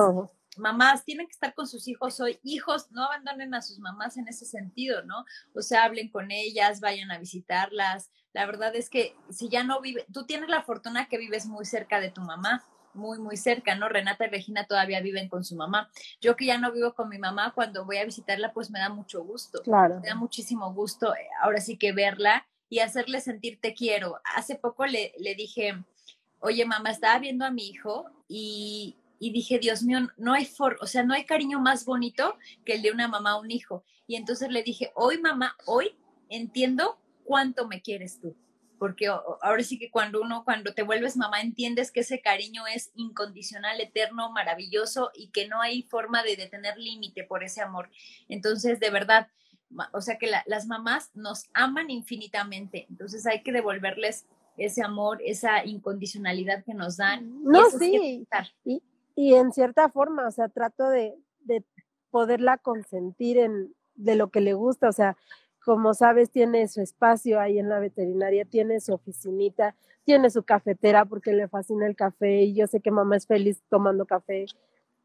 mamás 0.57 1.03
tienen 1.03 1.28
que 1.28 1.34
estar 1.34 1.53
con 1.53 1.68
sus 1.68 1.88
hijos 1.88 2.20
hoy. 2.20 2.39
Hijos, 2.43 2.91
no 2.91 3.03
abandonen 3.05 3.53
a 3.53 3.61
sus 3.61 3.80
mamás 3.80 4.18
en 4.18 4.28
ese 4.28 4.45
sentido, 4.45 5.03
¿no? 5.03 5.26
O 5.53 5.61
sea, 5.61 5.84
hablen 5.84 6.09
con 6.09 6.32
ellas, 6.32 6.80
vayan 6.80 7.11
a 7.11 7.20
visitarlas. 7.20 8.09
La 8.34 8.45
verdad 8.45 8.76
es 8.76 8.89
que 8.89 9.15
si 9.30 9.49
ya 9.49 9.63
no 9.63 9.82
vive, 9.82 10.05
tú 10.11 10.26
tienes 10.26 10.49
la 10.49 10.63
fortuna 10.63 11.07
que 11.07 11.18
vives 11.18 11.45
muy 11.45 11.65
cerca 11.65 11.99
de 11.99 12.09
tu 12.09 12.22
mamá, 12.22 12.63
muy, 12.93 13.20
muy 13.20 13.38
cerca, 13.38 13.76
¿no? 13.76 13.89
Renata 13.89 14.26
y 14.26 14.30
Regina 14.30 14.65
todavía 14.65 15.01
viven 15.01 15.30
con 15.30 15.43
su 15.43 15.55
mamá. 15.55 15.89
Yo 16.22 16.36
que 16.36 16.45
ya 16.45 16.57
no 16.57 16.72
vivo 16.72 16.93
con 16.93 17.09
mi 17.09 17.20
mamá, 17.20 17.51
cuando 17.53 17.86
voy 17.86 17.97
a 17.97 18.05
visitarla, 18.05 18.53
pues 18.53 18.72
me 18.72 18.80
da 18.80 18.89
mucho 18.89 19.24
gusto. 19.24 19.61
Claro. 19.61 19.99
Me 19.99 20.07
da 20.07 20.15
muchísimo 20.15 20.74
gusto 20.74 21.13
eh, 21.13 21.28
ahora 21.41 21.59
sí 21.59 21.78
que 21.78 21.91
verla 21.91 22.47
y 22.70 22.80
hacerle 22.80 23.22
sentir 23.22 23.59
te 23.61 23.74
quiero. 23.74 24.20
Hace 24.36 24.55
poco 24.55 24.86
le, 24.86 25.13
le 25.20 25.36
dije, 25.36 25.84
oye 26.39 26.65
mamá, 26.65 26.91
estaba 26.91 27.20
viendo 27.20 27.45
a 27.45 27.51
mi 27.51 27.68
hijo 27.68 28.05
y, 28.28 28.95
y 29.20 29.32
dije, 29.32 29.59
Dios 29.59 29.84
mío, 29.84 29.99
no 30.18 30.34
hay 30.34 30.45
for, 30.45 30.78
o 30.82 30.88
sea, 30.88 31.03
no 31.03 31.13
hay 31.13 31.26
cariño 31.26 31.59
más 31.59 31.86
bonito 31.86 32.38
que 32.65 32.74
el 32.74 32.82
de 32.82 32.91
una 32.91 33.07
mamá 33.07 33.32
a 33.32 33.39
un 33.39 33.51
hijo. 33.51 33.84
Y 34.05 34.15
entonces 34.15 34.49
le 34.49 34.63
dije, 34.63 34.91
hoy 34.95 35.20
mamá, 35.20 35.55
hoy 35.65 35.95
entiendo 36.30 36.97
cuánto 37.24 37.68
me 37.68 37.82
quieres 37.82 38.20
tú. 38.20 38.36
Porque 38.80 39.07
ahora 39.07 39.63
sí 39.63 39.80
que 39.80 39.89
cuando 39.89 40.22
uno, 40.22 40.43
cuando 40.43 40.74
te 40.74 40.84
vuelves 40.84 41.18
mamá, 41.18 41.41
entiendes 41.41 41.91
que 41.91 42.01
ese 42.01 42.22
cariño 42.22 42.68
es 42.68 42.91
incondicional, 42.93 43.82
eterno, 43.82 44.32
maravilloso 44.32 45.09
y 45.15 45.30
que 45.30 45.47
no 45.47 45.61
hay 45.61 45.82
forma 45.82 46.22
de 46.22 46.36
detener 46.36 46.78
límite 46.78 47.24
por 47.24 47.43
ese 47.43 47.61
amor. 47.61 47.89
Entonces, 48.30 48.80
de 48.80 48.91
verdad, 48.91 49.30
o 49.93 50.01
sea 50.01 50.18
que 50.18 50.30
las 50.45 50.68
mamás 50.68 51.11
nos 51.13 51.49
aman 51.53 51.89
infinitamente. 51.89 52.86
Entonces 52.89 53.26
hay 53.26 53.43
que 53.43 53.51
devolverles 53.51 54.26
ese 54.57 54.84
amor, 54.84 55.20
esa 55.24 55.65
incondicionalidad 55.65 56.63
que 56.63 56.74
nos 56.74 56.97
dan. 56.97 57.43
No, 57.43 57.70
sí. 57.70 58.26
Y, 58.63 58.82
y 59.15 59.36
en 59.36 59.51
cierta 59.51 59.89
forma, 59.89 60.28
o 60.28 60.32
sea, 60.32 60.49
trato 60.49 60.89
de, 60.89 61.15
de 61.41 61.63
poderla 62.09 62.57
consentir 62.57 63.38
en 63.38 63.74
de 63.97 64.15
lo 64.15 64.30
que 64.30 64.41
le 64.41 64.53
gusta, 64.53 64.88
o 64.88 64.91
sea, 64.91 65.18
como 65.65 65.93
sabes, 65.93 66.32
tiene 66.32 66.68
su 66.70 66.82
espacio 66.82 67.39
ahí 67.41 67.59
en 67.59 67.68
la 67.68 67.80
veterinaria, 67.80 68.45
tiene 68.45 68.80
su 68.80 68.93
oficinita, 68.93 69.76
tiene 70.05 70.30
su 70.30 70.43
cafetera 70.43 71.03
porque 71.03 71.34
le 71.34 71.49
fascina 71.49 71.86
el 71.86 71.95
café 71.95 72.43
y 72.43 72.53
yo 72.53 72.68
sé 72.68 72.80
que 72.80 72.91
mamá 72.91 73.18
es 73.18 73.28
feliz 73.28 73.61
tomando 73.70 74.05
café. 74.05 74.45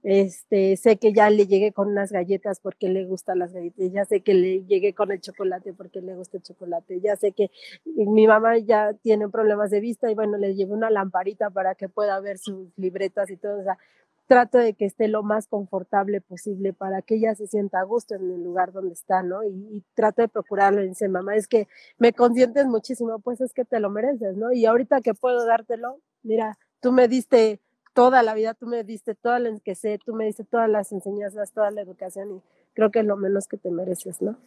Este, 0.03 0.77
sé 0.77 0.97
que 0.97 1.13
ya 1.13 1.31
le 1.31 1.47
llegué 1.47 1.73
con 1.73 1.89
unas 1.89 2.11
galletas 2.11 2.59
porque 2.59 2.89
le 2.89 3.05
gustan 3.05 3.39
las 3.39 3.53
galletas, 3.53 3.93
ya 3.93 4.05
sé 4.05 4.21
que 4.21 4.35
le 4.35 4.65
llegué 4.65 4.95
con 4.95 5.13
el 5.13 5.21
chocolate 5.21 5.73
porque 5.75 6.01
le 6.01 6.17
gusta 6.17 6.39
el 6.39 6.43
chocolate, 6.43 7.01
ya 7.01 7.15
sé 7.15 7.31
que 7.31 7.53
mi 7.85 8.27
mamá 8.27 8.59
ya 8.59 8.95
tiene 8.95 9.29
problemas 9.29 9.71
de 9.71 9.79
vista 9.79 10.11
y 10.11 10.15
bueno, 10.17 10.39
le 10.39 10.57
llevé 10.57 10.73
una 10.73 10.91
lamparita 10.91 11.51
para 11.51 11.77
que 11.77 11.89
pueda 11.89 12.19
ver 12.19 12.39
sus 12.39 12.69
libretas 12.77 13.31
y 13.31 13.37
todo, 13.37 13.61
o 13.61 13.63
sea, 13.63 13.79
trato 14.27 14.59
de 14.59 14.75
que 14.75 14.87
esté 14.87 15.09
lo 15.09 15.23
más 15.23 15.47
confortable 15.47 16.21
posible 16.21 16.73
para 16.73 17.03
que 17.03 17.17
ella 17.17 17.35
se 17.35 17.47
sienta 17.47 17.81
a 17.81 17.85
gusto 17.85 18.15
en 18.15 18.31
el 18.31 18.43
lugar 18.43 18.73
donde 18.73 18.95
está, 18.95 19.23
¿no? 19.23 19.45
Y, 19.45 19.85
trato 19.95 20.23
de 20.23 20.29
procurarlo. 20.29 20.83
Y 20.83 20.89
dice, 20.89 21.09
mamá, 21.09 21.37
es 21.37 21.49
que 21.49 21.69
me 21.99 22.13
consientes 22.13 22.67
muchísimo, 22.67 23.19
pues 23.19 23.41
es 23.41 23.53
que 23.53 23.65
te 23.65 23.79
lo 23.79 23.91
mereces, 23.91 24.37
¿no? 24.37 24.53
Y 24.53 24.65
ahorita 24.65 25.03
que 25.03 25.13
puedo 25.15 25.45
dártelo, 25.45 25.99
mira, 26.23 26.59
tú 26.81 26.93
me 26.93 27.09
diste 27.09 27.61
toda 27.95 28.23
la 28.23 28.35
vida, 28.35 28.55
tú 28.55 28.67
me 28.67 28.85
diste 28.85 29.15
toda 29.15 29.39
la 29.39 29.51
que 29.61 29.75
sé, 29.75 29.99
tú 30.05 30.15
me 30.15 30.25
diste 30.25 30.45
todas 30.45 30.69
las 30.69 30.93
enseñanzas, 30.93 31.53
toda 31.53 31.71
la 31.71 31.83
educación 31.83 32.37
y 32.37 32.43
creo 32.75 32.91
que 32.91 33.01
es 33.01 33.07
lo 33.07 33.17
menos 33.17 33.49
que 33.49 33.57
te 33.57 33.71
mereces, 33.71 34.23
¿no? 34.23 34.39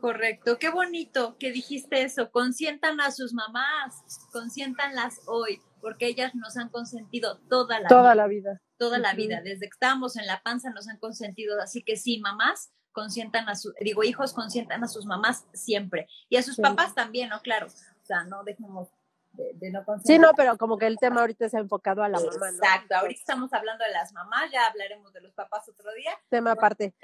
Correcto, 0.00 0.58
qué 0.58 0.68
bonito 0.68 1.36
que 1.38 1.50
dijiste 1.50 2.02
eso. 2.02 2.30
Consientan 2.30 3.00
a 3.00 3.10
sus 3.10 3.32
mamás, 3.32 4.28
consiéntanlas 4.30 5.20
hoy, 5.26 5.60
porque 5.80 6.06
ellas 6.06 6.34
nos 6.34 6.56
han 6.58 6.68
consentido 6.68 7.38
toda 7.48 7.80
la 7.80 7.88
toda 7.88 8.14
la 8.14 8.26
vida 8.26 8.60
toda 8.76 8.98
la 8.98 9.14
vida, 9.14 9.40
desde 9.42 9.60
que 9.60 9.72
estábamos 9.72 10.16
en 10.16 10.26
la 10.26 10.42
panza 10.42 10.70
nos 10.70 10.88
han 10.88 10.98
consentido, 10.98 11.60
así 11.60 11.82
que 11.82 11.96
sí, 11.96 12.20
mamás 12.20 12.72
consientan 12.92 13.48
a 13.48 13.54
sus, 13.54 13.74
digo, 13.80 14.04
hijos 14.04 14.32
consientan 14.32 14.82
a 14.82 14.88
sus 14.88 15.04
mamás 15.04 15.46
siempre, 15.52 16.08
y 16.28 16.36
a 16.36 16.42
sus 16.42 16.56
papás 16.56 16.94
también, 16.94 17.28
¿no? 17.28 17.40
Claro, 17.40 17.66
o 17.66 18.06
sea, 18.06 18.24
no 18.24 18.42
dejemos 18.44 18.88
de, 19.36 19.70
no. 19.70 19.84
Sí, 20.04 20.18
no, 20.18 20.32
pero 20.36 20.56
como 20.56 20.78
que 20.78 20.86
el 20.86 20.96
tema 20.98 21.20
ahorita 21.20 21.48
se 21.48 21.56
ha 21.56 21.60
enfocado 21.60 22.02
a 22.02 22.08
la 22.08 22.18
mamá, 22.18 22.50
¿no? 22.50 22.56
Exacto, 22.56 22.96
ahorita 22.96 23.20
estamos 23.20 23.52
hablando 23.52 23.84
de 23.84 23.92
las 23.92 24.12
mamás, 24.12 24.50
ya 24.50 24.66
hablaremos 24.66 25.12
de 25.12 25.20
los 25.20 25.32
papás 25.32 25.68
otro 25.68 25.92
día. 25.94 26.12
Tema 26.28 26.52
aparte. 26.52 26.94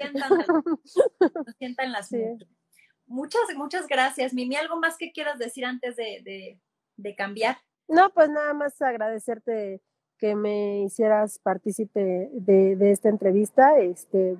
Consientan 1.45 1.91
las 1.91 2.09
Muchas, 3.05 3.41
muchas 3.55 3.87
gracias. 3.87 4.33
Mimi, 4.33 4.55
¿algo 4.55 4.77
más 4.77 4.97
que 4.97 5.11
quieras 5.11 5.37
decir 5.37 5.65
antes 5.65 5.95
de, 5.95 6.21
de, 6.23 6.59
de 6.95 7.15
cambiar? 7.15 7.57
No, 7.87 8.09
pues 8.11 8.29
nada 8.29 8.53
más 8.53 8.81
agradecerte 8.81 9.81
que 10.17 10.35
me 10.35 10.83
hicieras 10.83 11.39
partícipe 11.39 12.29
de, 12.31 12.75
de, 12.75 12.91
esta 12.91 13.09
entrevista. 13.09 13.77
Este, 13.77 14.37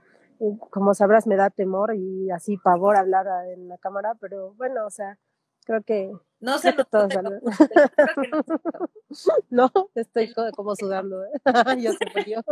como 0.70 0.94
sabrás, 0.94 1.28
me 1.28 1.36
da 1.36 1.50
temor 1.50 1.94
y 1.96 2.32
así 2.32 2.58
pavor 2.58 2.96
hablar 2.96 3.28
en 3.50 3.68
la 3.68 3.78
cámara, 3.78 4.16
pero 4.20 4.54
bueno, 4.54 4.86
o 4.86 4.90
sea, 4.90 5.18
creo 5.66 5.84
que... 5.84 6.12
No 6.44 6.60
sé, 6.60 6.74
todos 6.74 7.10
no, 9.50 9.72
estoy 9.96 10.34
como 10.54 10.76
sudando, 10.80 11.24
¿eh? 11.24 11.32
yo 11.80 11.94
sé 11.94 12.06
frío. 12.12 12.44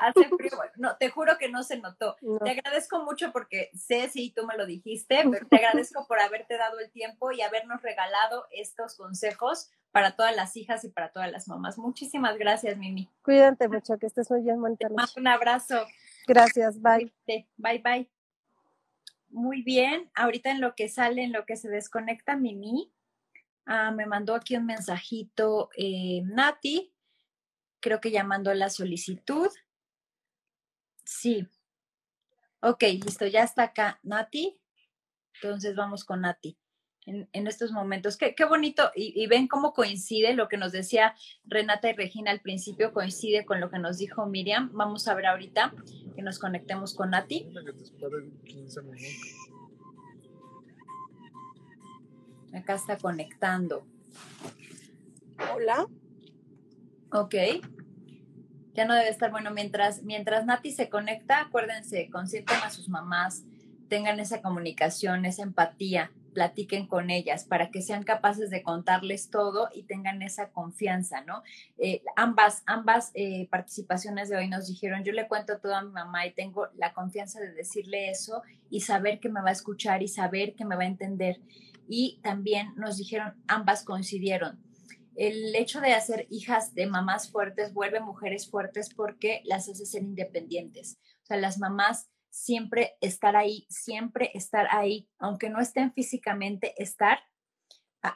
Hace 0.00 0.28
frío, 0.28 0.52
no, 0.76 0.96
te 0.96 1.10
juro 1.10 1.36
que 1.36 1.48
no 1.48 1.64
se 1.64 1.80
notó. 1.80 2.14
Te 2.44 2.50
agradezco 2.50 3.02
mucho 3.02 3.32
porque 3.32 3.70
sé 3.74 4.08
si 4.10 4.30
tú 4.30 4.46
me 4.46 4.56
lo 4.56 4.64
dijiste, 4.64 5.24
pero 5.32 5.44
te 5.48 5.56
agradezco 5.56 6.06
por 6.06 6.20
haberte 6.20 6.56
dado 6.56 6.78
el 6.78 6.92
tiempo 6.92 7.32
y 7.32 7.42
habernos 7.42 7.82
regalado 7.82 8.46
estos 8.52 8.96
consejos 8.96 9.72
para 9.90 10.14
todas 10.14 10.36
las 10.36 10.56
hijas 10.56 10.84
y 10.84 10.90
para 10.90 11.10
todas 11.10 11.32
las 11.32 11.48
mamás. 11.48 11.78
Muchísimas 11.78 12.38
gracias, 12.38 12.78
Mimi. 12.78 13.10
Cuídate 13.22 13.66
mucho, 13.66 13.98
que 13.98 14.06
estés 14.06 14.30
muy 14.30 14.42
bien, 14.42 14.62
Te 14.78 14.86
un 14.86 15.26
abrazo. 15.26 15.84
Gracias, 16.28 16.80
bye. 16.80 17.12
Bye, 17.56 17.80
bye. 17.80 18.08
Muy 19.30 19.62
bien, 19.62 20.12
ahorita 20.14 20.52
en 20.52 20.60
lo 20.60 20.76
que 20.76 20.88
sale, 20.88 21.24
en 21.24 21.32
lo 21.32 21.44
que 21.44 21.56
se 21.56 21.68
desconecta 21.68 22.36
Mimi, 22.36 22.92
ah, 23.66 23.90
me 23.90 24.06
mandó 24.06 24.34
aquí 24.34 24.56
un 24.56 24.66
mensajito 24.66 25.70
eh, 25.76 26.22
Nati, 26.24 26.92
creo 27.80 28.00
que 28.00 28.10
ya 28.10 28.24
mandó 28.24 28.52
la 28.54 28.70
solicitud. 28.70 29.48
Sí. 31.04 31.46
Ok, 32.60 32.82
listo, 32.82 33.26
ya 33.26 33.42
está 33.42 33.64
acá 33.64 34.00
Nati. 34.02 34.58
Entonces 35.34 35.76
vamos 35.76 36.04
con 36.04 36.22
Nati 36.22 36.58
en, 37.06 37.46
estos 37.46 37.70
momentos. 37.70 38.16
Qué, 38.16 38.34
qué 38.34 38.44
bonito, 38.44 38.90
y, 38.94 39.26
ven 39.28 39.46
cómo 39.46 39.72
coincide 39.72 40.34
lo 40.34 40.48
que 40.48 40.56
nos 40.56 40.72
decía 40.72 41.14
Renata 41.44 41.88
y 41.88 41.92
Regina 41.92 42.30
al 42.30 42.40
principio, 42.40 42.92
coincide 42.92 43.44
con 43.46 43.60
lo 43.60 43.70
que 43.70 43.78
nos 43.78 43.98
dijo 43.98 44.26
Miriam. 44.26 44.70
Vamos 44.72 45.06
a 45.08 45.14
ver 45.14 45.26
ahorita 45.26 45.72
que 46.14 46.22
nos 46.22 46.38
conectemos 46.38 46.94
con 46.94 47.10
Nati. 47.10 47.48
Acá 52.54 52.74
está 52.74 52.98
conectando. 52.98 53.86
Hola. 55.54 55.86
Ok. 57.12 57.34
Ya 58.74 58.84
no 58.84 58.94
debe 58.94 59.08
estar 59.08 59.30
bueno. 59.30 59.50
Mientras, 59.50 60.02
mientras 60.02 60.44
Nati 60.46 60.70
se 60.70 60.88
conecta, 60.88 61.40
acuérdense, 61.40 62.10
consientan 62.10 62.62
a 62.62 62.70
sus 62.70 62.88
mamás, 62.88 63.44
tengan 63.88 64.20
esa 64.20 64.42
comunicación, 64.42 65.24
esa 65.24 65.42
empatía 65.42 66.10
platiquen 66.36 66.86
con 66.86 67.08
ellas 67.08 67.46
para 67.46 67.70
que 67.70 67.80
sean 67.80 68.02
capaces 68.02 68.50
de 68.50 68.62
contarles 68.62 69.30
todo 69.30 69.70
y 69.72 69.84
tengan 69.84 70.20
esa 70.20 70.50
confianza, 70.50 71.22
¿no? 71.22 71.42
Eh, 71.78 72.02
ambas, 72.14 72.62
ambas 72.66 73.10
eh, 73.14 73.48
participaciones 73.50 74.28
de 74.28 74.36
hoy 74.36 74.46
nos 74.46 74.68
dijeron, 74.68 75.02
yo 75.02 75.14
le 75.14 75.28
cuento 75.28 75.58
todo 75.60 75.74
a 75.74 75.80
mi 75.80 75.92
mamá 75.92 76.26
y 76.26 76.34
tengo 76.34 76.68
la 76.76 76.92
confianza 76.92 77.40
de 77.40 77.52
decirle 77.52 78.10
eso 78.10 78.42
y 78.68 78.82
saber 78.82 79.18
que 79.18 79.30
me 79.30 79.40
va 79.40 79.48
a 79.48 79.52
escuchar 79.52 80.02
y 80.02 80.08
saber 80.08 80.54
que 80.54 80.66
me 80.66 80.76
va 80.76 80.82
a 80.82 80.88
entender. 80.88 81.40
Y 81.88 82.20
también 82.22 82.74
nos 82.76 82.96
dijeron, 82.96 83.42
ambas 83.46 83.84
coincidieron, 83.84 84.60
el 85.16 85.54
hecho 85.56 85.80
de 85.80 85.94
hacer 85.94 86.26
hijas 86.30 86.74
de 86.74 86.86
mamás 86.86 87.30
fuertes 87.30 87.72
vuelve 87.72 88.00
mujeres 88.00 88.50
fuertes 88.50 88.92
porque 88.94 89.40
las 89.44 89.68
hace 89.68 89.86
ser 89.86 90.02
independientes. 90.02 90.98
O 91.22 91.26
sea, 91.26 91.38
las 91.38 91.58
mamás 91.58 92.10
siempre 92.30 92.96
estar 93.00 93.34
ahí, 93.34 93.66
siempre 93.70 94.30
estar 94.34 94.68
ahí, 94.70 95.08
aunque 95.18 95.48
no 95.48 95.60
estén 95.60 95.92
físicamente, 95.92 96.74
estar. 96.82 97.20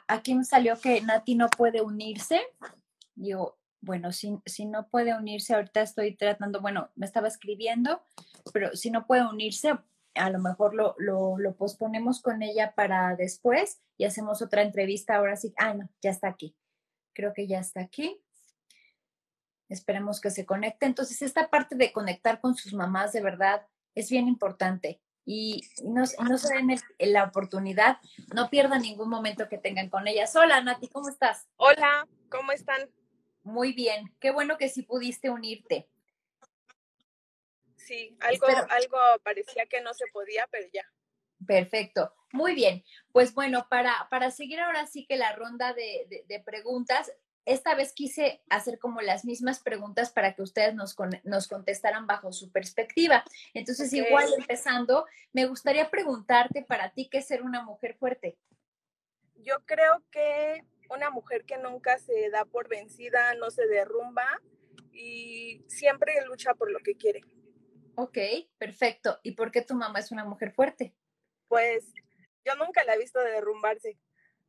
Aquí 0.07 0.35
me 0.35 0.45
salió 0.45 0.79
que 0.79 1.01
Nati 1.01 1.35
no 1.35 1.49
puede 1.49 1.81
unirse. 1.81 2.41
Digo, 3.15 3.57
bueno, 3.81 4.11
si, 4.11 4.37
si 4.45 4.65
no 4.65 4.87
puede 4.89 5.15
unirse, 5.17 5.55
ahorita 5.55 5.81
estoy 5.81 6.15
tratando, 6.15 6.61
bueno, 6.61 6.91
me 6.95 7.07
estaba 7.07 7.27
escribiendo, 7.27 8.03
pero 8.53 8.75
si 8.75 8.91
no 8.91 9.07
puede 9.07 9.27
unirse, 9.27 9.73
a 10.15 10.29
lo 10.29 10.39
mejor 10.39 10.73
lo, 10.73 10.95
lo, 10.97 11.37
lo 11.37 11.55
posponemos 11.55 12.21
con 12.21 12.41
ella 12.41 12.73
para 12.75 13.15
después 13.15 13.81
y 13.97 14.05
hacemos 14.05 14.41
otra 14.41 14.61
entrevista. 14.61 15.15
Ahora 15.15 15.35
sí, 15.35 15.53
ah, 15.57 15.73
no, 15.73 15.89
ya 16.01 16.11
está 16.11 16.27
aquí. 16.27 16.55
Creo 17.13 17.33
que 17.33 17.47
ya 17.47 17.59
está 17.59 17.81
aquí. 17.81 18.21
Esperemos 19.69 20.19
que 20.19 20.31
se 20.31 20.45
conecte. 20.45 20.85
Entonces, 20.85 21.21
esta 21.21 21.49
parte 21.49 21.75
de 21.75 21.93
conectar 21.93 22.41
con 22.41 22.55
sus 22.55 22.73
mamás, 22.73 23.13
de 23.13 23.21
verdad, 23.21 23.65
es 23.95 24.09
bien 24.09 24.27
importante 24.27 25.01
y 25.25 25.61
no, 25.83 26.03
no 26.27 26.37
se 26.37 26.53
den 26.53 26.67
la 26.99 27.23
oportunidad, 27.25 27.97
no 28.33 28.49
pierdan 28.49 28.81
ningún 28.81 29.09
momento 29.09 29.47
que 29.47 29.57
tengan 29.57 29.89
con 29.89 30.07
ellas. 30.07 30.35
Hola, 30.35 30.61
Nati, 30.61 30.87
¿cómo 30.87 31.09
estás? 31.09 31.47
Hola, 31.57 32.07
¿Cómo 32.31 32.53
están? 32.53 32.89
Muy 33.43 33.73
bien, 33.73 34.15
qué 34.21 34.31
bueno 34.31 34.57
que 34.57 34.69
sí 34.69 34.83
pudiste 34.83 35.29
unirte. 35.29 35.89
Sí, 37.85 38.17
algo, 38.19 38.47
algo 38.69 38.97
parecía 39.23 39.65
que 39.65 39.81
no 39.81 39.93
se 39.93 40.05
podía, 40.13 40.47
pero 40.51 40.67
ya. 40.71 40.85
Perfecto, 41.45 42.13
muy 42.31 42.53
bien. 42.53 42.83
Pues 43.11 43.33
bueno, 43.33 43.67
para, 43.69 44.07
para 44.09 44.31
seguir 44.31 44.59
ahora 44.59 44.85
sí 44.87 45.05
que 45.05 45.17
la 45.17 45.33
ronda 45.33 45.73
de, 45.73 46.25
de, 46.27 46.39
preguntas, 46.39 47.11
esta 47.45 47.73
vez 47.73 47.93
quise 47.93 48.43
hacer 48.49 48.77
como 48.77 49.01
las 49.01 49.25
mismas 49.25 49.59
preguntas 49.59 50.11
para 50.11 50.35
que 50.35 50.43
ustedes 50.43 50.75
nos, 50.75 50.95
nos 51.23 51.47
contestaran 51.47 52.05
bajo 52.05 52.31
su 52.31 52.51
perspectiva. 52.51 53.23
Entonces, 53.53 53.91
igual 53.93 54.29
empezando, 54.37 55.05
me 55.33 55.45
gustaría 55.45 55.89
preguntarte 55.89 56.63
para 56.63 56.91
ti 56.91 57.09
qué 57.09 57.19
es 57.19 57.27
ser 57.27 57.41
una 57.41 57.63
mujer 57.63 57.95
fuerte. 57.95 58.37
Yo 59.37 59.65
creo 59.65 60.03
que 60.11 60.63
una 60.89 61.09
mujer 61.09 61.45
que 61.45 61.57
nunca 61.57 61.97
se 61.97 62.29
da 62.29 62.45
por 62.45 62.67
vencida, 62.67 63.33
no 63.35 63.49
se 63.49 63.65
derrumba 63.65 64.41
y 64.91 65.63
siempre 65.67 66.13
lucha 66.27 66.53
por 66.53 66.71
lo 66.71 66.79
que 66.79 66.95
quiere. 66.95 67.21
Ok, 67.95 68.17
perfecto. 68.57 69.19
¿Y 69.23 69.33
por 69.33 69.51
qué 69.51 69.61
tu 69.61 69.75
mamá 69.75 69.99
es 69.99 70.11
una 70.11 70.25
mujer 70.25 70.51
fuerte? 70.51 70.95
Pues 71.47 71.85
yo 72.45 72.55
nunca 72.55 72.83
la 72.83 72.95
he 72.95 72.99
visto 72.99 73.19
derrumbarse. 73.19 73.97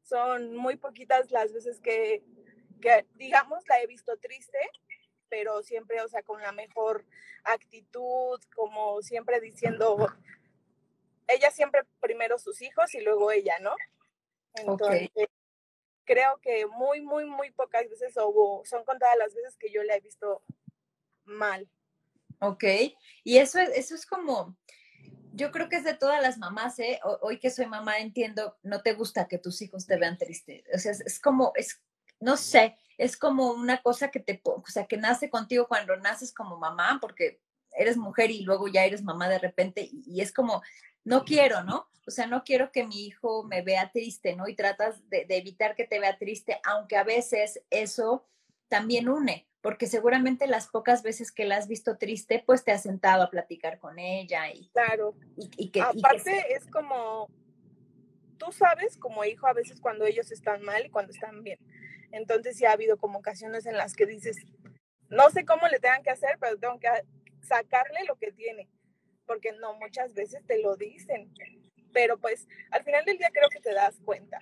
Son 0.02 0.54
muy 0.56 0.76
poquitas 0.76 1.30
las 1.30 1.52
veces 1.52 1.80
que, 1.80 2.24
que, 2.80 3.06
digamos, 3.14 3.66
la 3.68 3.80
he 3.80 3.86
visto 3.86 4.16
triste, 4.18 4.58
pero 5.28 5.62
siempre, 5.62 6.00
o 6.00 6.08
sea, 6.08 6.22
con 6.22 6.40
la 6.40 6.52
mejor 6.52 7.04
actitud, 7.44 8.40
como 8.54 9.02
siempre 9.02 9.40
diciendo, 9.40 9.96
ella 11.28 11.50
siempre 11.50 11.82
primero 12.00 12.38
sus 12.38 12.62
hijos 12.62 12.94
y 12.94 13.00
luego 13.00 13.30
ella, 13.32 13.58
¿no? 13.60 13.74
Entonces, 14.54 15.10
creo 16.04 16.38
que 16.40 16.66
muy, 16.66 17.00
muy, 17.00 17.24
muy 17.24 17.50
pocas 17.50 17.88
veces 17.88 18.14
o 18.16 18.62
son 18.64 18.84
contadas 18.84 19.16
las 19.18 19.34
veces 19.34 19.56
que 19.56 19.70
yo 19.70 19.82
la 19.82 19.96
he 19.96 20.00
visto 20.00 20.42
mal. 21.24 21.68
Ok, 22.44 22.64
y 23.22 23.38
eso 23.38 23.60
es, 23.60 23.68
eso 23.68 23.94
es 23.94 24.04
como, 24.04 24.56
yo 25.32 25.52
creo 25.52 25.68
que 25.68 25.76
es 25.76 25.84
de 25.84 25.94
todas 25.94 26.20
las 26.20 26.38
mamás, 26.38 26.76
¿eh? 26.80 26.98
Hoy 27.20 27.38
que 27.38 27.50
soy 27.50 27.66
mamá 27.66 27.98
entiendo, 27.98 28.58
no 28.64 28.82
te 28.82 28.94
gusta 28.94 29.28
que 29.28 29.38
tus 29.38 29.62
hijos 29.62 29.86
te 29.86 29.96
vean 29.96 30.18
triste. 30.18 30.64
O 30.74 30.78
sea, 30.78 30.90
es, 30.90 31.20
como, 31.20 31.52
es, 31.54 31.80
no 32.18 32.36
sé, 32.36 32.76
es 32.98 33.16
como 33.16 33.52
una 33.52 33.80
cosa 33.80 34.10
que 34.10 34.18
te, 34.18 34.40
o 34.42 34.64
sea, 34.66 34.86
que 34.86 34.96
nace 34.96 35.30
contigo 35.30 35.68
cuando 35.68 35.96
naces 35.98 36.34
como 36.34 36.58
mamá, 36.58 36.98
porque 37.00 37.40
eres 37.70 37.96
mujer 37.96 38.32
y 38.32 38.42
luego 38.42 38.66
ya 38.66 38.84
eres 38.84 39.04
mamá 39.04 39.28
de 39.28 39.38
repente 39.38 39.88
y, 39.92 40.20
es 40.20 40.32
como, 40.32 40.62
no 41.04 41.24
quiero, 41.24 41.62
¿no? 41.62 41.88
O 42.08 42.10
sea, 42.10 42.26
no 42.26 42.42
quiero 42.42 42.72
que 42.72 42.84
mi 42.84 43.06
hijo 43.06 43.44
me 43.44 43.62
vea 43.62 43.92
triste, 43.92 44.34
¿no? 44.34 44.48
Y 44.48 44.56
tratas 44.56 45.08
de, 45.08 45.26
de 45.26 45.36
evitar 45.36 45.76
que 45.76 45.86
te 45.86 46.00
vea 46.00 46.18
triste, 46.18 46.60
aunque 46.64 46.96
a 46.96 47.04
veces 47.04 47.62
eso 47.70 48.26
también 48.68 49.08
une 49.08 49.46
porque 49.62 49.86
seguramente 49.86 50.48
las 50.48 50.66
pocas 50.66 51.02
veces 51.02 51.30
que 51.30 51.44
la 51.44 51.56
has 51.56 51.68
visto 51.68 51.96
triste, 51.96 52.42
pues 52.44 52.64
te 52.64 52.72
has 52.72 52.82
sentado 52.82 53.22
a 53.22 53.30
platicar 53.30 53.78
con 53.78 53.98
ella 53.98 54.50
y 54.52 54.68
claro. 54.68 55.14
Y, 55.36 55.70
que 55.70 55.80
aparte 55.80 56.52
es 56.54 56.66
como 56.66 57.30
tú 58.38 58.50
sabes 58.50 58.98
como 58.98 59.24
hijo 59.24 59.46
a 59.46 59.52
veces 59.52 59.80
cuando 59.80 60.04
ellos 60.04 60.32
están 60.32 60.62
mal 60.62 60.84
y 60.84 60.90
cuando 60.90 61.12
están 61.12 61.44
bien. 61.44 61.60
Entonces 62.10 62.56
sí 62.56 62.64
ha 62.64 62.72
habido 62.72 62.96
como 62.98 63.20
ocasiones 63.20 63.64
en 63.66 63.76
las 63.76 63.94
que 63.94 64.04
dices, 64.04 64.36
no 65.08 65.30
sé 65.30 65.44
cómo 65.44 65.68
le 65.68 65.78
tengan 65.78 66.02
que 66.02 66.10
hacer, 66.10 66.38
pero 66.40 66.58
tengo 66.58 66.80
que 66.80 66.88
sacarle 67.42 68.04
lo 68.08 68.16
que 68.16 68.32
tiene, 68.32 68.68
porque 69.26 69.52
no 69.52 69.74
muchas 69.74 70.12
veces 70.12 70.44
te 70.44 70.60
lo 70.60 70.76
dicen. 70.76 71.32
Pero 71.92 72.18
pues 72.18 72.48
al 72.72 72.82
final 72.82 73.04
del 73.04 73.18
día 73.18 73.30
creo 73.32 73.48
que 73.48 73.60
te 73.60 73.72
das 73.72 74.00
cuenta. 74.04 74.40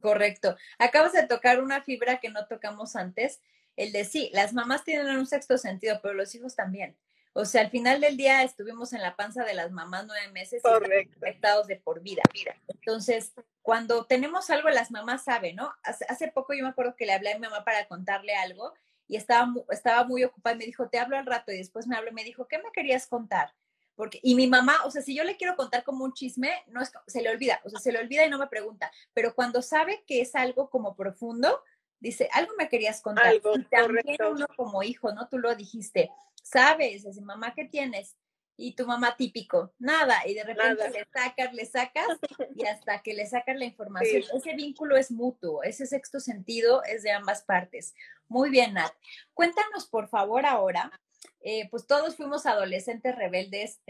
Correcto. 0.00 0.56
Acabas 0.78 1.12
de 1.12 1.26
tocar 1.26 1.62
una 1.62 1.82
fibra 1.82 2.20
que 2.20 2.30
no 2.30 2.46
tocamos 2.46 2.96
antes 2.96 3.42
el 3.76 3.92
de 3.92 4.04
sí, 4.04 4.30
las 4.32 4.52
mamás 4.52 4.84
tienen 4.84 5.16
un 5.16 5.26
sexto 5.26 5.58
sentido, 5.58 6.00
pero 6.02 6.14
los 6.14 6.34
hijos 6.34 6.54
también. 6.54 6.96
O 7.32 7.44
sea, 7.44 7.60
al 7.62 7.70
final 7.70 8.00
del 8.00 8.16
día 8.16 8.42
estuvimos 8.42 8.92
en 8.92 9.02
la 9.02 9.14
panza 9.14 9.44
de 9.44 9.54
las 9.54 9.70
mamás 9.70 10.04
nueve 10.06 10.32
meses 10.32 10.62
afectados 10.64 11.68
de 11.68 11.76
por 11.76 12.02
vida. 12.02 12.22
Entonces, 12.66 13.32
cuando 13.62 14.04
tenemos 14.04 14.50
algo, 14.50 14.68
las 14.68 14.90
mamás 14.90 15.24
saben, 15.24 15.56
¿no? 15.56 15.72
Hace, 15.84 16.28
poco 16.28 16.54
yo 16.54 16.64
me 16.64 16.70
acuerdo 16.70 16.96
que 16.96 17.06
le 17.06 17.12
hablé 17.12 17.32
a 17.32 17.38
mi 17.38 17.46
mamá 17.46 17.64
para 17.64 17.86
contarle 17.86 18.34
algo 18.34 18.74
y 19.06 19.16
estaba, 19.16 19.48
estaba 19.70 20.04
muy 20.04 20.24
ocupada 20.24 20.56
y 20.56 20.58
me 20.58 20.66
dijo, 20.66 20.88
te 20.88 20.98
hablo 20.98 21.16
al 21.16 21.26
rato 21.26 21.52
y 21.52 21.58
después 21.58 21.86
me 21.86 21.96
habló 21.96 22.10
y 22.10 22.14
me 22.14 22.24
dijo, 22.24 22.48
¿qué 22.48 22.58
me 22.58 22.72
querías 22.72 23.06
contar? 23.06 23.54
Porque, 23.94 24.18
y 24.22 24.34
mi 24.34 24.46
mamá, 24.46 24.76
o 24.84 24.90
sea, 24.90 25.02
si 25.02 25.14
yo 25.14 25.24
le 25.24 25.36
quiero 25.36 25.56
contar 25.56 25.84
como 25.84 26.04
un 26.04 26.14
chisme, 26.14 26.50
no 26.68 26.80
es, 26.80 26.90
se 27.06 27.22
le 27.22 27.28
olvida, 27.28 27.60
o 27.64 27.70
sea, 27.70 27.78
se 27.80 27.92
le 27.92 27.98
olvida 27.98 28.24
y 28.24 28.30
no 28.30 28.38
me 28.38 28.46
pregunta, 28.46 28.90
pero 29.12 29.34
cuando 29.34 29.62
sabe 29.62 30.02
que 30.06 30.20
es 30.20 30.34
algo 30.34 30.70
como 30.70 30.96
profundo, 30.96 31.62
dice, 32.00 32.28
algo 32.32 32.52
me 32.58 32.68
querías 32.68 33.00
contar. 33.00 33.26
Algo, 33.26 33.56
y 33.56 33.64
también 33.64 34.18
uno 34.30 34.46
como 34.56 34.82
hijo, 34.82 35.12
¿no? 35.12 35.28
Tú 35.28 35.38
lo 35.38 35.54
dijiste, 35.54 36.10
sabes, 36.42 37.04
dice, 37.04 37.20
mamá, 37.20 37.54
¿qué 37.54 37.64
tienes? 37.64 38.16
Y 38.56 38.74
tu 38.74 38.86
mamá 38.86 39.16
típico, 39.16 39.72
nada, 39.78 40.18
y 40.26 40.34
de 40.34 40.44
repente 40.44 40.90
le 40.90 41.06
sacas, 41.14 41.54
le 41.54 41.64
sacas, 41.64 42.06
y 42.54 42.66
hasta 42.66 43.00
que 43.02 43.14
le 43.14 43.26
sacas 43.26 43.56
la 43.56 43.64
información. 43.64 44.22
Ese 44.34 44.54
vínculo 44.54 44.96
es 44.96 45.10
mutuo, 45.10 45.62
ese 45.62 45.86
sexto 45.86 46.20
sentido 46.20 46.82
es 46.84 47.02
de 47.02 47.10
ambas 47.10 47.42
partes. 47.42 47.94
Muy 48.28 48.50
bien, 48.50 48.74
Nat. 48.74 48.92
Cuéntanos, 49.32 49.86
por 49.86 50.08
favor, 50.08 50.44
ahora, 50.44 50.92
eh, 51.40 51.68
pues 51.70 51.86
todos 51.86 52.16
fuimos 52.16 52.44
adolescentes 52.44 53.16
rebeldes, 53.16 53.80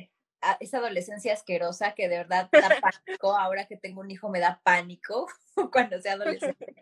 esa 0.60 0.78
adolescencia 0.78 1.32
asquerosa 1.32 1.92
que 1.92 2.08
de 2.08 2.18
verdad 2.18 2.48
da 2.52 2.68
pánico, 2.80 3.36
ahora 3.36 3.66
que 3.66 3.76
tengo 3.76 4.00
un 4.00 4.10
hijo 4.10 4.28
me 4.28 4.40
da 4.40 4.60
pánico 4.62 5.26
cuando 5.72 6.00
sea 6.00 6.14
adolescente. 6.14 6.74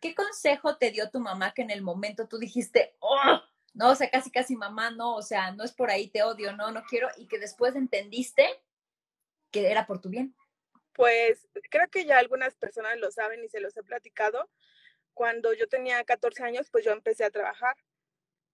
¿Qué 0.00 0.14
consejo 0.14 0.76
te 0.76 0.90
dio 0.90 1.10
tu 1.10 1.20
mamá 1.20 1.52
que 1.54 1.62
en 1.62 1.70
el 1.70 1.82
momento 1.82 2.28
tú 2.28 2.38
dijiste, 2.38 2.96
oh, 3.00 3.40
no, 3.74 3.90
o 3.90 3.94
sea, 3.94 4.10
casi, 4.10 4.30
casi 4.30 4.56
mamá, 4.56 4.90
no, 4.90 5.16
o 5.16 5.22
sea, 5.22 5.50
no 5.52 5.64
es 5.64 5.72
por 5.72 5.90
ahí, 5.90 6.08
te 6.08 6.22
odio, 6.22 6.52
no, 6.56 6.70
no 6.70 6.82
quiero, 6.84 7.08
y 7.16 7.26
que 7.26 7.38
después 7.38 7.76
entendiste 7.76 8.48
que 9.50 9.70
era 9.70 9.86
por 9.86 10.00
tu 10.00 10.08
bien? 10.08 10.34
Pues 10.92 11.46
creo 11.70 11.88
que 11.90 12.04
ya 12.04 12.18
algunas 12.18 12.54
personas 12.56 12.98
lo 12.98 13.10
saben 13.10 13.44
y 13.44 13.48
se 13.48 13.60
los 13.60 13.76
he 13.76 13.82
platicado. 13.82 14.50
Cuando 15.12 15.52
yo 15.52 15.68
tenía 15.68 16.02
14 16.04 16.42
años, 16.42 16.70
pues 16.70 16.84
yo 16.84 16.92
empecé 16.92 17.24
a 17.24 17.30
trabajar. 17.30 17.76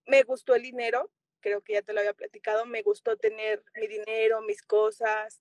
Me 0.06 0.22
gustó 0.24 0.54
el 0.54 0.62
dinero, 0.62 1.10
creo 1.40 1.62
que 1.62 1.74
ya 1.74 1.82
te 1.82 1.92
lo 1.92 2.00
había 2.00 2.14
platicado, 2.14 2.66
me 2.66 2.82
gustó 2.82 3.16
tener 3.16 3.62
mi 3.74 3.86
dinero, 3.86 4.42
mis 4.42 4.62
cosas, 4.62 5.40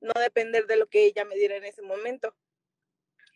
no 0.00 0.12
depender 0.20 0.66
de 0.66 0.76
lo 0.76 0.88
que 0.88 1.04
ella 1.06 1.24
me 1.24 1.36
diera 1.36 1.56
en 1.56 1.64
ese 1.64 1.82
momento. 1.82 2.34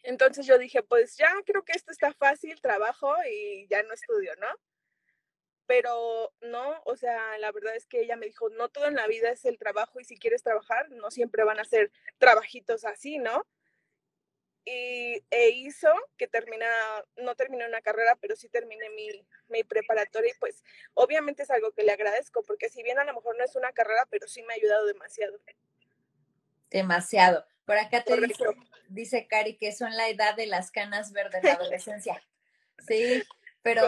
Entonces 0.03 0.47
yo 0.47 0.59
dije, 0.59 0.83
pues 0.83 1.17
ya 1.17 1.31
creo 1.45 1.65
que 1.65 1.73
esto 1.73 1.93
está 1.93 2.13
fácil, 2.15 2.61
trabajo 2.61 3.15
y 3.31 3.67
ya 3.69 3.83
no 3.83 3.93
estudio, 3.93 4.33
¿no? 4.37 4.49
Pero 5.67 6.33
no, 6.41 6.83
o 6.85 6.97
sea, 6.97 7.39
la 7.39 7.53
verdad 7.53 7.77
es 7.77 7.87
que 7.87 8.01
ella 8.01 8.17
me 8.17 8.27
dijo, 8.27 8.49
no 8.51 8.69
todo 8.71 8.87
en 8.87 8.97
la 8.97 9.07
vida 9.07 9.31
es 9.31 9.45
el 9.45 9.59
trabajo 9.59 10.01
y 10.01 10.05
si 10.05 10.19
quieres 10.19 10.43
trabajar, 10.43 10.91
no 10.91 11.11
siempre 11.11 11.45
van 11.45 11.61
a 11.61 11.65
ser 11.65 11.93
trabajitos 12.19 12.85
así, 12.85 13.19
¿no? 13.19 13.47
Y 14.65 15.25
e 15.31 15.51
hizo 15.51 15.89
que 16.17 16.29
termina, 16.29 16.67
no 17.17 17.35
terminé 17.35 17.67
una 17.67 17.81
carrera, 17.81 18.17
pero 18.21 18.37
sí 18.37 18.49
terminé 18.49 18.91
mi, 18.91 19.09
mi 19.49 19.65
preparatoria 19.65 20.33
y 20.33 20.39
pues 20.39 20.63
obviamente 20.95 21.45
es 21.45 21.51
algo 21.51 21.73
que 21.73 21.83
le 21.83 21.93
agradezco, 21.93 22.43
porque 22.43 22.69
si 22.69 22.83
bien 22.83 22.99
a 22.99 23.05
lo 23.05 23.15
mejor 23.15 23.37
no 23.39 23.45
es 23.45 23.57
una 23.57 23.73
carrera, 23.73 24.07
pero 24.11 24.27
sí 24.29 24.43
me 24.43 24.55
ha 24.55 24.57
ayudado 24.57 24.87
demasiado. 24.87 25.39
Demasiado. 26.71 27.45
Por 27.65 27.77
acá 27.79 28.03
te 28.03 28.21
dice, 28.21 28.45
dice, 28.89 29.27
Cari 29.29 29.57
que 29.57 29.73
son 29.73 29.97
la 29.97 30.09
edad 30.09 30.35
de 30.37 30.47
las 30.47 30.71
canas 30.71 31.13
verdes 31.13 31.43
de 31.43 31.49
la 31.49 31.55
adolescencia. 31.61 32.23
Sí, 32.87 33.23
pero, 33.63 33.83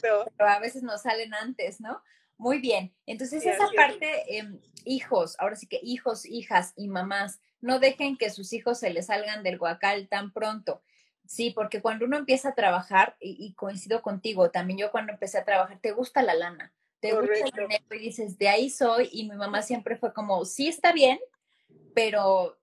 pero, 0.00 0.48
a 0.48 0.58
veces 0.58 0.82
nos 0.82 1.02
salen 1.02 1.34
antes, 1.34 1.80
¿no? 1.80 2.02
Muy 2.38 2.58
bien. 2.58 2.94
Entonces, 3.06 3.44
esa 3.44 3.68
parte, 3.74 4.38
em, 4.38 4.60
hijos, 4.84 5.36
ahora 5.38 5.56
sí 5.56 5.66
que 5.66 5.80
hijos, 5.82 6.26
hijas 6.26 6.72
y 6.76 6.88
mamás, 6.88 7.40
no 7.60 7.78
dejen 7.78 8.16
que 8.16 8.30
sus 8.30 8.52
hijos 8.52 8.78
se 8.78 8.90
les 8.90 9.06
salgan 9.06 9.42
del 9.42 9.58
guacal 9.58 10.08
tan 10.08 10.32
pronto. 10.32 10.82
Sí, 11.26 11.50
porque 11.50 11.82
cuando 11.82 12.04
uno 12.04 12.16
empieza 12.16 12.50
a 12.50 12.54
trabajar, 12.54 13.16
y, 13.20 13.52
coincido 13.54 14.00
contigo, 14.00 14.50
también 14.50 14.78
yo 14.78 14.90
cuando 14.92 15.12
empecé 15.12 15.38
a 15.38 15.44
trabajar, 15.44 15.80
te 15.80 15.90
gusta 15.90 16.22
la 16.22 16.34
lana, 16.34 16.72
te 17.00 17.12
gusta 17.12 17.34
el 17.34 17.50
dinero 17.50 17.84
y 17.90 17.98
dices, 17.98 18.38
de 18.38 18.48
ahí 18.48 18.70
soy, 18.70 19.08
y 19.10 19.28
mi 19.28 19.34
mamá 19.34 19.62
siempre 19.62 19.96
fue 19.96 20.12
como, 20.12 20.44
sí 20.44 20.68
está 20.68 20.92
bien, 20.92 21.18
pero 21.94 22.58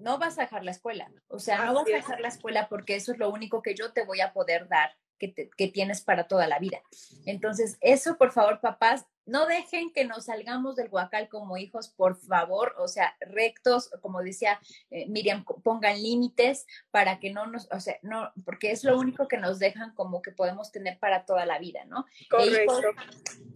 no 0.00 0.18
vas 0.18 0.38
a 0.38 0.42
dejar 0.42 0.64
la 0.64 0.70
escuela. 0.70 1.10
O 1.28 1.38
sea, 1.38 1.66
no 1.66 1.74
vas 1.74 1.86
a 1.88 1.96
dejar 1.96 2.20
la 2.20 2.28
escuela 2.28 2.68
porque 2.68 2.96
eso 2.96 3.12
es 3.12 3.18
lo 3.18 3.30
único 3.30 3.62
que 3.62 3.74
yo 3.74 3.92
te 3.92 4.04
voy 4.04 4.20
a 4.20 4.32
poder 4.32 4.68
dar, 4.68 4.96
que, 5.18 5.32
que, 5.34 5.68
tienes 5.68 6.00
para 6.00 6.26
toda 6.26 6.46
la 6.46 6.58
vida. 6.58 6.80
Entonces, 7.26 7.76
eso, 7.80 8.16
por 8.16 8.32
favor, 8.32 8.60
papás, 8.60 9.04
no 9.26 9.46
dejen 9.46 9.92
que 9.92 10.04
nos 10.04 10.24
salgamos 10.24 10.76
del 10.76 10.88
guacal 10.88 11.28
como 11.28 11.56
hijos, 11.56 11.88
por 11.88 12.16
favor. 12.16 12.74
O 12.78 12.88
sea, 12.88 13.14
rectos, 13.20 13.90
como 14.00 14.22
decía 14.22 14.58
eh, 14.90 15.06
Miriam, 15.08 15.44
pongan 15.44 16.02
límites 16.02 16.66
para 16.90 17.20
que 17.20 17.30
no 17.30 17.46
nos, 17.46 17.68
o 17.70 17.78
sea, 17.78 17.98
no, 18.02 18.32
porque 18.44 18.72
es 18.72 18.82
lo 18.82 18.98
único 18.98 19.28
que 19.28 19.36
nos 19.36 19.58
dejan 19.58 19.94
como 19.94 20.22
que 20.22 20.32
podemos 20.32 20.72
tener 20.72 20.98
para 20.98 21.26
toda 21.26 21.44
la 21.46 21.58
vida, 21.58 21.84
¿no? 21.84 22.06
Correcto. 22.28 22.80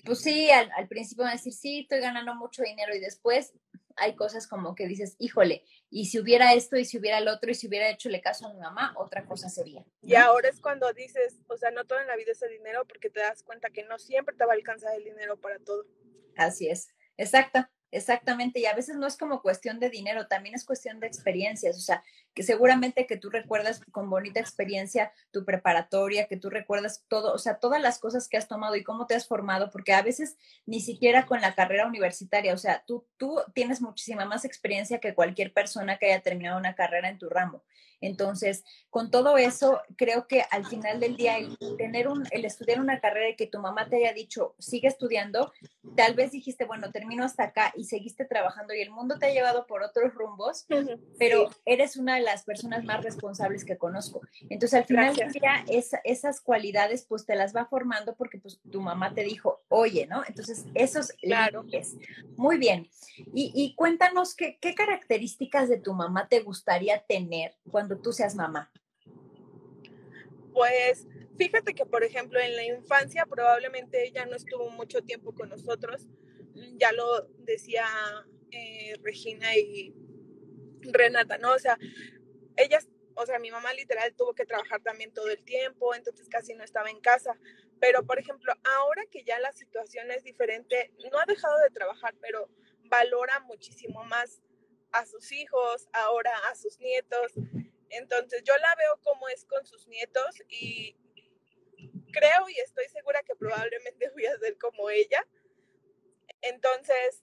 pues 0.05 0.21
sí, 0.21 0.51
al, 0.51 0.71
al 0.77 0.87
principio 0.87 1.25
van 1.25 1.33
a 1.33 1.37
decir, 1.37 1.55
sí, 1.55 1.81
estoy 1.81 2.01
ganando 2.01 2.35
mucho 2.35 2.63
dinero 2.63 2.95
y 2.95 3.01
después 3.01 3.55
hay 3.97 4.17
cosas 4.17 4.47
como 4.47 4.75
que 4.75 4.87
dices, 4.87 5.17
híjole, 5.19 5.65
y 5.91 6.07
si 6.07 6.19
hubiera 6.19 6.55
esto, 6.55 6.77
y 6.77 6.85
si 6.85 6.99
hubiera 6.99 7.19
el 7.19 7.29
otro, 7.29 7.51
y 7.51 7.55
si 7.55 7.69
hubiera 7.69 7.89
hecho 7.89 8.09
le 8.09 8.21
caso 8.21 8.47
a 8.47 8.53
mi 8.53 8.61
mamá, 8.61 8.93
otra 8.97 9.25
cosa 9.25 9.49
sería. 9.49 9.85
Y 10.03 10.15
ahora 10.15 10.49
es 10.49 10.61
cuando 10.61 10.93
dices, 10.93 11.39
o 11.49 11.57
sea, 11.57 11.71
no 11.71 11.85
todo 11.85 12.01
en 12.01 12.07
la 12.07 12.17
vida 12.17 12.33
es 12.33 12.43
el 12.43 12.51
dinero, 12.51 12.85
porque 12.87 13.11
te 13.11 13.21
das 13.21 13.43
cuenta 13.43 13.71
que 13.71 13.85
no 13.85 13.99
siempre 13.99 14.35
te 14.35 14.45
va 14.45 14.53
a 14.53 14.57
alcanzar 14.57 14.95
el 14.97 15.05
dinero 15.05 15.41
para 15.41 15.59
todo. 15.59 15.85
Así 16.37 16.69
es, 16.69 16.89
exacto. 17.17 17.67
Exactamente, 17.91 18.59
y 18.59 18.67
a 18.67 18.75
veces 18.75 18.97
no 18.97 19.07
es 19.07 19.17
como 19.17 19.41
cuestión 19.41 19.79
de 19.79 19.89
dinero, 19.89 20.27
también 20.27 20.57
es 20.57 20.65
cuestión 20.65 20.99
de 20.99 21.07
experiencias, 21.07 21.77
o 21.77 21.81
sea, 21.81 22.03
que 22.35 22.43
seguramente 22.43 23.07
que 23.07 23.17
tú 23.17 23.31
recuerdas 23.31 23.81
con 23.93 24.11
bonita 24.11 24.41
experiencia 24.41 25.13
tu 25.31 25.45
preparatoria, 25.45 26.27
que 26.27 26.37
tú 26.37 26.51
recuerdas 26.51 27.05
todo, 27.09 27.33
o 27.33 27.39
sea, 27.39 27.59
todas 27.59 27.81
las 27.81 27.99
cosas 27.99 28.29
que 28.29 28.37
has 28.37 28.49
tomado 28.49 28.77
y 28.77 28.85
cómo 28.85 29.07
te 29.07 29.15
has 29.15 29.27
formado, 29.27 29.71
porque 29.71 29.93
a 29.93 30.03
veces 30.03 30.37
ni 30.67 30.81
siquiera 30.81 31.27
con 31.27 31.41
la 31.41 31.55
carrera 31.55 31.87
universitaria, 31.87 32.53
o 32.55 32.59
sea, 32.59 32.85
tú, 32.87 33.07
tú 33.17 33.41
tienes 33.55 33.81
muchísima 33.81 34.25
más 34.25 34.45
experiencia 34.45 34.99
que 34.99 35.15
cualquier 35.15 35.53
persona 35.53 35.99
que 35.99 36.07
haya 36.07 36.21
terminado 36.21 36.59
una 36.59 36.75
carrera 36.75 37.09
en 37.09 37.19
tu 37.19 37.29
ramo. 37.29 37.63
Entonces, 38.01 38.65
con 38.91 39.11
todo 39.11 39.39
eso, 39.39 39.81
creo 39.97 40.27
que 40.27 40.45
al 40.51 40.67
final 40.67 41.01
del 41.01 41.17
día, 41.17 41.39
el 41.39 41.57
tener 41.79 42.09
un, 42.09 42.25
el 42.31 42.45
estudiar 42.45 42.81
una 42.81 43.01
carrera 43.01 43.31
y 43.31 43.37
que 43.37 43.47
tu 43.47 43.59
mamá 43.61 43.89
te 43.89 43.97
haya 43.97 44.13
dicho, 44.13 44.55
sigue 44.59 44.89
estudiando, 44.89 45.53
tal 45.97 46.15
vez 46.15 46.33
dijiste, 46.33 46.65
bueno, 46.65 46.93
termino 46.93 47.25
hasta 47.25 47.45
acá 47.45 47.73
y 47.77 47.85
seguiste 47.85 48.25
trabajando 48.25 48.75
y 48.75 48.83
el 48.83 48.91
mundo 48.91 49.19
te 49.19 49.27
ha 49.27 49.33
llevado 49.33 49.67
por 49.67 49.83
otros 49.83 50.13
rumbos, 50.15 50.67
pero 51.19 51.51
eres 51.65 51.97
una 51.97 52.17
de 52.17 52.23
las 52.25 52.45
personas 52.45 52.85
más 52.85 53.03
responsables 53.03 53.65
que 53.65 53.77
conozco. 53.77 54.21
Entonces, 54.49 54.81
al 54.81 54.85
final 54.87 55.15
del 55.15 55.31
día, 55.33 55.65
esas 56.05 56.41
cualidades, 56.41 57.07
pues 57.09 57.25
te 57.27 57.37
las 57.37 57.55
va 57.55 57.67
formando 57.67 58.17
porque 58.17 58.39
pues 58.39 58.61
tu 58.71 58.81
mamá 58.81 59.15
te 59.15 59.23
dijo, 59.23 59.63
oye, 59.69 60.07
¿no? 60.07 60.23
Entonces, 60.27 60.65
esos 60.75 61.09
claro. 61.23 61.65
es 61.73 61.97
muy 62.37 62.59
bien. 62.59 62.89
Y, 63.33 63.53
y 63.55 63.75
cuéntanos 63.75 64.35
qué, 64.35 64.59
qué 64.61 64.75
características 64.75 65.69
de 65.69 65.79
tu 65.79 65.93
mamá 65.93 66.29
te 66.29 66.41
gustaría 66.41 67.05
tener 67.07 67.55
cuando 67.71 67.99
tú 67.99 68.13
seas 68.13 68.35
mamá? 68.35 68.71
Pues 70.53 71.07
fíjate 71.37 71.75
que, 71.75 71.85
por 71.85 72.05
ejemplo, 72.05 72.39
en 72.41 72.55
la 72.57 72.65
infancia 72.65 73.27
probablemente 73.27 74.07
ella 74.07 74.25
no 74.27 74.37
estuvo 74.37 74.71
mucho 74.71 75.03
tiempo 75.03 75.35
con 75.35 75.49
nosotros. 75.49 76.07
Ya 76.77 76.93
lo 76.93 77.29
decía 77.39 77.85
eh, 78.51 78.95
Regina 79.03 79.57
y 79.57 79.93
Renata, 80.81 81.39
¿no? 81.39 81.53
O 81.53 81.59
sea, 81.59 81.79
ellas, 82.57 82.89
o 83.15 83.27
sea, 83.27 83.39
mi 83.39 83.51
mamá 83.51 83.73
literal 83.75 84.15
tuvo 84.15 84.35
que 84.35 84.47
trabajar 84.47 84.83
también 84.83 85.13
todo 85.13 85.29
el 85.29 85.45
tiempo, 85.45 85.95
entonces 85.95 86.29
casi 86.29 86.55
no 86.55 86.65
estaba 86.65 86.91
en 86.91 87.01
casa. 87.01 87.39
Pero, 87.81 88.05
por 88.05 88.19
ejemplo, 88.19 88.53
ahora 88.65 89.05
que 89.11 89.25
ya 89.25 89.39
la 89.41 89.53
situación 89.53 90.11
es 90.11 90.25
diferente, 90.25 90.93
no 91.11 91.19
ha 91.19 91.27
dejado 91.27 91.59
de 91.61 91.71
trabajar, 91.71 92.15
pero 92.21 92.49
valora 92.85 93.41
muchísimo 93.41 94.05
más 94.05 94.43
a 94.93 95.05
sus 95.07 95.33
hijos, 95.33 95.89
ahora 95.93 96.33
a 96.51 96.55
sus 96.55 96.79
nietos. 96.79 97.33
Entonces 97.91 98.43
yo 98.45 98.57
la 98.57 98.75
veo 98.77 99.01
como 99.03 99.29
es 99.29 99.45
con 99.45 99.65
sus 99.67 99.87
nietos 99.87 100.43
y 100.49 100.97
creo 102.13 102.49
y 102.49 102.59
estoy 102.61 102.89
segura 102.89 103.23
que 103.23 103.35
probablemente 103.35 104.11
voy 104.15 104.27
a 104.27 104.39
ser 104.39 104.57
como 104.59 104.91
ella. 104.91 105.27
Entonces, 106.43 107.23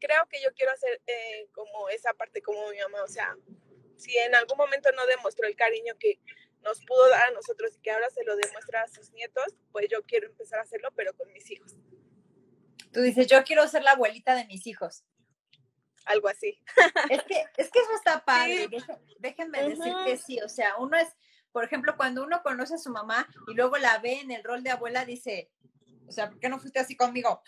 creo 0.00 0.26
que 0.28 0.40
yo 0.42 0.52
quiero 0.54 0.72
hacer 0.72 1.00
eh, 1.06 1.48
como 1.52 1.88
esa 1.88 2.12
parte 2.14 2.42
como 2.42 2.68
mi 2.70 2.78
mamá. 2.78 3.02
O 3.04 3.08
sea, 3.08 3.36
si 4.00 4.16
en 4.16 4.34
algún 4.34 4.56
momento 4.56 4.90
no 4.92 5.06
demostró 5.06 5.46
el 5.46 5.56
cariño 5.56 5.94
que 5.98 6.20
nos 6.62 6.84
pudo 6.84 7.08
dar 7.08 7.28
a 7.28 7.32
nosotros 7.32 7.74
y 7.76 7.80
que 7.80 7.90
ahora 7.90 8.10
se 8.10 8.24
lo 8.24 8.36
demuestra 8.36 8.82
a 8.82 8.88
sus 8.88 9.10
nietos, 9.12 9.54
pues 9.72 9.86
yo 9.88 10.02
quiero 10.02 10.26
empezar 10.26 10.58
a 10.58 10.62
hacerlo, 10.62 10.90
pero 10.94 11.14
con 11.14 11.32
mis 11.32 11.50
hijos. 11.50 11.76
Tú 12.92 13.00
dices, 13.00 13.26
yo 13.28 13.42
quiero 13.44 13.66
ser 13.68 13.82
la 13.82 13.92
abuelita 13.92 14.34
de 14.34 14.46
mis 14.46 14.66
hijos 14.66 15.04
algo 16.10 16.28
así. 16.28 16.58
Es 17.08 17.22
que, 17.24 17.44
es 17.56 17.70
que 17.70 17.78
eso 17.78 17.94
está 17.94 18.24
padre, 18.24 18.68
déjenme 19.18 19.62
decir 19.62 19.92
que 20.04 20.16
sí, 20.16 20.40
o 20.40 20.48
sea, 20.48 20.76
uno 20.78 20.96
es, 20.96 21.08
por 21.52 21.64
ejemplo, 21.64 21.96
cuando 21.96 22.22
uno 22.24 22.42
conoce 22.42 22.74
a 22.74 22.78
su 22.78 22.90
mamá 22.90 23.28
y 23.48 23.54
luego 23.54 23.76
la 23.78 23.98
ve 23.98 24.20
en 24.20 24.30
el 24.30 24.44
rol 24.44 24.62
de 24.62 24.70
abuela, 24.70 25.04
dice, 25.04 25.50
o 26.08 26.12
sea, 26.12 26.30
¿por 26.30 26.40
qué 26.40 26.48
no 26.48 26.58
fuiste 26.58 26.80
así 26.80 26.96
conmigo? 26.96 27.42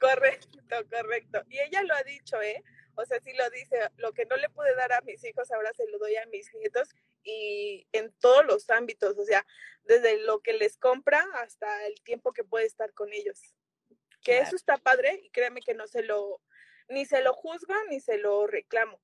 Correcto, 0.00 0.58
correcto. 0.90 1.42
Y 1.48 1.58
ella 1.58 1.82
lo 1.82 1.94
ha 1.94 2.02
dicho, 2.02 2.40
¿eh? 2.40 2.62
O 2.96 3.04
sea, 3.04 3.20
sí 3.20 3.32
lo 3.34 3.48
dice, 3.50 3.78
lo 3.98 4.12
que 4.12 4.24
no 4.24 4.36
le 4.36 4.48
pude 4.48 4.74
dar 4.74 4.92
a 4.92 5.02
mis 5.02 5.22
hijos, 5.24 5.50
ahora 5.50 5.72
se 5.74 5.86
lo 5.88 5.98
doy 5.98 6.16
a 6.16 6.26
mis 6.26 6.52
nietos 6.54 6.88
y 7.22 7.86
en 7.92 8.10
todos 8.20 8.44
los 8.46 8.70
ámbitos, 8.70 9.18
o 9.18 9.24
sea, 9.24 9.46
desde 9.84 10.18
lo 10.24 10.40
que 10.40 10.54
les 10.54 10.78
compra 10.78 11.24
hasta 11.34 11.86
el 11.86 12.00
tiempo 12.02 12.32
que 12.32 12.42
puede 12.42 12.64
estar 12.64 12.94
con 12.94 13.12
ellos. 13.12 13.54
Que 14.22 14.38
eso 14.38 14.56
está 14.56 14.78
padre 14.78 15.20
y 15.22 15.30
créeme 15.30 15.60
que 15.60 15.74
no 15.74 15.86
se 15.86 16.02
lo, 16.02 16.40
ni 16.88 17.04
se 17.04 17.20
lo 17.22 17.32
juzgo 17.34 17.74
ni 17.90 18.00
se 18.00 18.18
lo 18.18 18.46
reclamo. 18.46 19.00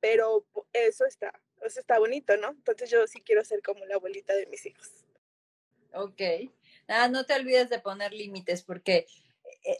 Pero 0.00 0.46
eso 0.72 1.06
está, 1.06 1.32
eso 1.62 1.80
está 1.80 1.98
bonito, 1.98 2.36
¿no? 2.36 2.50
Entonces 2.50 2.90
yo 2.90 3.06
sí 3.06 3.22
quiero 3.22 3.44
ser 3.44 3.62
como 3.62 3.84
la 3.86 3.96
abuelita 3.96 4.34
de 4.34 4.46
mis 4.46 4.64
hijos. 4.66 5.06
Ok. 5.92 6.20
Ah, 6.88 7.08
no 7.08 7.24
te 7.26 7.34
olvides 7.34 7.70
de 7.70 7.80
poner 7.80 8.12
límites 8.12 8.62
porque 8.62 9.06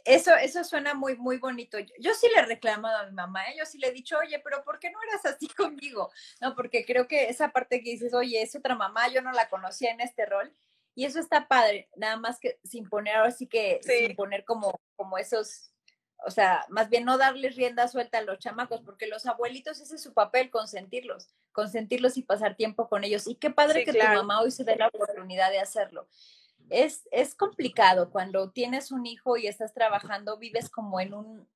eso, 0.05 0.35
eso 0.35 0.63
suena 0.63 0.93
muy, 0.93 1.15
muy 1.15 1.37
bonito. 1.37 1.77
Yo, 1.99 2.13
sí 2.13 2.27
le 2.33 2.41
he 2.41 2.45
reclamado 2.45 2.97
a 2.97 3.05
mi 3.05 3.13
mamá, 3.13 3.43
¿eh? 3.47 3.55
yo 3.57 3.65
sí 3.65 3.77
le 3.77 3.87
he 3.87 3.91
dicho, 3.91 4.17
oye, 4.17 4.39
pero 4.39 4.63
¿por 4.63 4.79
qué 4.79 4.91
no 4.91 4.99
eras 5.03 5.25
así 5.25 5.47
conmigo? 5.55 6.11
No, 6.41 6.55
porque 6.55 6.85
creo 6.85 7.07
que 7.07 7.29
esa 7.29 7.49
parte 7.49 7.81
que 7.81 7.91
dices, 7.91 8.13
oye, 8.13 8.41
es 8.41 8.55
otra 8.55 8.75
mamá, 8.75 9.07
yo 9.09 9.21
no 9.21 9.31
la 9.31 9.49
conocía 9.49 9.91
en 9.91 10.01
este 10.01 10.25
rol. 10.25 10.53
Y 10.95 11.05
eso 11.05 11.19
está 11.19 11.47
padre, 11.47 11.89
nada 11.95 12.17
más 12.17 12.39
que 12.39 12.59
sin 12.63 12.89
poner, 12.89 13.15
ahora 13.15 13.31
sí 13.31 13.47
que 13.47 13.79
sin 13.83 14.15
poner 14.15 14.43
como, 14.43 14.81
como 14.97 15.17
esos 15.17 15.69
o 16.25 16.31
sea, 16.31 16.65
más 16.69 16.89
bien 16.89 17.05
no 17.05 17.17
darles 17.17 17.55
rienda 17.55 17.87
suelta 17.87 18.17
a 18.17 18.21
los 18.21 18.39
chamacos, 18.39 18.81
porque 18.81 19.07
los 19.07 19.25
abuelitos 19.25 19.79
ese 19.79 19.95
es 19.95 20.03
su 20.03 20.13
papel, 20.13 20.49
consentirlos, 20.49 21.29
consentirlos 21.53 22.17
y 22.17 22.23
pasar 22.23 22.55
tiempo 22.55 22.89
con 22.89 23.03
ellos. 23.03 23.25
Y 23.27 23.35
qué 23.35 23.49
padre 23.49 23.85
que 23.85 23.93
tu 23.93 23.99
mamá 23.99 24.41
hoy 24.41 24.51
se 24.51 24.63
dé 24.63 24.75
la 24.75 24.87
oportunidad 24.87 25.49
de 25.49 25.59
hacerlo. 25.59 26.07
Es, 26.69 27.07
es 27.11 27.35
complicado 27.35 28.11
cuando 28.11 28.51
tienes 28.51 28.91
un 28.91 29.05
hijo 29.05 29.37
y 29.37 29.47
estás 29.47 29.73
trabajando, 29.73 30.37
vives 30.37 30.69
como 30.69 30.99
en 30.99 31.13
un, 31.13 31.47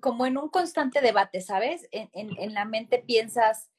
como 0.00 0.26
en 0.26 0.38
un 0.38 0.48
constante 0.48 1.00
debate, 1.00 1.40
¿sabes? 1.40 1.88
En, 1.90 2.10
en, 2.12 2.38
en 2.38 2.54
la 2.54 2.64
mente 2.64 2.98
piensas, 2.98 3.70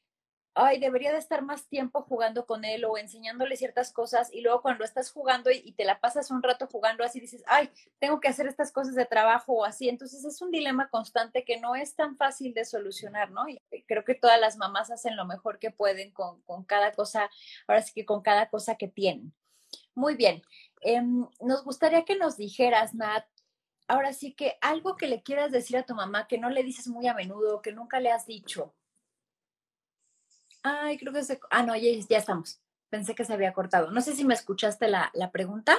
ay, 0.60 0.80
debería 0.80 1.12
de 1.12 1.20
estar 1.20 1.41
más 1.41 1.68
tiempo 1.68 2.02
jugando 2.02 2.45
con 2.45 2.66
él 2.66 2.84
o 2.86 2.97
enseñándole 2.97 3.56
ciertas 3.56 3.93
cosas 3.93 4.30
y 4.34 4.41
luego 4.41 4.62
cuando 4.62 4.84
estás 4.84 5.12
jugando 5.12 5.50
y, 5.52 5.72
te 5.74 5.86
la 5.86 6.00
pasas 6.00 6.32
un 6.32 6.43
rato 6.43 6.68
jugando 6.68 7.04
así 7.04 7.20
dices, 7.20 7.43
ay, 7.47 7.70
tengo 8.00 8.20
que 8.20 8.28
hacer 8.28 8.47
estas 8.47 8.72
cosas 8.72 8.95
de 8.95 9.06
trabajo 9.06 9.54
o 9.54 9.66
así. 9.66 9.89
Entonces 9.89 10.26
es 10.26 10.41
un 10.41 10.52
dilema 10.52 10.89
constante 10.89 11.45
que 11.45 11.60
no 11.60 11.76
es 11.76 11.95
tan 11.95 12.18
fácil 12.18 12.54
de 12.54 12.66
solucionar, 12.66 13.32
¿no? 13.32 13.47
Y 13.47 13.62
creo 13.88 14.04
que 14.04 14.16
todas 14.16 14.39
las 14.39 14.58
mamás 14.58 14.91
hacen 14.91 15.16
lo 15.16 15.26
mejor 15.26 15.60
que 15.60 15.72
pueden 15.72 16.12
con, 16.12 16.41
cada 16.66 16.91
cosa, 16.91 17.30
ahora 17.68 17.82
sí 17.82 17.93
que 17.93 18.06
con 18.06 18.22
cada 18.22 18.50
cosa 18.50 18.76
que 18.76 18.88
tienen. 18.88 19.34
Muy 20.00 20.16
bien. 20.16 20.41
Em, 20.82 21.28
nos 21.41 21.66
gustaría 21.66 22.06
que 22.06 22.16
nos 22.16 22.38
dijeras, 22.38 22.93
Nat, 22.95 23.26
ahora 23.86 24.14
sí 24.14 24.34
que 24.34 24.58
algo 24.62 24.95
que 24.95 25.10
le 25.10 25.22
quieras 25.24 25.52
decir 25.52 25.76
a 25.76 25.86
tu 25.86 25.93
mamá 25.93 26.26
que 26.26 26.38
no 26.38 26.50
le 26.50 26.64
dices 26.64 26.88
muy 26.88 27.06
a 27.08 27.14
menudo, 27.14 27.62
que 27.62 27.74
nunca 27.74 28.00
le 28.00 28.10
has 28.10 28.26
dicho. 28.26 28.74
Ay, 30.64 30.97
creo 30.97 31.12
que 31.12 31.24
se... 31.24 31.38
Ah, 31.52 31.64
no, 31.64 31.76
ya, 31.76 31.89
ya 32.08 32.18
estamos. 32.18 32.62
Pensé 32.89 33.14
que 33.14 33.26
se 33.26 33.34
había 33.34 33.52
cortado. 33.52 33.91
No 33.91 34.00
sé 34.00 34.16
si 34.16 34.24
me 34.24 34.34
escuchaste 34.34 34.88
la, 34.88 35.12
la 35.14 35.32
pregunta. 35.32 35.78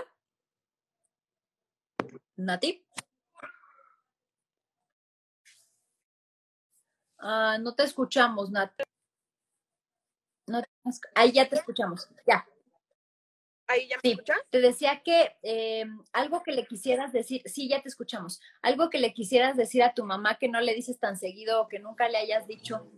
Nati. 2.37 2.85
Ah, 7.19 7.57
no 7.59 7.75
te 7.75 7.85
escuchamos, 7.85 8.51
Nati. 8.51 8.85
No, 10.47 10.63
ahí 11.15 11.33
ya 11.33 11.49
te 11.49 11.57
escuchamos. 11.57 12.07
Ya. 12.27 12.47
Ahí 13.71 13.87
ya 13.87 13.97
me 14.03 14.11
sí, 14.11 14.19
Te 14.51 14.61
decía 14.61 15.01
que 15.05 15.37
eh, 15.45 15.85
algo 16.13 16.43
que 16.43 16.51
le 16.51 16.67
quisieras 16.67 17.13
decir, 17.13 17.41
sí, 17.45 17.69
ya 17.69 17.81
te 17.81 17.89
escuchamos. 17.89 18.41
Algo 18.63 18.91
que 18.91 18.99
le 18.99 19.15
quisieras 19.15 19.57
decir 19.57 19.85
a 19.85 19.95
tu 19.95 20.05
mamá 20.05 20.39
que 20.39 20.49
no 20.49 20.61
le 20.61 20.75
dices 20.75 20.99
tan 20.99 21.17
seguido 21.17 21.63
o 21.63 21.69
que 21.69 21.79
nunca 21.79 22.09
le 22.09 22.19
hayas 22.19 22.49
dicho. 22.49 22.91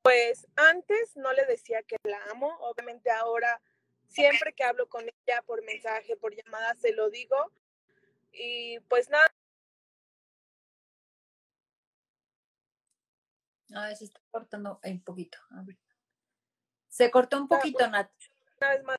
Pues 0.00 0.46
antes 0.54 1.16
no 1.16 1.32
le 1.32 1.44
decía 1.46 1.82
que 1.82 1.96
la 2.04 2.22
amo, 2.30 2.56
obviamente 2.60 3.10
ahora 3.10 3.60
siempre 4.06 4.52
que 4.52 4.62
hablo 4.62 4.88
con 4.88 5.02
ella 5.02 5.42
por 5.44 5.64
mensaje, 5.64 6.16
por 6.16 6.36
llamada, 6.36 6.72
se 6.76 6.92
lo 6.92 7.10
digo. 7.10 7.50
Y 8.30 8.78
pues 8.88 9.10
nada. 9.10 9.26
A 13.74 13.88
ver, 13.88 13.96
se 13.96 14.04
está 14.04 14.20
cortando 14.30 14.78
un 14.84 15.02
poquito. 15.02 15.38
A 15.50 15.62
ver. 15.62 15.76
Se 16.96 17.10
cortó 17.10 17.36
un 17.36 17.46
poquito, 17.46 17.80
pues, 17.80 17.90
Nat. 17.90 18.10
Una 18.58 18.70
vez 18.70 18.84
más. 18.84 18.96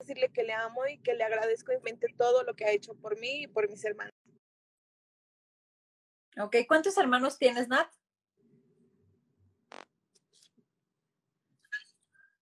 Decirle 0.00 0.32
que 0.32 0.42
le 0.42 0.52
amo 0.52 0.84
y 0.88 0.98
que 0.98 1.14
le 1.14 1.22
agradezco 1.22 1.72
infinitamente 1.72 2.12
todo 2.18 2.42
lo 2.42 2.56
que 2.56 2.64
ha 2.64 2.72
hecho 2.72 2.96
por 2.96 3.16
mí 3.20 3.42
y 3.42 3.46
por 3.46 3.70
mis 3.70 3.84
hermanos. 3.84 4.12
Ok, 6.36 6.56
¿cuántos 6.66 6.98
hermanos 6.98 7.38
tienes, 7.38 7.68
Nat? 7.68 7.88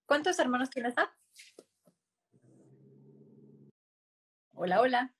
¿Cuántos 0.07 0.39
hermanos 0.39 0.71
tienes, 0.71 0.97
Nat? 0.97 1.11
Hola, 4.55 4.81
hola. 4.81 5.15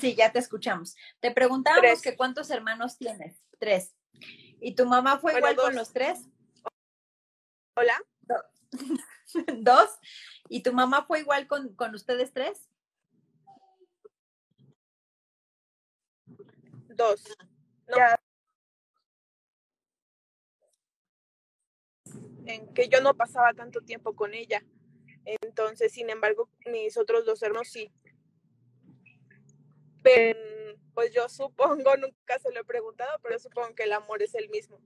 Sí, 0.00 0.14
ya 0.14 0.32
te 0.32 0.38
escuchamos. 0.38 0.96
Te 1.20 1.30
preguntábamos 1.30 2.02
que 2.02 2.16
cuántos 2.16 2.50
hermanos 2.50 2.98
tienes. 2.98 3.40
Tres. 3.58 3.94
¿Y 4.60 4.74
tu 4.74 4.86
mamá 4.86 5.18
fue 5.18 5.36
igual 5.36 5.56
con 5.56 5.74
los 5.74 5.92
tres? 5.92 6.28
Hola. 7.76 8.00
Dos. 9.58 9.90
¿Y 10.48 10.62
tu 10.62 10.72
mamá 10.72 11.04
fue 11.06 11.20
igual 11.20 11.46
con, 11.46 11.74
con 11.74 11.94
ustedes 11.94 12.32
tres? 12.32 12.68
Dos. 16.88 17.24
En 22.46 22.72
que 22.74 22.88
yo 22.88 23.00
no 23.00 23.14
pasaba 23.14 23.54
tanto 23.54 23.80
tiempo 23.80 24.14
con 24.14 24.34
ella. 24.34 24.62
Entonces, 25.24 25.92
sin 25.92 26.10
embargo, 26.10 26.50
mis 26.66 26.96
otros 26.96 27.24
dos 27.24 27.42
hermanos 27.42 27.68
sí. 27.68 27.92
Pero, 30.04 30.38
pues 30.92 31.12
yo 31.12 31.28
supongo, 31.28 31.96
nunca 31.96 32.38
se 32.38 32.52
lo 32.52 32.60
he 32.60 32.64
preguntado, 32.64 33.18
pero 33.22 33.38
supongo 33.40 33.74
que 33.74 33.84
el 33.84 33.92
amor 33.92 34.22
es 34.22 34.34
el 34.34 34.48
mismo. 34.50 34.78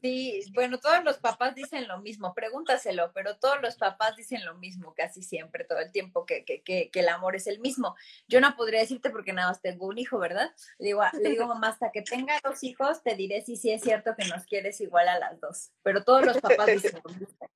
Sí, 0.00 0.42
bueno, 0.52 0.78
todos 0.78 1.02
los 1.04 1.18
papás 1.18 1.54
dicen 1.54 1.88
lo 1.88 2.00
mismo, 2.00 2.34
pregúntaselo, 2.34 3.12
pero 3.14 3.38
todos 3.38 3.62
los 3.62 3.76
papás 3.76 4.16
dicen 4.16 4.44
lo 4.44 4.54
mismo 4.56 4.92
casi 4.94 5.22
siempre, 5.22 5.64
todo 5.64 5.78
el 5.78 5.90
tiempo, 5.90 6.26
que, 6.26 6.44
que, 6.44 6.60
que, 6.60 6.90
que 6.90 7.00
el 7.00 7.08
amor 7.08 7.36
es 7.36 7.46
el 7.46 7.60
mismo. 7.60 7.94
Yo 8.28 8.40
no 8.40 8.56
podría 8.56 8.80
decirte 8.80 9.10
porque 9.10 9.32
nada 9.32 9.48
más 9.48 9.62
tengo 9.62 9.86
un 9.86 9.96
hijo, 9.96 10.18
¿verdad? 10.18 10.52
Le 10.78 10.88
digo, 10.88 11.02
le 11.14 11.30
digo 11.30 11.46
mamá, 11.46 11.68
hasta 11.68 11.92
que 11.92 12.02
tenga 12.02 12.38
dos 12.44 12.62
hijos, 12.62 13.02
te 13.02 13.14
diré 13.14 13.42
si 13.42 13.56
sí 13.56 13.70
es 13.70 13.80
cierto 13.80 14.14
que 14.16 14.26
nos 14.26 14.44
quieres 14.44 14.80
igual 14.80 15.08
a 15.08 15.18
las 15.18 15.40
dos, 15.40 15.70
pero 15.82 16.04
todos 16.04 16.26
los 16.26 16.38
papás 16.38 16.66
dicen 16.66 17.00
lo 17.02 17.14
mismo. 17.14 17.48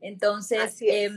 Entonces, 0.00 0.80
eh, 0.82 1.10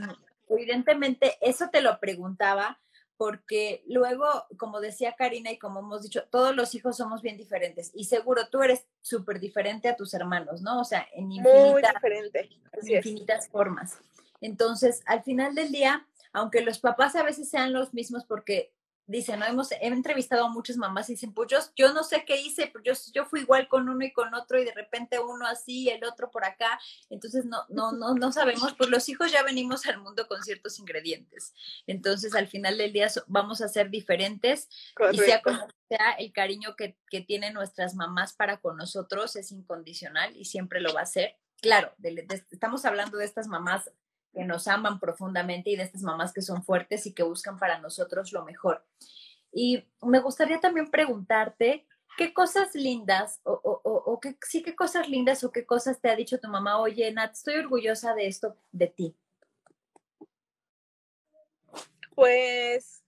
evidentemente, 0.48 1.38
eso 1.40 1.70
te 1.70 1.80
lo 1.80 1.98
preguntaba 2.00 2.80
porque 3.18 3.82
luego, 3.86 4.26
como 4.56 4.80
decía 4.80 5.16
Karina 5.18 5.50
y 5.50 5.58
como 5.58 5.80
hemos 5.80 6.04
dicho, 6.04 6.22
todos 6.30 6.54
los 6.54 6.74
hijos 6.76 6.96
somos 6.96 7.20
bien 7.20 7.36
diferentes 7.36 7.90
y 7.92 8.04
seguro 8.04 8.48
tú 8.48 8.62
eres 8.62 8.86
súper 9.02 9.40
diferente 9.40 9.88
a 9.88 9.96
tus 9.96 10.14
hermanos, 10.14 10.62
¿no? 10.62 10.80
O 10.80 10.84
sea, 10.84 11.06
en 11.12 11.32
infinitas, 11.32 11.94
en 12.72 12.96
infinitas 12.96 13.48
formas. 13.48 13.98
Entonces, 14.40 15.02
al 15.04 15.24
final 15.24 15.56
del 15.56 15.72
día, 15.72 16.06
aunque 16.32 16.60
los 16.60 16.78
papás 16.78 17.16
a 17.16 17.24
veces 17.24 17.50
sean 17.50 17.72
los 17.72 17.92
mismos 17.92 18.24
porque 18.24 18.72
dicen, 19.08 19.40
no 19.40 19.46
hemos 19.46 19.72
he 19.72 19.86
entrevistado 19.86 20.44
a 20.44 20.50
muchas 20.50 20.76
mamás 20.76 21.08
y 21.08 21.14
dicen, 21.14 21.32
pues 21.32 21.48
yo, 21.50 21.58
yo 21.74 21.92
no 21.94 22.04
sé 22.04 22.24
qué 22.26 22.40
hice, 22.40 22.70
yo, 22.84 22.92
yo 23.12 23.24
fui 23.24 23.40
igual 23.40 23.66
con 23.66 23.88
uno 23.88 24.04
y 24.04 24.12
con 24.12 24.32
otro 24.34 24.60
y 24.60 24.64
de 24.64 24.74
repente 24.74 25.18
uno 25.18 25.46
así 25.46 25.88
el 25.88 26.04
otro 26.04 26.30
por 26.30 26.44
acá, 26.44 26.78
entonces 27.08 27.46
no, 27.46 27.64
no, 27.70 27.92
no, 27.92 28.14
no 28.14 28.32
sabemos, 28.32 28.74
pues 28.74 28.90
los 28.90 29.08
hijos 29.08 29.32
ya 29.32 29.42
venimos 29.42 29.86
al 29.86 29.98
mundo 29.98 30.28
con 30.28 30.42
ciertos 30.42 30.78
ingredientes, 30.78 31.54
entonces 31.86 32.34
al 32.34 32.48
final 32.48 32.76
del 32.76 32.92
día 32.92 33.08
vamos 33.26 33.62
a 33.62 33.68
ser 33.68 33.88
diferentes 33.88 34.68
y 35.12 35.18
sea 35.18 35.40
como 35.40 35.66
sea, 35.88 36.12
el 36.18 36.32
cariño 36.32 36.76
que, 36.76 36.98
que 37.10 37.22
tienen 37.22 37.54
nuestras 37.54 37.94
mamás 37.94 38.34
para 38.34 38.58
con 38.58 38.76
nosotros 38.76 39.36
es 39.36 39.50
incondicional 39.52 40.36
y 40.36 40.44
siempre 40.44 40.80
lo 40.80 40.92
va 40.92 41.00
a 41.00 41.06
ser. 41.06 41.36
Claro, 41.60 41.92
estamos 42.52 42.84
hablando 42.84 43.18
de 43.18 43.24
estas 43.24 43.48
mamás 43.48 43.90
que 44.32 44.44
nos 44.44 44.68
aman 44.68 45.00
profundamente 45.00 45.70
y 45.70 45.76
de 45.76 45.84
estas 45.84 46.02
mamás 46.02 46.32
que 46.32 46.42
son 46.42 46.62
fuertes 46.62 47.06
y 47.06 47.12
que 47.12 47.22
buscan 47.22 47.58
para 47.58 47.78
nosotros 47.78 48.32
lo 48.32 48.44
mejor. 48.44 48.84
Y 49.52 49.84
me 50.02 50.20
gustaría 50.20 50.60
también 50.60 50.90
preguntarte, 50.90 51.86
¿qué 52.16 52.32
cosas 52.34 52.74
lindas 52.74 53.40
o, 53.44 53.52
o, 53.52 53.80
o, 53.82 54.20
qué, 54.20 54.36
sí, 54.46 54.62
qué 54.62 54.74
cosas 54.74 55.08
lindas 55.08 55.42
o 55.44 55.52
qué 55.52 55.64
cosas 55.64 56.00
te 56.00 56.10
ha 56.10 56.16
dicho 56.16 56.38
tu 56.38 56.48
mamá? 56.48 56.80
Oye, 56.80 57.10
Nat, 57.12 57.32
estoy 57.32 57.54
orgullosa 57.54 58.14
de 58.14 58.26
esto 58.26 58.56
de 58.72 58.86
ti. 58.88 59.16
Pues, 62.14 63.04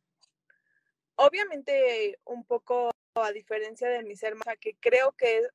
obviamente, 1.16 2.18
un 2.24 2.44
poco 2.44 2.90
a 3.14 3.32
diferencia 3.32 3.88
de 3.88 4.04
mis 4.04 4.22
hermanas, 4.22 4.56
que 4.60 4.76
creo 4.78 5.12
que 5.12 5.48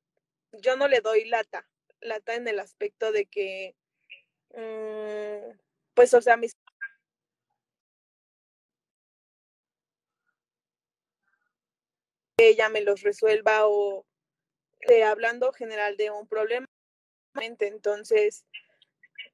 yo 0.52 0.76
no 0.76 0.88
le 0.88 1.00
doy 1.00 1.24
lata, 1.24 1.66
lata 2.00 2.34
en 2.34 2.46
el 2.48 2.60
aspecto 2.60 3.12
de 3.12 3.26
que 3.26 3.74
Mm, 4.54 5.56
pues, 5.94 6.14
o 6.14 6.20
sea, 6.22 6.36
mis 6.36 6.52
ella 12.38 12.68
me 12.68 12.82
los 12.82 13.02
resuelva 13.02 13.66
o 13.66 14.04
de, 14.88 15.04
hablando 15.04 15.52
general 15.52 15.96
de 15.96 16.10
un 16.10 16.28
problema. 16.28 16.66
Entonces, 17.40 18.44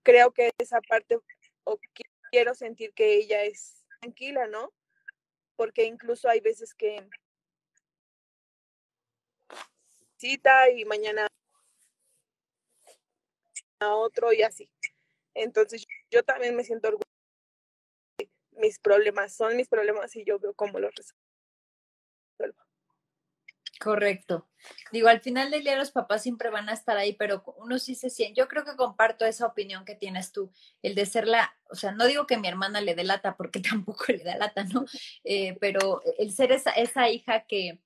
creo 0.02 0.32
que 0.32 0.52
esa 0.58 0.80
parte, 0.82 1.18
o 1.64 1.78
quiero 2.30 2.54
sentir 2.54 2.92
que 2.94 3.16
ella 3.16 3.44
es 3.44 3.84
tranquila, 4.00 4.46
¿no? 4.48 4.72
Porque 5.56 5.84
incluso 5.84 6.28
hay 6.28 6.40
veces 6.40 6.74
que 6.74 7.06
cita 10.16 10.70
y 10.70 10.84
mañana 10.86 11.26
a 13.80 13.94
otro 13.94 14.32
y 14.32 14.40
así. 14.42 14.71
Entonces 15.34 15.86
yo 16.10 16.22
también 16.22 16.56
me 16.56 16.64
siento 16.64 16.88
orgullosa. 16.88 17.08
Mis 18.52 18.78
problemas 18.78 19.34
son 19.34 19.56
mis 19.56 19.68
problemas 19.68 20.14
y 20.14 20.24
yo 20.24 20.38
veo 20.38 20.54
cómo 20.54 20.78
los 20.78 20.92
resuelvo. 20.94 22.62
Correcto. 23.82 24.48
Digo, 24.92 25.08
al 25.08 25.20
final 25.20 25.50
del 25.50 25.64
día 25.64 25.76
los 25.76 25.90
papás 25.90 26.22
siempre 26.22 26.50
van 26.50 26.68
a 26.68 26.72
estar 26.72 26.96
ahí, 26.96 27.14
pero 27.14 27.42
uno 27.56 27.80
sí 27.80 27.96
se 27.96 28.10
siente, 28.10 28.38
yo 28.38 28.46
creo 28.46 28.64
que 28.64 28.76
comparto 28.76 29.24
esa 29.24 29.44
opinión 29.44 29.84
que 29.84 29.96
tienes 29.96 30.30
tú, 30.30 30.52
el 30.82 30.94
de 30.94 31.04
ser 31.04 31.26
la, 31.26 31.52
o 31.68 31.74
sea, 31.74 31.90
no 31.90 32.06
digo 32.06 32.28
que 32.28 32.36
mi 32.36 32.46
hermana 32.46 32.80
le 32.80 32.94
dé 32.94 33.02
lata, 33.02 33.36
porque 33.36 33.60
tampoco 33.84 34.04
le 34.08 34.22
da 34.22 34.36
lata, 34.36 34.62
¿no? 34.64 34.84
Eh, 35.24 35.56
pero 35.60 36.00
el 36.16 36.32
ser 36.32 36.52
esa, 36.52 36.70
esa 36.70 37.08
hija 37.08 37.44
que, 37.46 37.80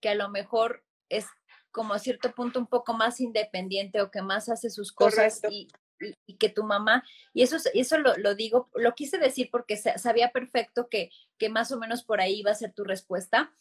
que 0.00 0.10
a 0.10 0.14
lo 0.14 0.28
mejor 0.28 0.84
es 1.08 1.26
como 1.72 1.94
a 1.94 1.98
cierto 1.98 2.32
punto 2.32 2.60
un 2.60 2.68
poco 2.68 2.94
más 2.94 3.20
independiente 3.20 4.00
o 4.00 4.12
que 4.12 4.22
más 4.22 4.48
hace 4.48 4.70
sus 4.70 4.92
cosas 4.92 5.40
y, 5.50 5.66
y 6.26 6.36
que 6.36 6.48
tu 6.48 6.64
mamá, 6.64 7.04
y 7.32 7.42
eso, 7.42 7.56
eso 7.74 7.98
lo, 7.98 8.16
lo, 8.16 8.34
digo, 8.34 8.68
lo 8.74 8.94
quise 8.94 9.18
decir 9.18 9.48
porque 9.50 9.76
sabía 9.76 10.30
perfecto 10.30 10.88
que, 10.88 11.10
que 11.38 11.48
más 11.48 11.72
o 11.72 11.78
menos 11.78 12.04
por 12.04 12.20
ahí 12.20 12.40
iba 12.40 12.50
a 12.50 12.54
ser 12.54 12.72
tu 12.72 12.84
respuesta. 12.84 13.52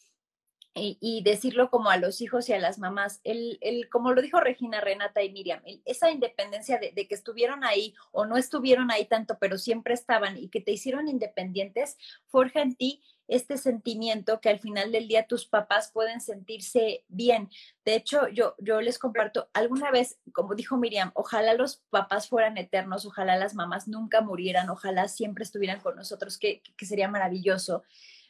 Y, 0.75 0.97
y, 0.99 1.21
decirlo 1.21 1.69
como 1.69 1.91
a 1.91 1.97
los 1.97 2.19
hijos 2.21 2.49
y 2.49 2.53
a 2.53 2.59
las 2.59 2.79
mamás, 2.79 3.21
el, 3.23 3.59
el, 3.61 3.89
como 3.89 4.11
lo 4.11 4.23
dijo 4.23 4.39
Regina, 4.39 4.81
Renata 4.81 5.21
y 5.21 5.31
Miriam, 5.31 5.61
esa 5.85 6.09
independencia 6.09 6.79
de, 6.79 6.91
de, 6.91 7.07
que 7.07 7.13
estuvieron 7.13 7.63
ahí 7.63 7.93
o 8.11 8.25
no 8.25 8.37
estuvieron 8.37 8.89
ahí 8.89 9.05
tanto, 9.05 9.37
pero 9.39 9.59
siempre 9.59 9.93
estaban 9.93 10.35
y 10.35 10.49
que 10.49 10.61
te 10.61 10.71
hicieron 10.71 11.07
independientes, 11.07 11.97
forja 12.25 12.63
en 12.63 12.75
ti 12.75 13.03
este 13.27 13.57
sentimiento 13.57 14.41
que 14.41 14.49
al 14.49 14.59
final 14.59 14.91
del 14.91 15.07
día 15.07 15.27
tus 15.27 15.45
papás 15.45 15.91
pueden 15.91 16.21
sentirse 16.21 17.03
bien. 17.07 17.49
De 17.85 17.95
hecho, 17.95 18.27
yo, 18.27 18.55
yo 18.59 18.81
les 18.81 18.99
comparto, 18.99 19.49
alguna 19.53 19.91
vez, 19.91 20.19
como 20.33 20.55
dijo 20.55 20.77
Miriam, 20.77 21.11
ojalá 21.13 21.53
los 21.53 21.77
papás 21.89 22.27
fueran 22.27 22.57
eternos, 22.57 23.05
ojalá 23.05 23.37
las 23.37 23.55
mamás 23.55 23.87
nunca 23.87 24.21
murieran, 24.21 24.69
ojalá 24.69 25.07
siempre 25.07 25.43
estuvieran 25.43 25.79
con 25.79 25.95
nosotros, 25.95 26.37
que, 26.37 26.61
que 26.77 26.85
sería 26.85 27.07
maravilloso. 27.07 27.83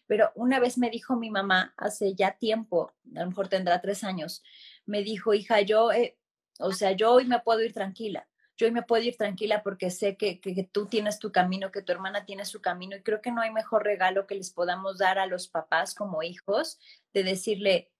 Pero 0.08 0.32
una 0.36 0.60
vez 0.60 0.78
me 0.78 0.89
dijo 0.89 1.16
mi 1.16 1.30
mamá, 1.30 1.74
hace 1.78 2.14
ya 2.14 2.38
tiempo, 2.38 2.93
a 3.16 3.22
lo 3.22 3.28
mejor 3.28 3.47
tendrá 3.47 3.82
tres 3.82 4.04
años, 4.04 4.43
me 4.86 5.04
dijo, 5.04 5.34
hija, 5.34 5.62
yo, 5.62 5.91
eh, 5.91 6.18
o 6.60 6.72
sea, 6.72 6.91
yo 6.91 7.12
hoy 7.12 7.26
me 7.26 7.39
puedo 7.39 7.62
ir 7.62 7.74
tranquila 7.74 8.28
yo 8.58 8.68
hoy 8.68 8.72
me 8.72 8.84
puedo 8.84 9.04
ir 9.04 9.18
tranquila 9.18 9.64
porque 9.64 9.89
sé 9.89 10.16
que, 10.16 10.39
que, 10.39 10.70
tú 10.72 10.86
tienes 10.86 11.20
tu 11.20 11.32
camino, 11.32 11.72
que 11.72 11.82
tu 11.82 11.91
hermana 11.91 12.26
tiene 12.26 12.45
su 12.45 12.62
camino 12.62 12.95
y 12.95 13.01
creo 13.01 13.22
que 13.22 13.32
no 13.32 13.41
hay 13.41 13.51
mejor 13.51 13.84
regalo 13.84 14.28
que 14.28 14.36
les 14.36 14.51
podamos 14.51 14.97
dar 14.99 15.18
a 15.18 15.26
los 15.26 15.47
papás 15.47 15.95
como 15.95 16.24
hijos 16.24 16.80
de 17.14 17.24
decirle, 17.24 17.91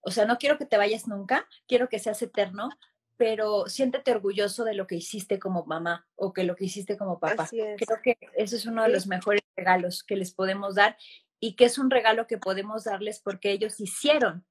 o 0.00 0.10
sea, 0.10 0.24
no 0.24 0.38
quiero 0.38 0.58
que 0.58 0.66
te 0.66 0.76
vayas 0.76 1.06
nunca, 1.06 1.46
quiero 1.68 1.88
que 1.88 1.98
seas 1.98 2.20
eterno, 2.22 2.70
pero 3.16 3.66
siéntete 3.66 4.10
orgulloso 4.10 4.64
de 4.64 4.74
lo 4.74 4.86
que 4.86 4.96
hiciste 4.96 5.38
como 5.38 5.64
mamá 5.64 6.08
o 6.16 6.32
que 6.32 6.42
lo 6.42 6.56
que 6.56 6.64
hiciste 6.64 6.96
como 6.96 7.20
papá. 7.20 7.48
Creo 7.48 8.00
que 8.02 8.16
eso 8.34 8.56
es 8.56 8.66
uno 8.66 8.82
de 8.82 8.88
los 8.88 9.06
mejores 9.06 9.42
regalos 9.56 10.02
que 10.02 10.16
les 10.16 10.32
podemos 10.32 10.74
dar 10.74 10.96
y 11.40 11.56
que 11.56 11.64
es 11.64 11.78
un 11.78 11.90
regalo 11.90 12.26
que 12.26 12.38
podemos 12.38 12.84
darles 12.84 13.20
porque 13.20 13.50
ellos 13.50 13.80
hicieron 13.80 14.44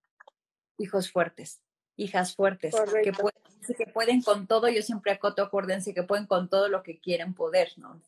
hijos 0.77 1.11
fuertes 1.11 1.61
hijas 1.99 2.35
fuertes, 2.35 2.73
que 3.03 3.11
pueden, 3.11 3.77
que 3.77 3.85
pueden 3.87 4.21
con 4.21 4.47
todo, 4.47 4.69
yo 4.69 4.81
siempre 4.81 5.11
acoto, 5.11 5.43
acuérdense 5.43 5.93
que 5.93 6.03
pueden 6.03 6.25
con 6.25 6.49
todo 6.49 6.69
lo 6.69 6.81
que 6.81 6.99
quieren 6.99 7.33
poder, 7.33 7.71
¿no? 7.77 8.01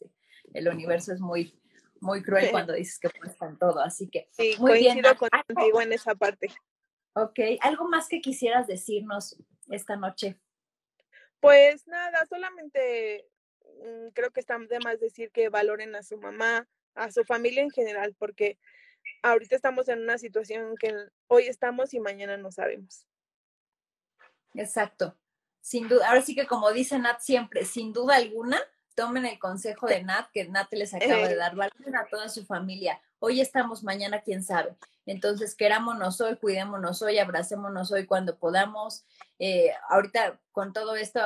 El 0.54 0.68
universo 0.70 1.14
es 1.14 1.20
muy, 1.20 1.60
muy 2.00 2.24
cruel 2.24 2.52
cuando 2.52 2.74
dices 2.74 2.98
que 3.00 3.10
puedes 3.10 3.36
con 3.36 3.58
todo, 3.60 3.82
así 3.82 4.10
que 4.10 4.30
sí, 4.32 4.56
muy 4.60 4.72
coincido 4.72 5.14
bien. 5.20 5.30
contigo 5.46 5.82
en 5.82 5.94
esa 5.94 6.16
parte. 6.16 6.48
Ok, 7.14 7.40
¿algo 7.60 7.90
más 7.90 8.08
que 8.08 8.22
quisieras 8.22 8.66
decirnos 8.66 9.38
esta 9.70 9.98
noche? 9.98 10.40
Pues 11.42 11.86
nada, 11.88 12.26
solamente 12.30 13.28
mm, 13.84 14.08
creo 14.14 14.32
que 14.32 14.40
está 14.40 14.58
de 14.58 14.80
más 14.80 15.00
decir 15.02 15.32
que 15.32 15.50
valoren 15.50 15.96
a 15.96 16.04
su 16.04 16.18
mamá, 16.18 16.68
a 16.96 17.12
su 17.12 17.24
familia 17.24 17.62
en 17.62 17.72
general, 17.72 18.16
porque 18.18 18.58
ahorita 19.22 19.56
estamos 19.56 19.88
en 19.88 20.02
una 20.02 20.18
situación 20.18 20.76
que 20.78 20.96
hoy 21.28 21.48
estamos 21.48 21.94
y 21.94 22.00
mañana 22.00 22.38
no 22.38 22.52
sabemos. 22.52 23.06
Exacto. 24.54 25.18
Sin 25.62 25.88
duda, 25.88 26.10
ahora 26.10 26.22
sí 26.22 26.36
que 26.36 26.48
como 26.48 26.72
dice 26.72 26.98
Nat 26.98 27.20
siempre, 27.20 27.66
sin 27.66 27.94
duda 27.94 28.16
alguna, 28.16 28.60
tomen 28.96 29.26
el 29.26 29.40
consejo 29.40 29.88
de 29.88 30.04
Nat, 30.04 30.30
que 30.32 30.48
Nat 30.48 30.72
les 30.74 30.94
acaba 30.94 31.28
de 31.28 31.36
dar, 31.36 31.56
valoren 31.56 31.96
a 31.96 32.06
toda 32.06 32.30
su 32.30 32.46
familia. 32.46 33.00
Hoy 33.20 33.42
estamos, 33.42 33.84
mañana 33.84 34.22
quién 34.22 34.44
sabe. 34.44 34.76
Entonces, 35.06 35.56
querámonos 35.56 36.20
hoy, 36.22 36.36
cuidémonos 36.38 37.02
hoy, 37.02 37.20
abracémonos 37.20 37.92
hoy 37.92 38.06
cuando 38.06 38.38
podamos. 38.38 39.06
Eh, 39.40 39.72
ahorita 39.90 40.40
con 40.52 40.74
todo 40.74 40.96
esto, 40.96 41.22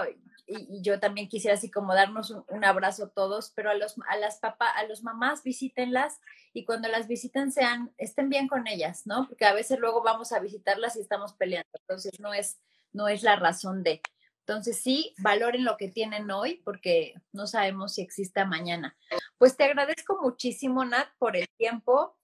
y, 0.47 0.81
yo 0.81 0.99
también 0.99 1.29
quisiera 1.29 1.55
así 1.55 1.71
como 1.71 1.93
darnos 1.93 2.31
un, 2.47 2.65
abrazo 2.65 3.05
a 3.05 3.09
todos, 3.09 3.51
pero 3.55 3.69
a 3.69 3.75
los 3.75 3.95
a 4.07 4.17
las 4.17 4.39
papás, 4.39 4.73
a 4.75 4.85
los 4.85 5.03
mamás 5.03 5.43
visítenlas 5.43 6.19
y 6.53 6.65
cuando 6.65 6.87
las 6.87 7.07
visiten 7.07 7.51
sean 7.51 7.93
estén 7.97 8.29
bien 8.29 8.47
con 8.47 8.67
ellas, 8.67 9.03
¿no? 9.05 9.27
Porque 9.27 9.45
a 9.45 9.53
veces 9.53 9.79
luego 9.79 10.03
vamos 10.03 10.31
a 10.31 10.39
visitarlas 10.39 10.95
y 10.95 11.01
estamos 11.01 11.33
peleando. 11.33 11.69
Entonces, 11.81 12.19
no 12.19 12.33
es 12.33 12.59
no 12.95 13.07
es 13.07 13.23
la 13.23 13.35
razón 13.35 13.83
de. 13.83 14.01
Entonces 14.47 14.81
sí, 14.81 15.13
valoren 15.17 15.65
lo 15.65 15.75
que 15.75 15.89
tienen 15.89 16.29
hoy 16.29 16.61
porque 16.63 17.15
no 17.33 17.47
sabemos 17.47 17.95
si 17.95 18.01
exista 18.01 18.45
mañana. 18.45 18.95
Pues 19.37 19.57
te 19.57 19.63
agradezco 19.63 20.19
muchísimo, 20.21 20.85
Nat, 20.85 21.09
por 21.17 21.35
el 21.35 21.49
tiempo. 21.57 22.15